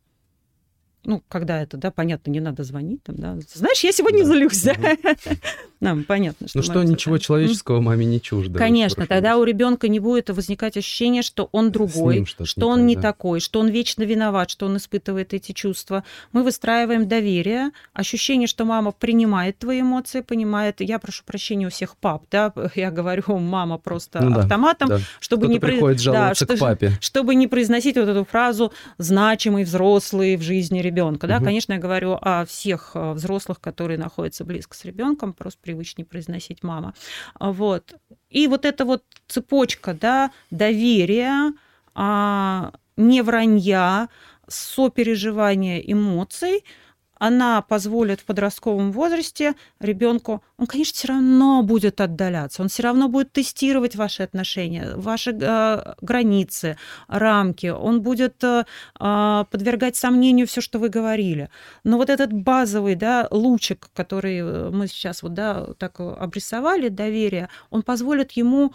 ну, 1.08 1.24
когда 1.30 1.62
это, 1.62 1.78
да, 1.78 1.90
понятно, 1.90 2.32
не 2.32 2.42
надо 2.42 2.64
звонить, 2.64 3.02
там, 3.04 3.16
да. 3.16 3.38
Знаешь, 3.54 3.80
я 3.80 3.94
сегодня 3.94 4.26
да. 4.26 4.30
злюсь, 4.30 4.62
да. 4.62 4.76
Нам 5.80 6.04
понятно, 6.04 6.50
что. 6.50 6.58
Ну 6.58 6.64
что, 6.64 6.84
ничего 6.84 7.18
человеческого 7.18 7.80
маме 7.80 8.06
не 8.06 8.22
чуждо. 8.22 8.60
Конечно, 8.60 9.08
тогда 9.08 9.38
у 9.38 9.46
ребенка 9.46 9.88
не 9.88 10.00
будет 10.00 10.30
возникать 10.30 10.76
ощущение, 10.76 11.22
что 11.22 11.48
он 11.54 11.72
другой, 11.72 12.26
что 12.44 12.68
он 12.68 12.86
не 12.86 12.98
такой, 12.98 13.40
что 13.40 13.62
он 13.62 13.70
вечно 13.70 14.04
виноват, 14.04 14.50
что 14.50 14.66
он 14.66 14.76
испытывает 14.76 15.34
эти 15.34 15.54
чувства. 15.54 16.04
Мы 16.34 16.44
выстраиваем 16.44 17.08
доверие, 17.08 17.72
ощущение, 17.94 18.48
что 18.48 18.66
мама 18.66 18.92
принимает 18.92 19.60
твои 19.60 19.80
эмоции, 19.80 20.20
понимает. 20.20 20.82
Я 20.82 21.00
прошу 21.00 21.24
прощения 21.24 21.68
у 21.68 21.70
всех 21.70 21.96
пап, 21.96 22.26
да, 22.30 22.52
я 22.76 22.92
говорю 22.92 23.38
мама 23.38 23.78
просто 23.78 24.22
ну 24.22 24.40
автоматом, 24.40 24.90
чтобы 25.22 25.48
не 25.48 25.60
приходит 25.60 26.02
жаловаться 26.02 26.46
к 26.46 26.58
папе, 26.58 26.92
чтобы 27.00 27.34
не 27.34 27.48
произносить 27.48 27.96
вот 27.96 28.10
эту 28.10 28.26
фразу 28.26 28.74
значимый 28.98 29.64
взрослый 29.64 30.36
в 30.36 30.42
жизни 30.42 30.80
ребенка 30.80 30.97
ребенка. 30.98 31.28
Да? 31.28 31.38
Угу. 31.38 31.46
Конечно, 31.46 31.74
я 31.74 31.80
говорю 31.80 32.18
о 32.20 32.46
всех 32.46 32.92
э, 32.96 33.12
взрослых, 33.14 33.60
которые 33.62 33.98
находятся 33.98 34.44
близко 34.44 34.76
с 34.76 34.84
ребенком, 34.86 35.34
просто 35.34 35.60
привычнее 35.62 36.06
произносить 36.06 36.64
мама. 36.64 36.94
Вот. 37.40 37.94
И 38.30 38.48
вот 38.48 38.66
эта 38.66 38.86
вот 38.86 39.04
цепочка 39.28 39.94
да, 39.94 40.32
доверия, 40.52 41.54
а, 41.94 42.72
не 42.96 43.22
вранья, 43.22 44.10
сопереживания 44.48 45.80
эмоций– 45.80 46.64
она 47.20 47.62
позволит 47.62 48.22
в 48.22 48.26
подростковом 48.26 48.92
возрасте 48.92 49.56
ребенку, 49.80 50.44
он, 50.58 50.68
конечно, 50.68 50.94
все 50.94 51.08
равно 51.10 51.64
будет 51.64 52.02
отдаляться, 52.02 52.62
он 52.62 52.70
все 52.70 52.84
равно 52.84 53.08
будет 53.10 53.32
тестировать 53.32 53.96
ваши 53.96 54.24
отношения, 54.24 54.94
ваши 54.96 55.32
э, 55.32 55.94
границы, 56.02 56.78
рамки, 57.08 57.68
он 57.68 58.02
будет 58.02 58.44
э, 58.44 58.66
а, 59.00 59.46
подвергать 59.46 59.96
сомнению 59.96 60.48
все, 60.48 60.62
что 60.62 60.80
вы 60.80 60.90
говорили. 60.90 61.50
Но 61.84 61.98
вот 61.98 62.10
этот 62.10 62.34
базовый 62.34 62.96
да, 62.96 63.28
лучик, 63.32 63.90
который 63.94 64.40
э, 64.40 64.70
мы 64.72 64.88
сейчас 64.88 65.24
вот, 65.24 65.34
да, 65.34 65.68
так 65.78 66.00
обрисовали, 66.00 66.90
доверие, 66.90 67.50
он 67.70 67.84
позволит 67.84 68.32
ему 68.34 68.74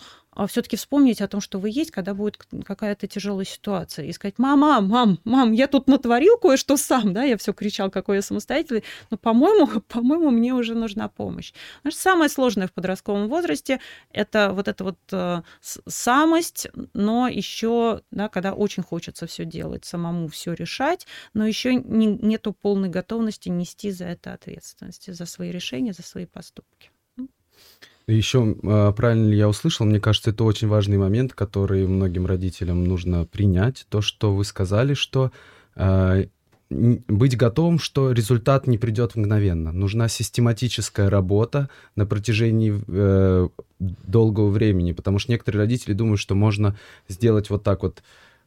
все-таки 0.49 0.76
вспомнить 0.76 1.20
о 1.20 1.28
том, 1.28 1.41
что 1.41 1.59
вы 1.59 1.70
есть, 1.70 1.91
когда 1.91 2.14
будет 2.14 2.39
какая-то 2.64 3.07
тяжелая 3.07 3.45
ситуация, 3.45 4.07
и 4.07 4.12
сказать, 4.12 4.39
мама, 4.39 4.80
мам, 4.80 5.18
мам, 5.24 5.53
я 5.53 5.68
тут 5.68 5.87
натворил 5.89 6.39
кое-что 6.39 6.76
сам, 6.76 7.12
да, 7.12 7.24
я 7.24 7.37
все 7.37 7.53
кричал, 7.53 7.91
какой 7.91 8.16
я 8.16 8.22
самостоятельный, 8.22 8.85
но, 9.11 9.18
по-моему, 9.18 9.66
по-моему, 9.89 10.30
мне 10.30 10.55
уже 10.55 10.74
нужна 10.74 11.09
помощь. 11.09 11.53
Значит, 11.83 12.01
самое 12.01 12.30
сложное 12.30 12.68
в 12.68 12.72
подростковом 12.72 13.28
возрасте 13.28 13.80
это 14.11 14.53
вот 14.53 14.68
эта 14.68 14.85
вот 14.85 14.99
э, 15.12 15.43
самость, 15.61 16.68
но 16.95 17.28
еще, 17.28 18.03
да, 18.11 18.28
когда 18.28 18.55
очень 18.55 18.83
хочется 18.83 19.26
все 19.26 19.45
делать, 19.45 19.85
самому 19.85 20.28
все 20.28 20.55
решать, 20.55 21.07
но 21.35 21.47
еще 21.47 21.74
не, 21.74 22.07
нету 22.07 22.53
полной 22.53 22.89
готовности 22.89 23.49
нести 23.49 23.91
за 23.91 24.07
это 24.07 24.33
ответственность, 24.33 25.12
за 25.12 25.26
свои 25.26 25.51
решения, 25.51 25.93
за 25.93 26.03
свои 26.03 26.26
поступки. 26.26 26.91
Еще 28.07 28.57
а, 28.64 28.92
правильно 28.92 29.28
ли 29.28 29.36
я 29.36 29.48
услышал? 29.48 29.86
Мне 29.86 30.00
кажется, 30.00 30.30
это 30.30 30.44
очень 30.44 30.68
важный 30.68 30.98
момент, 30.98 31.34
который 31.34 31.86
многим 31.86 32.26
родителям 32.26 32.84
нужно 32.84 33.26
принять. 33.26 33.86
То, 33.88 34.00
что 34.00 34.34
вы 34.34 34.44
сказали, 34.44 34.94
что 34.94 35.30
э, 35.76 36.26
быть 36.70 37.36
готовым, 37.36 37.78
что 37.78 38.12
результат 38.12 38.66
не 38.66 38.78
придет 38.78 39.14
мгновенно. 39.14 39.72
Нужна 39.72 40.09
систематическая 40.09 41.11
работа 41.11 41.68
на 41.96 42.07
протяжении 42.07 42.82
э, 42.88 43.48
долгого 43.78 44.48
времени, 44.48 44.92
потому 44.92 45.18
что 45.18 45.32
некоторые 45.32 45.61
родители 45.61 45.92
думают, 45.92 46.20
что 46.20 46.34
можно 46.34 46.76
сделать 47.09 47.50
вот 47.50 47.62
так 47.62 47.82
вот. 47.82 48.03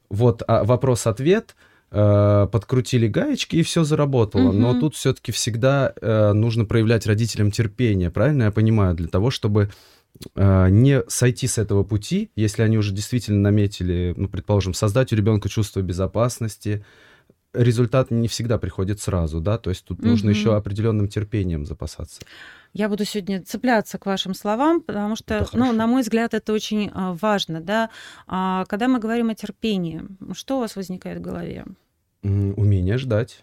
Вот 0.09 0.43
а, 0.47 0.63
вопрос-ответ, 0.63 1.55
подкрутили 1.89 3.07
гаечки 3.07 3.57
и 3.57 3.63
все 3.63 3.83
заработало. 3.83 4.49
Угу. 4.49 4.57
Но 4.57 4.79
тут 4.79 4.95
все-таки 4.95 5.31
всегда 5.31 5.93
э, 6.01 6.33
нужно 6.33 6.65
проявлять 6.65 7.05
родителям 7.07 7.51
терпение, 7.51 8.11
правильно 8.11 8.43
я 8.43 8.51
понимаю, 8.51 8.95
для 8.95 9.07
того, 9.07 9.29
чтобы 9.29 9.69
э, 10.35 10.69
не 10.69 11.03
сойти 11.07 11.47
с 11.47 11.57
этого 11.57 11.83
пути, 11.83 12.31
если 12.35 12.63
они 12.63 12.77
уже 12.77 12.91
действительно 12.91 13.39
наметили, 13.39 14.13
ну, 14.17 14.27
предположим, 14.27 14.73
создать 14.73 15.13
у 15.13 15.15
ребенка 15.15 15.47
чувство 15.47 15.81
безопасности, 15.81 16.83
результат 17.53 18.11
не 18.11 18.27
всегда 18.27 18.57
приходит 18.57 18.99
сразу, 18.99 19.39
да, 19.39 19.57
то 19.57 19.69
есть 19.69 19.85
тут 19.85 19.99
угу. 19.99 20.09
нужно 20.09 20.29
еще 20.29 20.55
определенным 20.55 21.07
терпением 21.07 21.65
запасаться. 21.65 22.21
Я 22.75 22.89
буду 22.89 23.05
сегодня 23.05 23.41
цепляться 23.41 23.97
к 23.97 24.05
вашим 24.05 24.33
словам, 24.33 24.81
потому 24.81 25.15
что, 25.15 25.47
ну, 25.53 25.71
на 25.71 25.87
мой 25.87 26.01
взгляд, 26.01 26.33
это 26.33 26.51
очень 26.51 26.91
а, 26.93 27.13
важно, 27.13 27.61
да. 27.61 27.89
А, 28.27 28.65
когда 28.65 28.89
мы 28.89 28.99
говорим 28.99 29.29
о 29.29 29.33
терпении, 29.33 30.01
что 30.33 30.57
у 30.57 30.59
вас 30.59 30.75
возникает 30.75 31.19
в 31.19 31.21
голове? 31.21 31.65
Умение 32.21 32.97
ждать. 32.97 33.39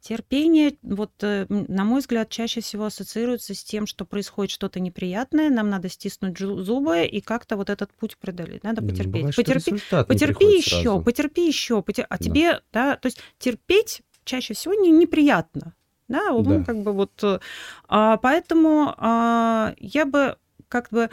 Терпение, 0.00 0.78
вот, 0.80 1.10
э, 1.20 1.44
на 1.48 1.84
мой 1.84 2.00
взгляд, 2.00 2.30
чаще 2.30 2.62
всего 2.62 2.86
ассоциируется 2.86 3.54
с 3.54 3.62
тем, 3.62 3.86
что 3.86 4.06
происходит 4.06 4.50
что-то 4.50 4.80
неприятное, 4.80 5.50
нам 5.50 5.68
надо 5.68 5.90
стиснуть 5.90 6.38
зубы 6.38 7.04
и 7.04 7.20
как-то 7.20 7.56
вот 7.58 7.68
этот 7.68 7.92
путь 7.92 8.16
преодолеть. 8.16 8.64
Надо 8.64 8.80
потерпеть. 8.80 9.04
Ну, 9.04 9.18
бывает, 9.18 9.36
потерпи, 9.36 9.72
потерпи 10.08 10.46
еще, 10.46 10.82
сразу. 10.82 11.02
потерпи 11.02 11.46
еще, 11.46 11.82
потер... 11.82 12.06
а 12.08 12.16
да. 12.16 12.24
тебе, 12.24 12.60
да, 12.72 12.96
то 12.96 13.06
есть 13.06 13.20
терпеть 13.38 14.00
чаще 14.24 14.54
всего 14.54 14.72
не, 14.72 14.90
неприятно. 14.90 15.74
Да, 16.12 16.42
да. 16.42 16.64
как 16.64 16.82
бы 16.82 16.92
вот. 16.92 17.12
Э, 17.22 17.38
а, 17.88 18.16
поэтому 18.18 18.94
а, 18.96 19.74
я 19.78 20.06
бы 20.06 20.36
как 20.68 20.88
бы 20.90 21.10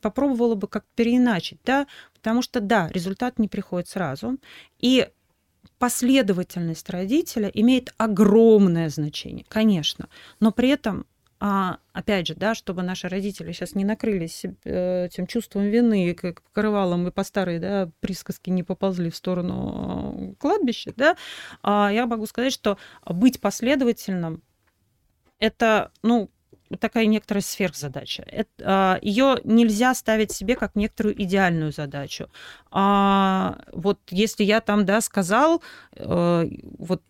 попробовала 0.00 0.54
бы 0.54 0.66
как 0.66 0.84
переиначить, 0.94 1.60
да, 1.64 1.86
потому 2.14 2.40
что, 2.40 2.60
да, 2.60 2.88
результат 2.88 3.38
не 3.38 3.48
приходит 3.48 3.88
сразу, 3.88 4.38
и 4.78 5.08
последовательность 5.78 6.88
родителя 6.88 7.50
имеет 7.52 7.92
огромное 7.98 8.88
значение, 8.88 9.44
конечно, 9.48 10.08
но 10.40 10.52
при 10.52 10.70
этом 10.70 11.06
а, 11.44 11.78
опять 11.92 12.28
же, 12.28 12.36
да, 12.36 12.54
чтобы 12.54 12.84
наши 12.84 13.08
родители 13.08 13.50
сейчас 13.50 13.74
не 13.74 13.84
накрылись 13.84 14.44
э, 14.44 15.06
этим 15.06 15.26
чувством 15.26 15.64
вины, 15.64 16.14
как 16.14 16.40
покрывалом 16.40 17.08
и 17.08 17.10
по 17.10 17.24
старой 17.24 17.58
да, 17.58 17.90
присказке 17.98 18.52
не 18.52 18.62
поползли 18.62 19.10
в 19.10 19.16
сторону 19.16 20.36
кладбища, 20.38 20.92
да, 20.94 21.16
а 21.64 21.90
я 21.92 22.06
могу 22.06 22.26
сказать, 22.26 22.52
что 22.52 22.78
быть 23.04 23.40
последовательным– 23.40 24.40
это, 25.40 25.90
ну, 26.04 26.30
такая 26.78 27.06
некоторая 27.06 27.42
сверхзадача. 27.42 28.24
А, 28.62 29.00
Ее 29.02 29.40
нельзя 29.42 29.96
ставить 29.96 30.30
себе 30.30 30.54
как 30.54 30.76
некоторую 30.76 31.20
идеальную 31.20 31.72
задачу. 31.72 32.30
А 32.70 33.62
вот 33.72 33.98
если 34.10 34.44
я 34.44 34.60
там, 34.60 34.86
да, 34.86 35.00
сказал, 35.00 35.60
э, 35.96 36.48
вот 36.78 37.02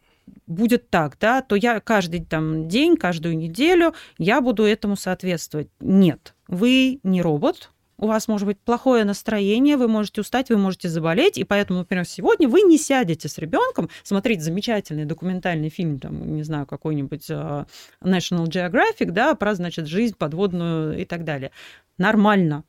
будет 0.53 0.91
так, 0.91 1.17
да, 1.19 1.43
то 1.43 1.57
я 1.57 1.81
каждый 1.81 2.25
там 2.25 2.69
день, 2.69 2.97
каждую 2.97 3.37
неделю 3.37 3.95
я 4.19 4.41
буду 4.41 4.65
этому 4.65 4.97
соответствовать. 4.97 5.69
Нет, 5.81 6.35
вы 6.49 7.01
не 7.03 7.23
робот, 7.23 7.71
у 8.03 8.09
вас 8.09 8.27
может 8.27 8.47
быть 8.47 8.59
плохое 8.59 9.05
настроение, 9.05 9.77
вы 9.77 9.87
можете 9.87 10.23
устать, 10.23 10.51
вы 10.51 10.57
можете 10.57 10.89
заболеть, 10.89 11.39
и 11.39 11.45
поэтому, 11.45 11.81
например, 11.81 12.05
сегодня 12.05 12.49
вы 12.49 12.63
не 12.63 12.77
сядете 12.77 13.29
с 13.29 13.39
ребенком 13.39 13.91
смотреть 14.03 14.43
замечательный 14.43 15.05
документальный 15.05 15.69
фильм, 15.69 16.01
там, 16.01 16.35
не 16.35 16.43
знаю, 16.43 16.67
какой-нибудь 16.67 17.31
uh, 17.31 17.67
National 18.03 18.47
Geographic, 18.47 19.13
да, 19.13 19.37
про, 19.37 19.55
значит, 19.55 19.87
жизнь 19.87 20.17
подводную 20.19 21.01
и 21.01 21.05
так 21.05 21.23
далее. 21.23 21.53
Нормально, 21.97 22.65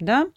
да. 0.00 0.28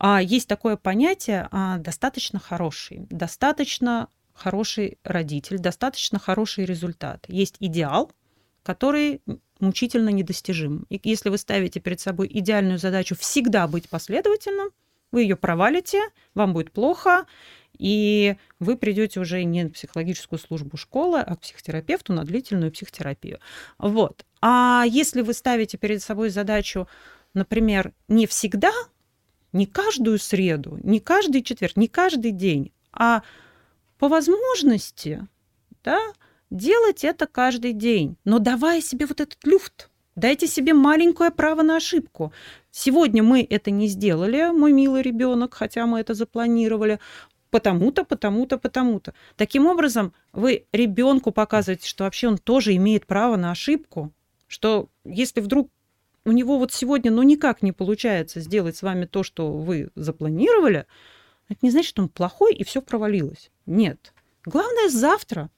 А 0.00 0.20
есть 0.20 0.48
такое 0.48 0.76
понятие 0.76 1.48
а, 1.52 1.78
достаточно 1.78 2.40
хороший, 2.40 3.06
достаточно 3.08 4.08
хороший 4.34 4.98
родитель, 5.04 5.58
достаточно 5.58 6.18
хороший 6.18 6.64
результат. 6.64 7.24
Есть 7.28 7.56
идеал, 7.60 8.12
который 8.62 9.22
мучительно 9.60 10.08
недостижим. 10.08 10.86
И 10.90 11.00
если 11.04 11.28
вы 11.28 11.38
ставите 11.38 11.80
перед 11.80 12.00
собой 12.00 12.28
идеальную 12.30 12.78
задачу 12.78 13.16
всегда 13.16 13.66
быть 13.68 13.88
последовательным, 13.88 14.70
вы 15.12 15.22
ее 15.22 15.36
провалите, 15.36 16.02
вам 16.34 16.52
будет 16.52 16.72
плохо, 16.72 17.26
и 17.78 18.36
вы 18.58 18.76
придете 18.76 19.20
уже 19.20 19.42
не 19.44 19.64
на 19.64 19.70
психологическую 19.70 20.38
службу 20.38 20.76
школы, 20.76 21.20
а 21.20 21.36
к 21.36 21.40
психотерапевту 21.40 22.12
на 22.12 22.24
длительную 22.24 22.72
психотерапию. 22.72 23.38
Вот. 23.78 24.24
А 24.40 24.84
если 24.86 25.22
вы 25.22 25.34
ставите 25.34 25.78
перед 25.78 26.02
собой 26.02 26.30
задачу, 26.30 26.88
например, 27.32 27.92
не 28.08 28.26
всегда, 28.26 28.72
не 29.52 29.66
каждую 29.66 30.18
среду, 30.18 30.78
не 30.82 31.00
каждый 31.00 31.42
четверг, 31.42 31.76
не 31.76 31.88
каждый 31.88 32.32
день, 32.32 32.72
а 32.92 33.22
по 33.98 34.08
возможности, 34.08 35.26
да, 35.82 36.00
делать 36.50 37.04
это 37.04 37.26
каждый 37.26 37.72
день, 37.72 38.16
но 38.24 38.38
давая 38.38 38.80
себе 38.80 39.06
вот 39.06 39.20
этот 39.20 39.38
люфт, 39.44 39.90
дайте 40.16 40.46
себе 40.46 40.74
маленькое 40.74 41.30
право 41.30 41.62
на 41.62 41.76
ошибку. 41.76 42.32
Сегодня 42.70 43.22
мы 43.22 43.46
это 43.48 43.70
не 43.70 43.88
сделали, 43.88 44.50
мой 44.52 44.72
милый 44.72 45.02
ребенок, 45.02 45.54
хотя 45.54 45.86
мы 45.86 46.00
это 46.00 46.14
запланировали, 46.14 47.00
потому-то, 47.50 48.04
потому-то, 48.04 48.58
потому-то. 48.58 49.14
Таким 49.36 49.66
образом, 49.66 50.12
вы 50.32 50.66
ребенку 50.72 51.30
показываете, 51.30 51.88
что 51.88 52.04
вообще 52.04 52.28
он 52.28 52.38
тоже 52.38 52.74
имеет 52.74 53.06
право 53.06 53.36
на 53.36 53.52
ошибку, 53.52 54.12
что 54.48 54.88
если 55.04 55.40
вдруг 55.40 55.70
у 56.24 56.32
него 56.32 56.58
вот 56.58 56.72
сегодня 56.72 57.10
ну 57.10 57.22
никак 57.22 57.62
не 57.62 57.72
получается 57.72 58.40
сделать 58.40 58.76
с 58.76 58.82
вами 58.82 59.04
то, 59.04 59.22
что 59.22 59.52
вы 59.52 59.90
запланировали, 59.94 60.86
это 61.48 61.58
не 61.62 61.70
значит, 61.70 61.90
что 61.90 62.02
он 62.02 62.08
плохой 62.08 62.54
и 62.54 62.64
все 62.64 62.82
провалилось. 62.82 63.50
Нет. 63.66 64.12
Главное 64.44 64.88
завтра 64.88 65.50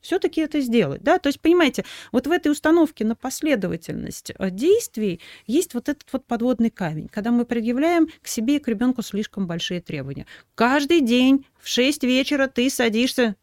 все-таки 0.00 0.42
это 0.42 0.60
сделать. 0.60 1.02
Да? 1.02 1.18
То 1.18 1.28
есть, 1.28 1.40
понимаете, 1.40 1.84
вот 2.12 2.26
в 2.26 2.30
этой 2.30 2.52
установке 2.52 3.04
на 3.04 3.16
последовательность 3.16 4.32
э, 4.38 4.50
действий 4.50 5.20
есть 5.46 5.72
вот 5.72 5.88
этот 5.88 6.06
вот 6.12 6.26
подводный 6.26 6.70
камень, 6.70 7.08
когда 7.08 7.30
мы 7.30 7.46
предъявляем 7.46 8.08
к 8.20 8.28
себе 8.28 8.56
и 8.56 8.58
к 8.58 8.68
ребенку 8.68 9.02
слишком 9.02 9.46
большие 9.46 9.80
требования. 9.80 10.26
Каждый 10.54 11.00
день 11.00 11.46
в 11.58 11.68
6 11.68 12.04
вечера 12.04 12.48
ты 12.48 12.68
садишься 12.68 13.36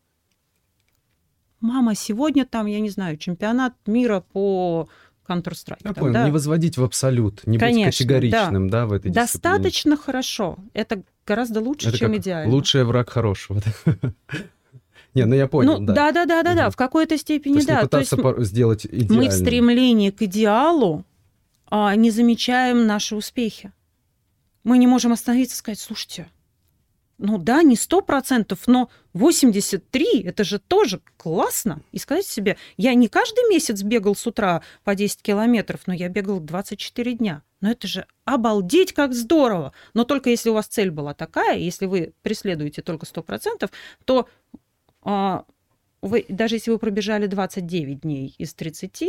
мама, 1.62 1.96
сегодня 1.96 2.46
там, 2.46 2.66
я 2.66 2.80
не 2.80 2.90
знаю, 2.90 3.18
чемпионат 3.18 3.74
мира 3.86 4.24
по 4.34 4.90
Counter-Strike. 5.32 5.78
Я 5.84 5.94
там, 5.94 5.96
понял, 5.96 6.14
да? 6.14 6.26
не 6.26 6.32
возводить 6.32 6.78
в 6.78 6.84
абсолют, 6.84 7.46
не 7.46 7.58
Конечно, 7.58 7.88
быть 7.88 7.98
категоричным, 7.98 8.70
да, 8.70 8.82
да 8.82 8.86
в 8.88 8.94
этой 8.94 9.12
Достаточно 9.12 9.98
хорошо. 9.98 10.58
Это 10.74 11.04
гораздо 11.26 11.62
лучше, 11.62 11.90
Это 11.90 11.98
чем 11.98 12.18
идеально. 12.18 12.52
Лучший 12.52 12.84
враг 12.84 13.10
хорошего. 13.10 13.62
Не, 15.14 15.26
ну 15.26 15.36
я 15.36 15.48
понял, 15.48 15.78
ну, 15.78 15.86
да. 15.86 15.94
да, 15.94 16.12
да, 16.12 16.26
да, 16.26 16.44
да, 16.44 16.54
да, 16.54 16.70
в 16.70 16.78
какой-то 16.78 17.18
степени 17.18 17.54
То 17.54 17.60
есть 17.60 17.70
не 17.70 17.76
да. 17.76 17.82
пытаться 17.82 18.16
сделать 18.44 18.86
мы 18.86 18.98
в 19.00 19.04
идеально. 19.04 19.32
стремлении 19.32 20.10
к 20.10 20.22
идеалу 20.22 21.04
а, 21.70 21.96
не 21.96 22.12
замечаем 22.12 22.86
наши 22.88 23.16
успехи. 23.16 23.74
Мы 24.64 24.78
не 24.78 24.88
можем 24.88 25.12
остановиться 25.12 25.56
и 25.56 25.58
сказать, 25.58 25.80
слушайте, 25.80 26.28
ну 27.22 27.38
да, 27.38 27.62
не 27.62 27.76
сто 27.76 28.02
процентов, 28.02 28.68
но 28.68 28.90
83 29.14 30.24
это 30.24 30.44
же 30.44 30.60
тоже 30.60 31.02
классно. 31.18 31.82
И 31.92 32.00
сказать 32.00 32.26
себе, 32.26 32.58
я 32.78 32.94
не 32.96 33.08
каждый 33.08 33.48
месяц 33.50 33.84
бегал 33.84 34.16
с 34.16 34.26
утра 34.26 34.64
по 34.84 34.96
10 34.96 35.22
километров, 35.22 35.82
но 35.86 35.94
я 35.94 36.10
бегал 36.10 36.40
24 36.40 37.14
дня. 37.14 37.44
Но 37.62 37.72
это 37.72 37.88
же 37.88 38.08
обалдеть, 38.26 38.94
как 38.94 39.14
здорово. 39.14 39.72
Но 39.94 40.04
только 40.04 40.32
если 40.32 40.50
у 40.50 40.54
вас 40.54 40.66
цель 40.66 40.90
была 40.90 41.14
такая, 41.14 41.58
если 41.58 41.86
вы 41.86 42.14
преследуете 42.24 42.82
только 42.82 43.06
100%, 43.06 43.70
то 44.04 44.28
а, 45.04 45.46
вы, 46.02 46.26
даже 46.28 46.56
если 46.56 46.72
вы 46.72 46.80
пробежали 46.80 47.28
29 47.28 48.02
дней 48.02 48.34
из 48.40 48.56
30, 48.56 49.04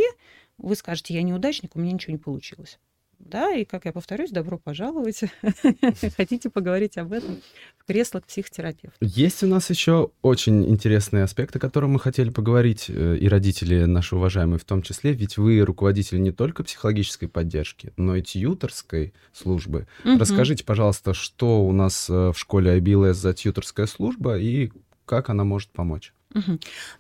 вы 0.59 0.77
скажете, 0.77 1.15
я 1.15 1.23
неудачник, 1.23 1.75
у 1.75 1.81
меня 1.81 1.93
ничего 1.93 2.13
не 2.13 2.19
получилось. 2.19 2.79
Да, 3.25 3.53
и, 3.53 3.65
как 3.65 3.85
я 3.85 3.93
повторюсь, 3.93 4.31
добро 4.31 4.59
пожаловать. 4.59 5.23
Хотите 6.17 6.51
поговорить 6.51 6.99
об 6.99 7.13
этом 7.13 7.41
в 7.79 7.85
кресло 7.85 8.21
к 8.21 8.27
психотерапевту. 8.27 8.97
Есть 9.01 9.43
у 9.43 9.47
нас 9.47 9.71
еще 9.71 10.11
очень 10.23 10.69
интересные 10.69 11.25
аспекты, 11.25 11.59
о 11.59 11.61
которых 11.61 11.91
мы 11.91 12.01
хотели 12.01 12.31
поговорить, 12.31 12.87
э, 12.89 13.17
и 13.17 13.29
родители 13.29 13.85
наши 13.85 14.17
уважаемые 14.17 14.59
в 14.59 14.65
том 14.65 14.83
числе, 14.83 15.13
ведь 15.13 15.39
вы 15.39 15.61
руководитель 15.61 16.21
не 16.21 16.33
только 16.33 16.65
психологической 16.65 17.29
поддержки, 17.29 17.93
но 17.97 18.17
и 18.17 18.23
тьюторской 18.23 19.15
службы. 19.33 19.87
Расскажите, 20.05 20.65
пожалуйста, 20.65 21.15
что 21.15 21.65
у 21.65 21.73
нас 21.73 22.11
э, 22.11 22.33
в 22.33 22.39
школе 22.39 22.79
IBLS 22.79 23.15
за 23.15 23.35
тьюторская 23.35 23.87
служба 23.87 24.37
и 24.39 24.73
как 25.13 25.29
она 25.29 25.45
может 25.45 25.71
помочь? 25.73 26.15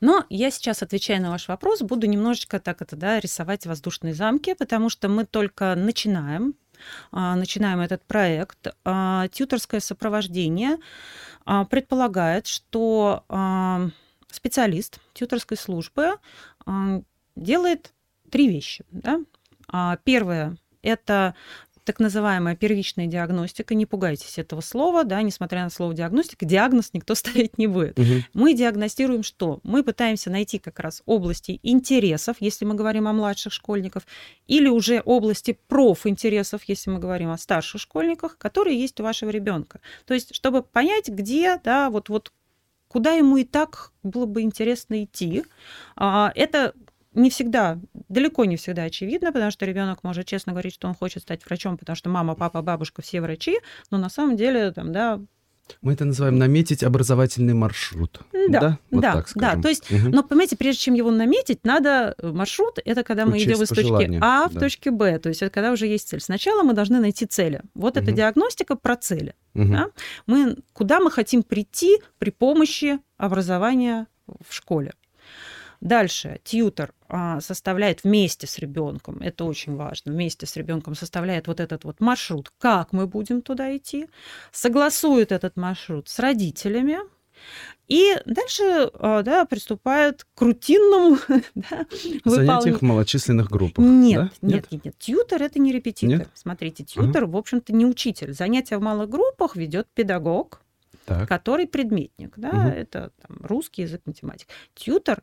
Но 0.03 0.27
я 0.29 0.51
сейчас, 0.51 0.83
отвечая 0.83 1.19
на 1.19 1.31
ваш 1.31 1.49
вопрос, 1.49 1.81
буду 1.81 2.07
немножечко 2.07 2.61
так 2.61 2.83
это, 2.83 2.95
да, 2.95 3.19
рисовать 3.19 3.65
воздушные 3.65 4.13
замки, 4.13 4.53
потому 4.53 4.91
что 4.91 5.09
мы 5.09 5.25
только 5.25 5.75
начинаем, 5.75 6.55
а, 7.11 7.35
начинаем 7.37 7.81
этот 7.81 8.05
проект. 8.05 8.67
А, 8.85 9.29
Тьюторское 9.29 9.81
сопровождение 9.81 10.77
а, 11.47 11.65
предполагает, 11.65 12.47
что 12.47 13.25
специалист 14.31 15.01
тьюторской 15.15 15.57
службы 15.57 16.19
делает 17.35 17.95
три 18.31 18.49
вещи. 18.49 18.85
Да? 18.91 19.21
Первое– 20.05 20.59
это 20.83 21.35
так 21.85 21.99
называемая 21.99 22.57
первичная 22.57 23.07
диагностика. 23.07 23.75
Не 23.75 23.87
пугайтесь 23.87 24.39
этого 24.39 24.61
слова, 24.61 25.05
да, 25.05 25.23
несмотря 25.23 25.65
на 25.65 25.71
слово 25.71 25.95
диагностика, 25.95 26.45
диагноз 26.45 26.91
никто 26.93 27.15
ставить 27.17 27.59
не 27.59 27.67
будет. 27.67 27.99
Мы 28.35 28.55
диагностируем 28.55 29.23
что? 29.23 29.61
Мы 29.63 29.83
пытаемся 29.83 30.31
найти 30.31 30.59
как 30.59 30.79
раз 30.79 31.03
области 31.07 31.59
интересов, 31.63 32.37
если 32.41 32.65
мы 32.65 32.75
говорим 32.75 33.09
о 33.09 33.13
младших 33.13 33.53
школьниках, 33.53 34.05
или 34.47 34.69
уже 34.69 35.03
области 35.05 35.59
профинтересов, 35.69 36.63
если 36.67 36.91
мы 36.91 36.99
говорим 36.99 37.31
о 37.31 37.39
старших 37.39 37.81
школьниках, 37.81 38.39
которые 38.39 38.79
есть 38.81 39.01
у 39.01 39.03
вашего 39.03 39.31
ребенка. 39.31 39.81
То 40.07 40.15
есть, 40.15 40.35
чтобы 40.35 40.63
понять, 40.63 41.09
где, 41.09 41.59
да, 41.63 41.91
вот, 41.91 42.09
вот 42.09 42.33
куда 42.89 43.13
ему 43.15 43.39
и 43.39 43.45
так 43.45 43.91
было 44.03 44.27
бы 44.27 44.43
интересно 44.43 45.03
идти. 45.05 45.45
А, 45.97 46.31
Это 46.35 46.75
не 47.15 47.31
всегда, 47.31 47.79
далеко 48.09 48.45
не 48.45 48.57
всегда 48.57 48.85
очевидно, 48.85 49.33
потому 49.33 49.51
что 49.51 49.67
ребенок 49.67 50.03
может 50.03 50.27
честно 50.27 50.53
говорить, 50.53 50.75
что 50.75 50.89
он 50.89 50.95
хочет 50.95 51.23
стать 51.23 51.45
врачом, 51.45 51.77
потому 51.79 51.97
что 51.97 52.09
мама, 52.09 52.35
папа, 52.35 52.63
бабушка 52.63 53.03
все 53.03 53.21
врачи, 53.21 53.59
но 53.91 53.99
на 53.99 54.09
самом 54.09 54.37
деле 54.37 54.73
там, 54.73 54.93
да, 54.93 55.21
Мы 55.81 55.93
это 55.93 56.05
называем 56.05 56.39
наметить 56.39 56.83
образовательный 56.83 57.55
маршрут. 57.55 58.21
Да, 58.49 58.79
Вот 58.91 59.01
да, 59.03 59.13
так 59.13 59.31
да. 59.37 59.57
То 59.61 59.69
есть, 59.69 59.91
Мгм. 59.91 60.11
Но, 60.11 60.23
понимаете, 60.23 60.57
прежде 60.57 60.83
чем 60.83 60.95
его 60.95 61.11
наметить, 61.11 61.65
надо 61.65 62.15
э, 62.19 62.33
маршрут, 62.33 62.79
это 62.85 63.05
когда 63.05 63.25
мы 63.25 63.33
Учесть 63.35 63.47
идем 63.47 63.63
из 63.63 63.69
точки 63.69 64.19
А 64.21 64.49
в 64.49 64.55
да. 64.55 64.61
точке 64.61 64.91
Б, 64.91 65.19
то 65.19 65.29
есть 65.29 65.41
это 65.41 65.51
когда 65.51 65.71
уже 65.73 65.87
есть 65.87 66.09
цель. 66.09 66.21
Сначала 66.21 66.63
мы 66.65 66.73
должны 66.75 66.99
найти 66.99 67.27
цели. 67.27 67.63
Вот 67.75 67.97
это 67.97 68.07
Мгм. 68.07 68.17
диагностика 68.17 68.75
про 68.75 68.97
цели. 68.97 69.35
Мгм. 69.55 69.71
да? 69.73 69.87
Мы, 70.27 70.57
куда 70.73 70.99
мы 71.01 71.11
хотим 71.11 71.43
прийти 71.43 71.99
при 72.19 72.31
помощи 72.31 72.99
образования 73.17 74.09
в 74.27 74.53
школе. 74.53 74.93
Дальше 75.83 76.41
тьютер 76.45 76.95
а, 77.09 77.41
составляет 77.41 78.05
вместе 78.05 78.47
с 78.47 78.57
ребенком, 78.61 79.19
это 79.19 79.45
очень 79.45 79.75
важно, 79.75 80.13
вместе 80.13 80.47
с 80.47 80.57
ребенком 80.57 80.95
составляет 80.95 81.49
вот 81.49 81.59
этот 81.59 81.83
вот 81.83 81.99
маршрут, 81.99 82.53
как 82.59 82.93
мы 82.93 83.09
будем 83.09 83.43
туда 83.43 83.77
идти, 83.77 84.07
согласует 84.53 85.33
этот 85.33 85.57
маршрут 85.57 86.09
с 86.09 86.21
родителями, 86.21 86.99
И 87.89 88.17
дальше 88.27 88.93
а, 88.95 89.23
да, 89.23 89.45
приступает 89.45 90.25
к 90.37 90.41
рутинному 90.41 91.19
да, 91.57 91.85
занятиях 92.25 92.79
в 92.79 92.83
малочисленных 92.83 93.51
группах. 93.51 93.85
Нет, 93.85 94.31
да? 94.41 94.49
нет, 94.49 94.67
нет, 94.71 94.85
нет. 94.85 94.99
Тьютер 94.99 95.43
это 95.43 95.59
не 95.59 95.73
репетитор. 95.73 96.19
Нет? 96.19 96.29
Смотрите, 96.33 96.85
тьютер, 96.85 97.25
ага. 97.25 97.33
в 97.33 97.37
общем-то, 97.37 97.75
не 97.75 97.87
учитель. 97.87 98.35
Занятия 98.35 98.79
в 98.79 98.83
малых 98.83 99.11
группах 99.11 99.57
ведет 99.57 99.89
педагог, 99.93 100.62
так. 101.05 101.29
который 101.29 101.67
предметник, 101.67 102.35
да, 102.37 102.51
угу. 102.51 102.69
это 102.69 103.13
там, 103.27 103.39
русский 103.43 103.83
язык, 103.83 104.03
математика. 104.07 104.53
Тьютер 104.75 105.23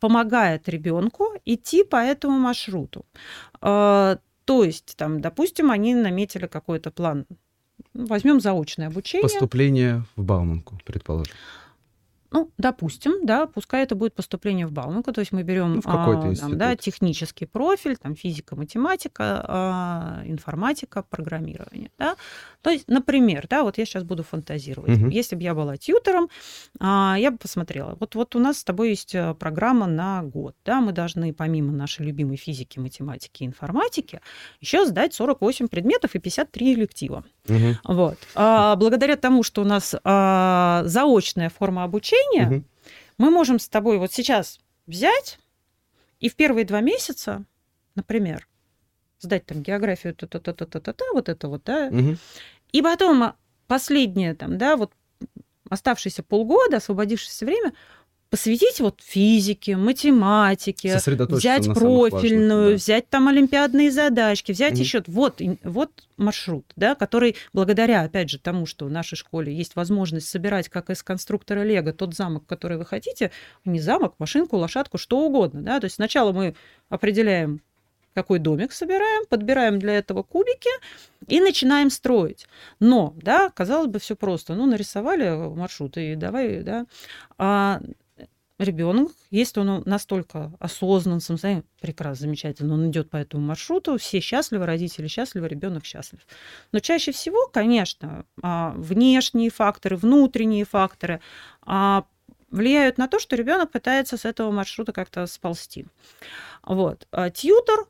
помогает 0.00 0.68
ребенку 0.68 1.34
идти 1.44 1.84
по 1.84 1.96
этому 1.96 2.38
маршруту. 2.38 3.04
А, 3.60 4.18
то 4.44 4.64
есть, 4.64 4.94
там, 4.96 5.20
допустим, 5.20 5.70
они 5.70 5.94
наметили 5.94 6.46
какой-то 6.46 6.90
план. 6.90 7.26
Возьмем 7.94 8.40
заочное 8.40 8.88
обучение. 8.88 9.22
Поступление 9.22 10.04
в 10.16 10.22
Бауманку, 10.22 10.78
предположим. 10.84 11.34
Ну, 12.30 12.50
допустим, 12.58 13.24
да, 13.24 13.46
пускай 13.46 13.82
это 13.82 13.94
будет 13.94 14.14
поступление 14.14 14.66
в 14.66 14.72
Бауманку, 14.72 15.12
то 15.12 15.20
есть 15.20 15.32
мы 15.32 15.42
берем 15.42 15.76
ну, 15.76 15.82
а, 15.84 16.34
там, 16.36 16.58
да, 16.58 16.76
технический 16.76 17.46
профиль, 17.46 17.96
там 17.96 18.14
физика, 18.14 18.54
математика, 18.54 19.44
а, 19.48 20.22
информатика, 20.26 21.02
программирование, 21.02 21.90
да. 21.98 22.16
То 22.60 22.70
есть, 22.70 22.88
например, 22.88 23.46
да, 23.48 23.62
вот 23.62 23.78
я 23.78 23.86
сейчас 23.86 24.04
буду 24.04 24.22
фантазировать. 24.22 25.00
Угу. 25.00 25.08
Если 25.08 25.36
бы 25.36 25.42
я 25.42 25.54
была 25.54 25.76
тьютером, 25.78 26.28
а, 26.80 27.16
я 27.18 27.30
бы 27.30 27.38
посмотрела. 27.38 27.96
Вот, 27.98 28.14
вот 28.14 28.36
у 28.36 28.38
нас 28.38 28.58
с 28.58 28.64
тобой 28.64 28.90
есть 28.90 29.14
э, 29.14 29.34
программа 29.34 29.86
на 29.86 30.22
год, 30.22 30.54
да, 30.64 30.80
мы 30.80 30.92
должны 30.92 31.32
помимо 31.32 31.72
нашей 31.72 32.04
любимой 32.04 32.36
физики, 32.36 32.78
математики 32.78 33.42
и 33.42 33.46
информатики 33.46 34.20
еще 34.60 34.84
сдать 34.84 35.14
48 35.14 35.68
предметов 35.68 36.14
и 36.14 36.18
53 36.18 36.74
электива. 36.74 37.24
Угу. 37.48 37.94
Вот. 37.94 38.18
А, 38.34 38.76
благодаря 38.76 39.16
тому, 39.16 39.42
что 39.42 39.62
у 39.62 39.64
нас 39.64 39.94
а, 40.04 40.82
заочная 40.84 41.50
форма 41.50 41.84
обучения, 41.84 42.46
угу. 42.46 42.64
мы 43.18 43.30
можем 43.30 43.58
с 43.58 43.68
тобой 43.68 43.98
вот 43.98 44.12
сейчас 44.12 44.60
взять 44.86 45.38
и 46.20 46.28
в 46.28 46.36
первые 46.36 46.64
два 46.64 46.80
месяца, 46.80 47.44
например, 47.94 48.48
сдать 49.20 49.46
там 49.46 49.62
географию, 49.62 50.14
та-та-та-та-та-та, 50.14 51.04
вот 51.12 51.28
это 51.28 51.48
вот, 51.48 51.62
да, 51.64 51.88
угу. 51.88 52.16
и 52.72 52.82
потом 52.82 53.32
последнее 53.66 54.34
там, 54.34 54.58
да, 54.58 54.76
вот 54.76 54.92
оставшиеся 55.68 56.22
полгода, 56.22 56.78
освободившееся 56.78 57.44
время, 57.44 57.72
посвятить 58.30 58.80
вот 58.80 59.00
физике, 59.02 59.76
математике, 59.76 60.96
взять 60.96 61.66
профильную, 61.66 62.10
важных, 62.10 62.70
да. 62.70 62.74
взять 62.76 63.08
там 63.08 63.28
олимпиадные 63.28 63.90
задачки, 63.90 64.52
взять 64.52 64.74
mm 64.74 64.80
еще 64.80 65.02
вот, 65.06 65.40
вот 65.64 65.90
маршрут, 66.16 66.66
да, 66.76 66.94
который 66.94 67.36
благодаря, 67.52 68.02
опять 68.02 68.28
же, 68.28 68.38
тому, 68.38 68.66
что 68.66 68.84
в 68.86 68.90
нашей 68.90 69.16
школе 69.16 69.54
есть 69.54 69.76
возможность 69.76 70.28
собирать, 70.28 70.68
как 70.68 70.90
из 70.90 71.02
конструктора 71.02 71.62
Лего, 71.62 71.92
тот 71.92 72.14
замок, 72.14 72.44
который 72.46 72.76
вы 72.76 72.84
хотите, 72.84 73.30
не 73.64 73.80
замок, 73.80 74.14
машинку, 74.18 74.56
лошадку, 74.56 74.98
что 74.98 75.20
угодно, 75.20 75.62
да, 75.62 75.80
то 75.80 75.84
есть 75.84 75.96
сначала 75.96 76.32
мы 76.32 76.54
определяем 76.90 77.62
какой 78.14 78.40
домик 78.40 78.72
собираем, 78.72 79.26
подбираем 79.26 79.78
для 79.78 79.94
этого 79.94 80.24
кубики 80.24 80.70
и 81.28 81.40
начинаем 81.40 81.88
строить. 81.88 82.48
Но, 82.80 83.14
да, 83.22 83.50
казалось 83.50 83.86
бы, 83.86 84.00
все 84.00 84.16
просто. 84.16 84.56
Ну, 84.56 84.66
нарисовали 84.66 85.28
маршрут 85.54 85.96
и 85.98 86.16
давай, 86.16 86.64
да. 86.64 86.86
А 87.36 87.80
ребенок, 88.58 89.10
если 89.30 89.60
он 89.60 89.82
настолько 89.86 90.52
осознан, 90.58 91.20
самостоятельно, 91.20 91.64
прекрасно, 91.80 92.26
замечательно, 92.26 92.74
он 92.74 92.90
идет 92.90 93.10
по 93.10 93.16
этому 93.16 93.46
маршруту, 93.46 93.96
все 93.98 94.20
счастливы, 94.20 94.66
родители 94.66 95.06
счастливы, 95.06 95.48
ребенок 95.48 95.84
счастлив. 95.84 96.20
Но 96.72 96.80
чаще 96.80 97.12
всего, 97.12 97.46
конечно, 97.46 98.24
а, 98.42 98.72
внешние 98.76 99.50
факторы, 99.50 99.96
внутренние 99.96 100.64
факторы 100.64 101.20
а, 101.62 102.04
влияют 102.50 102.98
на 102.98 103.08
то, 103.08 103.18
что 103.18 103.36
ребенок 103.36 103.70
пытается 103.70 104.16
с 104.16 104.24
этого 104.24 104.50
маршрута 104.50 104.92
как-то 104.92 105.26
сползти. 105.26 105.86
Вот. 106.64 107.06
А 107.12 107.30
тьютер, 107.30 107.86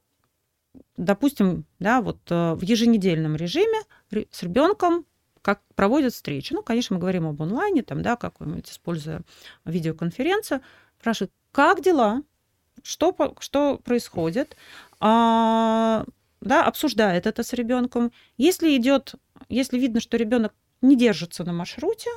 допустим, 0.96 1.64
да, 1.78 2.02
вот 2.02 2.18
в 2.28 2.60
еженедельном 2.62 3.36
режиме 3.36 3.78
с 4.10 4.42
ребенком 4.42 5.06
как 5.42 5.60
проводят 5.74 6.12
встречи. 6.12 6.52
Ну, 6.52 6.62
конечно, 6.62 6.94
мы 6.94 7.00
говорим 7.00 7.26
об 7.26 7.40
онлайне, 7.40 7.82
там, 7.82 8.02
да, 8.02 8.16
какой-нибудь, 8.16 8.70
используя 8.70 9.22
видеоконференцию. 9.64 10.60
Спрашивают, 10.98 11.32
как 11.52 11.82
дела? 11.82 12.22
Что, 12.82 13.14
что 13.40 13.78
происходит? 13.78 14.56
А, 15.00 16.04
да, 16.40 16.64
обсуждает 16.64 17.26
это 17.26 17.42
с 17.42 17.52
ребенком. 17.52 18.12
Если 18.36 18.76
идет, 18.76 19.14
если 19.48 19.78
видно, 19.78 20.00
что 20.00 20.16
ребенок 20.16 20.54
не 20.80 20.96
держится 20.96 21.44
на 21.44 21.52
маршруте, 21.52 22.10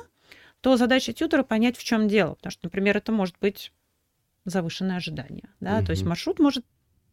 то 0.60 0.76
задача 0.76 1.12
тьютера 1.12 1.42
понять, 1.42 1.76
в 1.76 1.82
чем 1.82 2.08
дело. 2.08 2.34
Потому 2.34 2.52
что, 2.52 2.66
например, 2.66 2.96
это 2.96 3.10
может 3.10 3.36
быть 3.40 3.72
завышенное 4.44 4.96
ожидание. 4.96 5.48
Да? 5.60 5.78
Угу. 5.78 5.86
То 5.86 5.92
есть 5.92 6.04
маршрут 6.04 6.38
может 6.38 6.64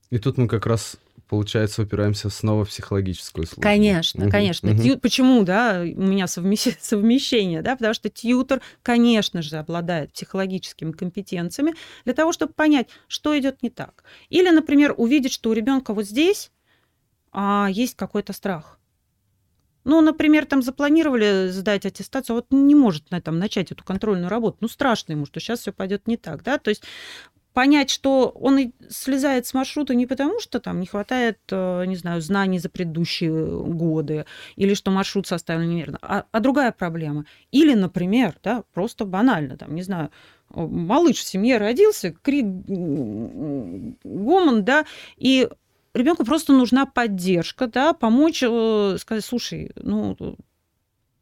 и 0.10 0.18
тут 0.18 0.38
мы 0.38 0.48
как 0.48 0.66
раз, 0.66 0.98
получается, 1.28 1.84
упираемся 1.84 2.30
снова 2.30 2.66
в 2.66 2.70
психологическую 2.70 3.46
службу. 3.46 3.62
Конечно, 3.62 4.24
угу, 4.24 4.32
конечно. 4.32 4.72
Угу. 4.72 4.82
Тью... 4.82 5.00
Почему, 5.00 5.44
да, 5.44 5.82
у 5.82 6.02
меня 6.02 6.28
совмещ... 6.28 6.68
совмещение, 6.80 7.62
да, 7.62 7.76
потому 7.76 7.94
что 7.94 8.10
тьютер, 8.10 8.62
конечно 8.82 9.42
же, 9.42 9.58
обладает 9.58 10.12
психологическими 10.14 10.92
компетенциями 10.92 11.76
для 12.06 12.14
того, 12.14 12.32
чтобы 12.32 12.54
понять, 12.54 12.88
что 13.08 13.38
идет 13.38 13.62
не 13.62 13.70
так. 13.70 14.04
Или, 14.30 14.50
например, 14.50 14.96
увидеть, 14.98 15.34
что 15.34 15.52
у 15.52 15.54
ребенка 15.54 15.94
вот 15.94 16.06
здесь 16.06 16.52
а, 17.32 17.68
есть 17.70 17.96
какой-то 17.96 18.34
страх. 18.34 18.80
Ну, 19.86 20.02
например, 20.02 20.46
там 20.46 20.62
запланировали 20.62 21.48
сдать 21.50 21.86
аттестацию, 21.86 22.34
а 22.34 22.38
вот 22.38 22.48
не 22.52 22.76
может 22.76 23.10
на, 23.12 23.22
там, 23.22 23.40
начать 23.40 23.72
эту 23.72 23.84
контрольную 23.84 24.30
работу. 24.30 24.58
Ну, 24.62 24.68
страшно 24.68 25.14
ему, 25.14 25.26
что 25.26 25.40
сейчас 25.40 25.62
все 25.62 25.72
пойдет 25.72 26.08
не 26.08 26.18
так, 26.18 26.44
да. 26.44 26.58
То 26.58 26.70
есть 26.70 26.84
понять, 27.54 27.90
что 27.90 28.30
он 28.30 28.72
слезает 28.90 29.46
с 29.46 29.54
маршрута 29.54 29.96
не 29.96 30.06
потому, 30.06 30.40
что 30.40 30.60
там 30.60 30.80
не 30.80 30.86
хватает, 30.86 31.40
э, 31.52 31.86
не 31.86 31.96
знаю, 31.96 32.22
знаний 32.22 32.60
за 32.60 32.70
предыдущие 32.70 33.34
годы, 33.64 34.26
или 34.56 34.74
что 34.74 34.92
маршрут 34.92 35.28
составлен 35.28 35.70
неверно, 35.70 36.00
а, 36.02 36.26
а 36.32 36.40
другая 36.40 36.72
проблема. 36.72 37.26
Или, 37.52 37.74
например, 37.74 38.36
да, 38.44 38.64
просто 38.74 39.06
банально, 39.06 39.58
там, 39.58 39.76
не 39.76 39.84
знаю, 39.84 40.12
малыш 40.50 41.18
в 41.18 41.28
семье 41.28 41.58
родился, 41.58 42.12
крик, 42.12 42.46
гомон, 44.04 44.64
да, 44.64 44.86
и 45.18 45.50
ребенку 45.94 46.26
просто 46.26 46.54
нужна 46.54 46.86
поддержка, 46.86 47.68
да, 47.68 47.94
помочь, 47.94 48.44
э, 48.44 48.98
сказать, 49.00 49.26
слушай, 49.26 49.72
ну, 49.76 50.18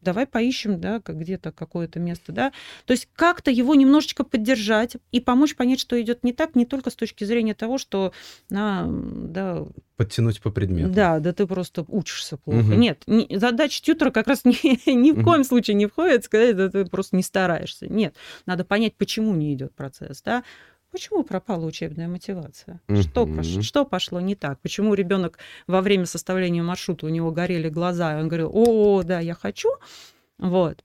давай 0.08 0.26
поищем, 0.26 0.80
да, 0.80 1.02
где-то 1.06 1.52
какое-то 1.52 2.00
место, 2.00 2.32
да. 2.32 2.54
То 2.86 2.94
есть 2.94 3.10
как-то 3.14 3.52
его 3.52 3.76
немножечко 3.76 4.24
поддержать 4.24 4.96
и 5.12 5.20
помочь 5.20 5.58
понять, 5.58 5.82
что 5.82 6.02
идет 6.02 6.24
не 6.24 6.32
так, 6.32 6.56
не 6.56 6.66
только 6.66 6.92
с 6.92 6.96
точки 6.96 7.26
зрения 7.26 7.54
того, 7.54 7.78
что, 7.78 8.14
на, 8.50 8.88
да, 8.88 9.66
подтянуть 9.98 10.40
по 10.40 10.50
предмету. 10.50 10.94
Да, 10.94 11.20
да 11.20 11.34
ты 11.34 11.46
просто 11.46 11.84
учишься 11.90 12.38
плохо. 12.38 12.60
Угу. 12.60 12.74
Нет, 12.76 13.04
не, 13.06 13.38
задача 13.38 13.84
тьютера 13.84 14.12
как 14.12 14.28
раз 14.28 14.46
ни, 14.46 14.90
ни 14.90 15.12
в 15.12 15.26
коем 15.26 15.44
случае 15.44 15.76
не 15.76 15.88
входит 15.88 16.24
сказать, 16.24 16.56
да 16.56 16.70
ты 16.70 16.86
просто 16.86 17.18
не 17.18 17.24
стараешься. 17.24 17.88
Нет, 17.88 18.16
надо 18.46 18.64
понять, 18.64 18.96
почему 18.96 19.36
не 19.36 19.54
идет 19.54 19.76
процесс, 19.76 20.22
да. 20.22 20.46
Почему 20.92 21.24
пропала 21.24 21.66
учебная 21.66 22.08
мотивация? 22.08 22.82
Mm-hmm. 22.88 23.02
Что, 23.02 23.28
пошло, 23.28 23.62
что 23.62 23.86
пошло 23.86 24.20
не 24.22 24.36
так? 24.36 24.60
Почему 24.62 24.94
ребенок 24.94 25.38
во 25.68 25.82
время 25.82 26.06
составления 26.06 26.64
маршрута 26.64 27.06
у 27.06 27.10
него 27.10 27.32
горели 27.32 27.70
глаза, 27.70 28.18
и 28.18 28.22
он 28.22 28.28
говорил, 28.28 28.52
о, 28.54 29.04
да, 29.04 29.20
я 29.20 29.34
хочу. 29.34 29.70
Вот. 30.38 30.84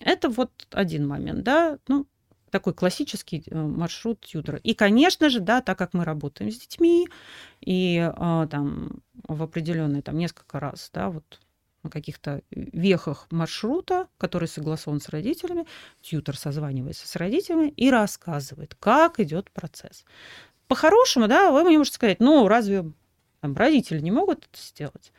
Это 0.00 0.28
вот 0.28 0.50
один 0.70 1.06
момент, 1.06 1.44
да, 1.44 1.78
ну, 1.88 2.06
такой 2.50 2.74
классический 2.74 3.42
э, 3.46 3.56
маршрут 3.56 4.20
тьютера. 4.20 4.58
И, 4.58 4.74
конечно 4.74 5.28
же, 5.28 5.40
да, 5.40 5.60
так 5.60 5.78
как 5.78 5.94
мы 5.94 6.04
работаем 6.04 6.50
с 6.50 6.58
детьми, 6.58 7.08
и 7.60 7.98
а, 7.98 8.46
там 8.46 9.02
в 9.26 9.42
определенные 9.42 10.02
там 10.02 10.16
несколько 10.16 10.60
раз, 10.60 10.90
да, 10.92 11.10
вот 11.10 11.40
каких-то 11.90 12.42
вехах 12.50 13.26
маршрута, 13.30 14.08
который 14.18 14.48
согласован 14.48 15.00
с 15.00 15.08
родителями, 15.08 15.66
тьютер 16.00 16.36
созванивается 16.36 17.06
с 17.06 17.16
родителями 17.16 17.68
и 17.76 17.90
рассказывает, 17.90 18.74
как 18.78 19.20
идет 19.20 19.50
процесс. 19.50 20.04
По-хорошему, 20.66 21.28
да, 21.28 21.50
вы 21.50 21.64
мне 21.64 21.78
можете 21.78 21.96
сказать, 21.96 22.20
ну, 22.20 22.46
разве 22.48 22.92
там, 23.40 23.56
родители 23.56 24.00
не 24.00 24.10
могут 24.10 24.48
это 24.50 24.60
сделать? 24.60 25.12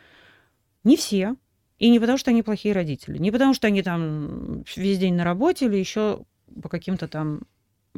Не 0.84 0.96
все. 0.96 1.36
И 1.78 1.90
не 1.90 2.00
потому, 2.00 2.18
что 2.18 2.32
они 2.32 2.44
плохие 2.44 2.74
родители, 2.74 3.18
не 3.18 3.32
потому, 3.32 3.54
что 3.54 3.68
они 3.68 3.82
там 3.82 4.64
весь 4.76 5.00
день 5.00 5.16
на 5.16 5.24
работе 5.24 5.66
или 5.66 5.78
еще 5.78 6.26
по 6.62 6.68
каким-то 6.68 7.08
там 7.08 7.42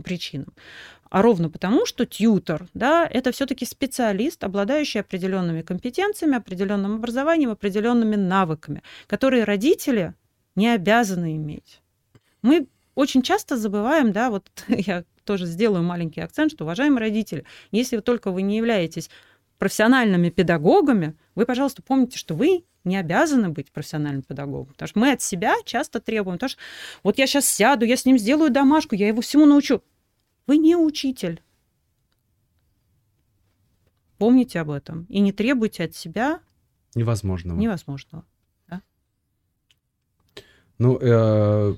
причинам 0.04 0.54
а 1.12 1.22
ровно 1.22 1.50
потому, 1.50 1.86
что 1.86 2.06
тьютер, 2.06 2.68
да, 2.74 3.06
это 3.06 3.34
все-таки 3.34 3.66
специалист, 3.66 4.42
обладающий 4.46 5.02
определенными 5.02 5.62
компетенциями, 5.62 6.38
определенным 6.38 6.96
образованием, 6.96 7.52
определенными 7.52 8.16
навыками, 8.16 8.82
которые 9.08 9.44
родители 9.44 10.14
не 10.56 10.70
обязаны 10.70 11.36
иметь. 11.36 11.82
Мы 12.42 12.68
очень 12.96 13.24
часто 13.24 13.58
забываем, 13.58 14.14
да, 14.14 14.30
вот 14.30 14.50
я 14.70 15.04
тоже 15.26 15.46
сделаю 15.46 15.84
маленький 15.84 16.22
акцент, 16.22 16.54
что, 16.54 16.64
уважаемые 16.64 17.02
родители, 17.02 17.44
если 17.72 18.00
только 18.00 18.32
вы 18.32 18.42
не 18.42 18.56
являетесь 18.56 19.10
профессиональными 19.58 20.30
педагогами, 20.30 21.18
вы, 21.36 21.46
пожалуйста, 21.46 21.84
помните, 21.84 22.18
что 22.18 22.36
вы 22.36 22.64
не 22.86 22.96
обязаны 22.96 23.50
быть 23.50 23.70
профессиональным 23.72 24.24
педагогом. 24.24 24.74
Потому 24.74 24.88
что 24.88 25.00
мы 25.00 25.12
от 25.12 25.22
себя 25.22 25.56
часто 25.66 26.00
требуем. 26.00 26.38
Потому 26.38 26.50
что 26.50 26.60
вот 27.04 27.18
я 27.20 27.28
сейчас 27.28 27.48
сяду, 27.48 27.86
я 27.86 27.96
с 27.96 28.06
ним 28.06 28.18
сделаю 28.18 28.50
домашку, 28.50 28.96
я 28.96 29.10
его 29.10 29.22
всему 29.22 29.46
научу. 29.46 29.84
Вы 30.52 30.58
не 30.58 30.76
учитель. 30.76 31.42
Помните 34.18 34.60
об 34.60 34.70
этом. 34.70 35.06
И 35.08 35.22
не 35.22 35.32
требуйте 35.32 35.86
от 35.86 35.96
себя 35.96 36.42
невозможного. 36.94 37.58
Невозможного. 37.58 38.26
Да? 38.68 38.82
Ну, 40.78 41.00
э, 41.00 41.74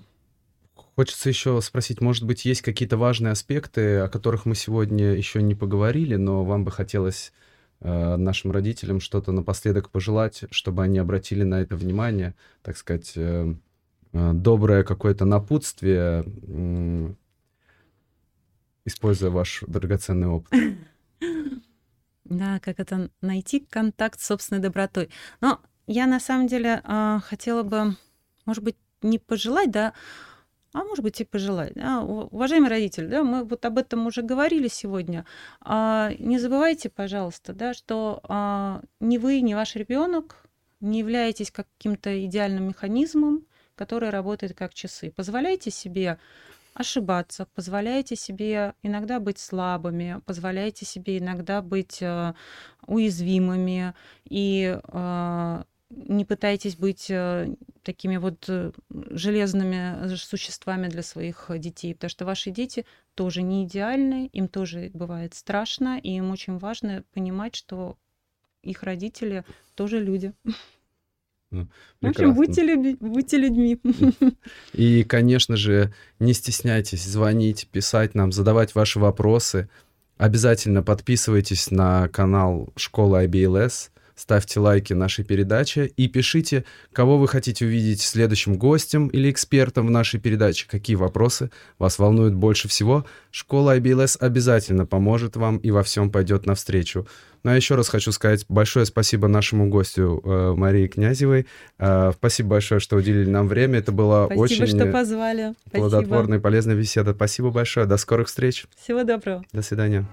хочется 0.95 1.30
еще 1.30 1.61
спросить, 1.61 2.01
может 2.01 2.26
быть, 2.26 2.45
есть 2.45 2.63
какие-то 2.63 2.97
важные 2.97 3.34
аспекты, 3.34 3.99
о 3.99 4.09
которых 4.09 4.47
мы 4.47 4.55
сегодня 4.55 5.11
еще 5.11 5.43
не 5.43 5.53
поговорили, 5.53 6.15
но 6.15 6.43
вам 6.43 6.65
бы 6.65 6.71
хотелось 6.71 7.32
э, 7.80 8.15
нашим 8.15 8.51
родителям 8.51 9.01
что-то 9.01 9.32
напоследок 9.32 9.91
пожелать, 9.91 10.45
чтобы 10.49 10.82
они 10.82 10.97
обратили 10.97 11.43
на 11.43 11.61
это 11.61 11.76
внимание, 11.76 12.34
так 12.63 12.76
сказать, 12.78 13.13
э, 13.17 13.53
э, 14.13 14.32
доброе 14.34 14.84
какое-то 14.84 15.26
напутствие, 15.26 16.26
используя 18.86 19.29
ваш 19.29 19.63
драгоценный 19.67 20.27
опыт. 20.27 20.53
Да, 22.25 22.59
как 22.61 22.79
это 22.79 23.09
найти 23.21 23.59
контакт 23.59 24.19
с 24.19 24.25
собственной 24.25 24.61
добротой. 24.61 25.09
Но 25.41 25.59
я 25.88 26.07
на 26.07 26.21
самом 26.21 26.47
деле 26.47 26.81
э, 26.81 27.19
хотела 27.21 27.63
бы, 27.63 27.97
может 28.45 28.63
быть, 28.63 28.77
не 29.01 29.19
пожелать, 29.19 29.69
да, 29.69 29.93
а 30.73 30.84
может 30.84 31.03
быть 31.03 31.21
и 31.21 31.25
пожелать. 31.25 31.73
Да? 31.75 32.01
Уважаемые 32.01 32.69
родители, 32.69 33.07
да, 33.07 33.23
мы 33.23 33.43
вот 33.43 33.63
об 33.65 33.77
этом 33.77 34.07
уже 34.07 34.23
говорили 34.23 34.67
сегодня. 34.67 35.25
А, 35.61 36.11
не 36.17 36.39
забывайте, 36.39 36.89
пожалуйста, 36.89 37.53
да, 37.53 37.73
что 37.73 38.21
а, 38.23 38.81
ни 38.99 39.17
вы, 39.19 39.41
ни 39.41 39.53
ваш 39.53 39.75
ребенок 39.75 40.38
не 40.79 40.99
являетесь 40.99 41.51
каким-то 41.51 42.25
идеальным 42.25 42.69
механизмом, 42.69 43.45
который 43.75 44.09
работает 44.09 44.55
как 44.57 44.73
часы. 44.73 45.11
Позволяйте 45.15 45.69
себе 45.69 46.17
ошибаться, 46.74 47.47
позволяйте 47.55 48.15
себе 48.15 48.74
иногда 48.84 49.19
быть 49.19 49.39
слабыми, 49.39 50.21
позволяйте 50.26 50.86
себе 50.86 51.19
иногда 51.19 51.61
быть 51.61 52.01
э, 52.01 52.34
уязвимыми 52.88 53.93
и 54.26 54.80
э, 54.82 55.63
не 55.89 56.26
пытайтесь 56.26 56.76
быть 56.76 57.09
э, 57.09 57.55
такими 57.84 58.17
вот 58.17 58.45
э, 58.47 58.71
железными 58.89 60.15
существами 60.15 60.88
для 60.88 61.03
своих 61.03 61.49
детей, 61.57 61.93
потому 61.93 62.09
что 62.09 62.26
ваши 62.26 62.51
дети 62.51 62.86
тоже 63.15 63.41
не 63.41 63.65
идеальны, 63.65 64.28
им 64.34 64.47
тоже 64.47 64.89
бывает 64.93 65.34
страшно, 65.34 65.99
и 65.99 66.11
им 66.11 66.32
очень 66.32 66.57
важно 66.57 67.03
понимать, 67.13 67.55
что 67.55 67.97
их 68.63 68.84
родители 68.84 69.43
тоже 69.76 69.99
люди. 69.99 70.34
Ну, 71.54 71.68
в 72.01 72.08
общем, 72.08 72.34
будьте, 72.34 72.64
люби, 72.64 72.97
будьте 72.99 73.38
людьми. 73.38 73.80
И, 74.74 75.04
конечно 75.04 75.56
же, 75.56 75.93
не 76.20 76.34
стесняйтесь 76.34 77.06
звонить, 77.06 77.68
писать 77.72 78.16
нам, 78.16 78.32
задавать 78.32 78.76
ваши 78.76 78.99
вопросы. 78.99 79.70
Обязательно 80.18 80.84
подписывайтесь 80.84 81.72
на 81.72 82.08
канал 82.10 82.74
Школы 82.76 83.26
IBLS 83.26 83.89
ставьте 84.16 84.59
лайки 84.59 84.93
нашей 84.93 85.26
передаче 85.26 85.86
и 85.86 86.07
пишите, 86.07 86.66
кого 86.91 87.18
вы 87.18 87.28
хотите 87.28 87.66
увидеть 87.66 88.01
следующим 88.01 88.57
гостем 88.57 89.07
или 89.07 89.30
экспертом 89.30 89.88
в 89.88 89.91
нашей 89.91 90.20
передаче, 90.20 90.68
какие 90.70 90.95
вопросы 90.95 91.51
вас 91.80 91.99
волнуют 91.99 92.34
больше 92.34 92.68
всего. 92.68 93.05
Школа 93.32 93.78
IBLS 93.78 94.18
обязательно 94.20 94.86
поможет 94.86 95.36
вам 95.36 95.57
и 95.57 95.72
во 95.72 95.84
всем 95.84 96.11
пойдет 96.11 96.45
навстречу. 96.45 97.07
Ну 97.43 97.51
а 97.51 97.55
еще 97.55 97.76
раз 97.76 97.89
хочу 97.89 98.11
сказать 98.11 98.45
большое 98.47 98.86
спасибо 98.86 99.28
нашему 99.28 99.68
гостю 99.68 100.22
э, 100.24 100.53
Марии 100.55 100.88
Князевой. 100.88 101.45
Э, 101.78 102.11
спасибо 102.16 102.51
большое, 102.51 102.80
что 102.80 102.95
уделили 102.95 103.30
нам 103.30 103.47
время. 103.47 103.80
Это 103.80 103.91
была 103.91 104.26
спасибо, 104.26 104.41
очень 104.41 104.68
что 104.68 104.86
позвали. 104.86 105.53
плодотворная 105.72 106.38
и 106.38 106.41
полезная 106.41 106.76
беседа. 106.76 107.14
Спасибо 107.14 107.51
большое. 107.51 107.86
До 107.86 107.97
скорых 107.97 108.28
встреч. 108.28 108.66
Всего 108.82 109.03
доброго. 109.03 109.43
До 109.51 109.61
свидания. 109.61 110.07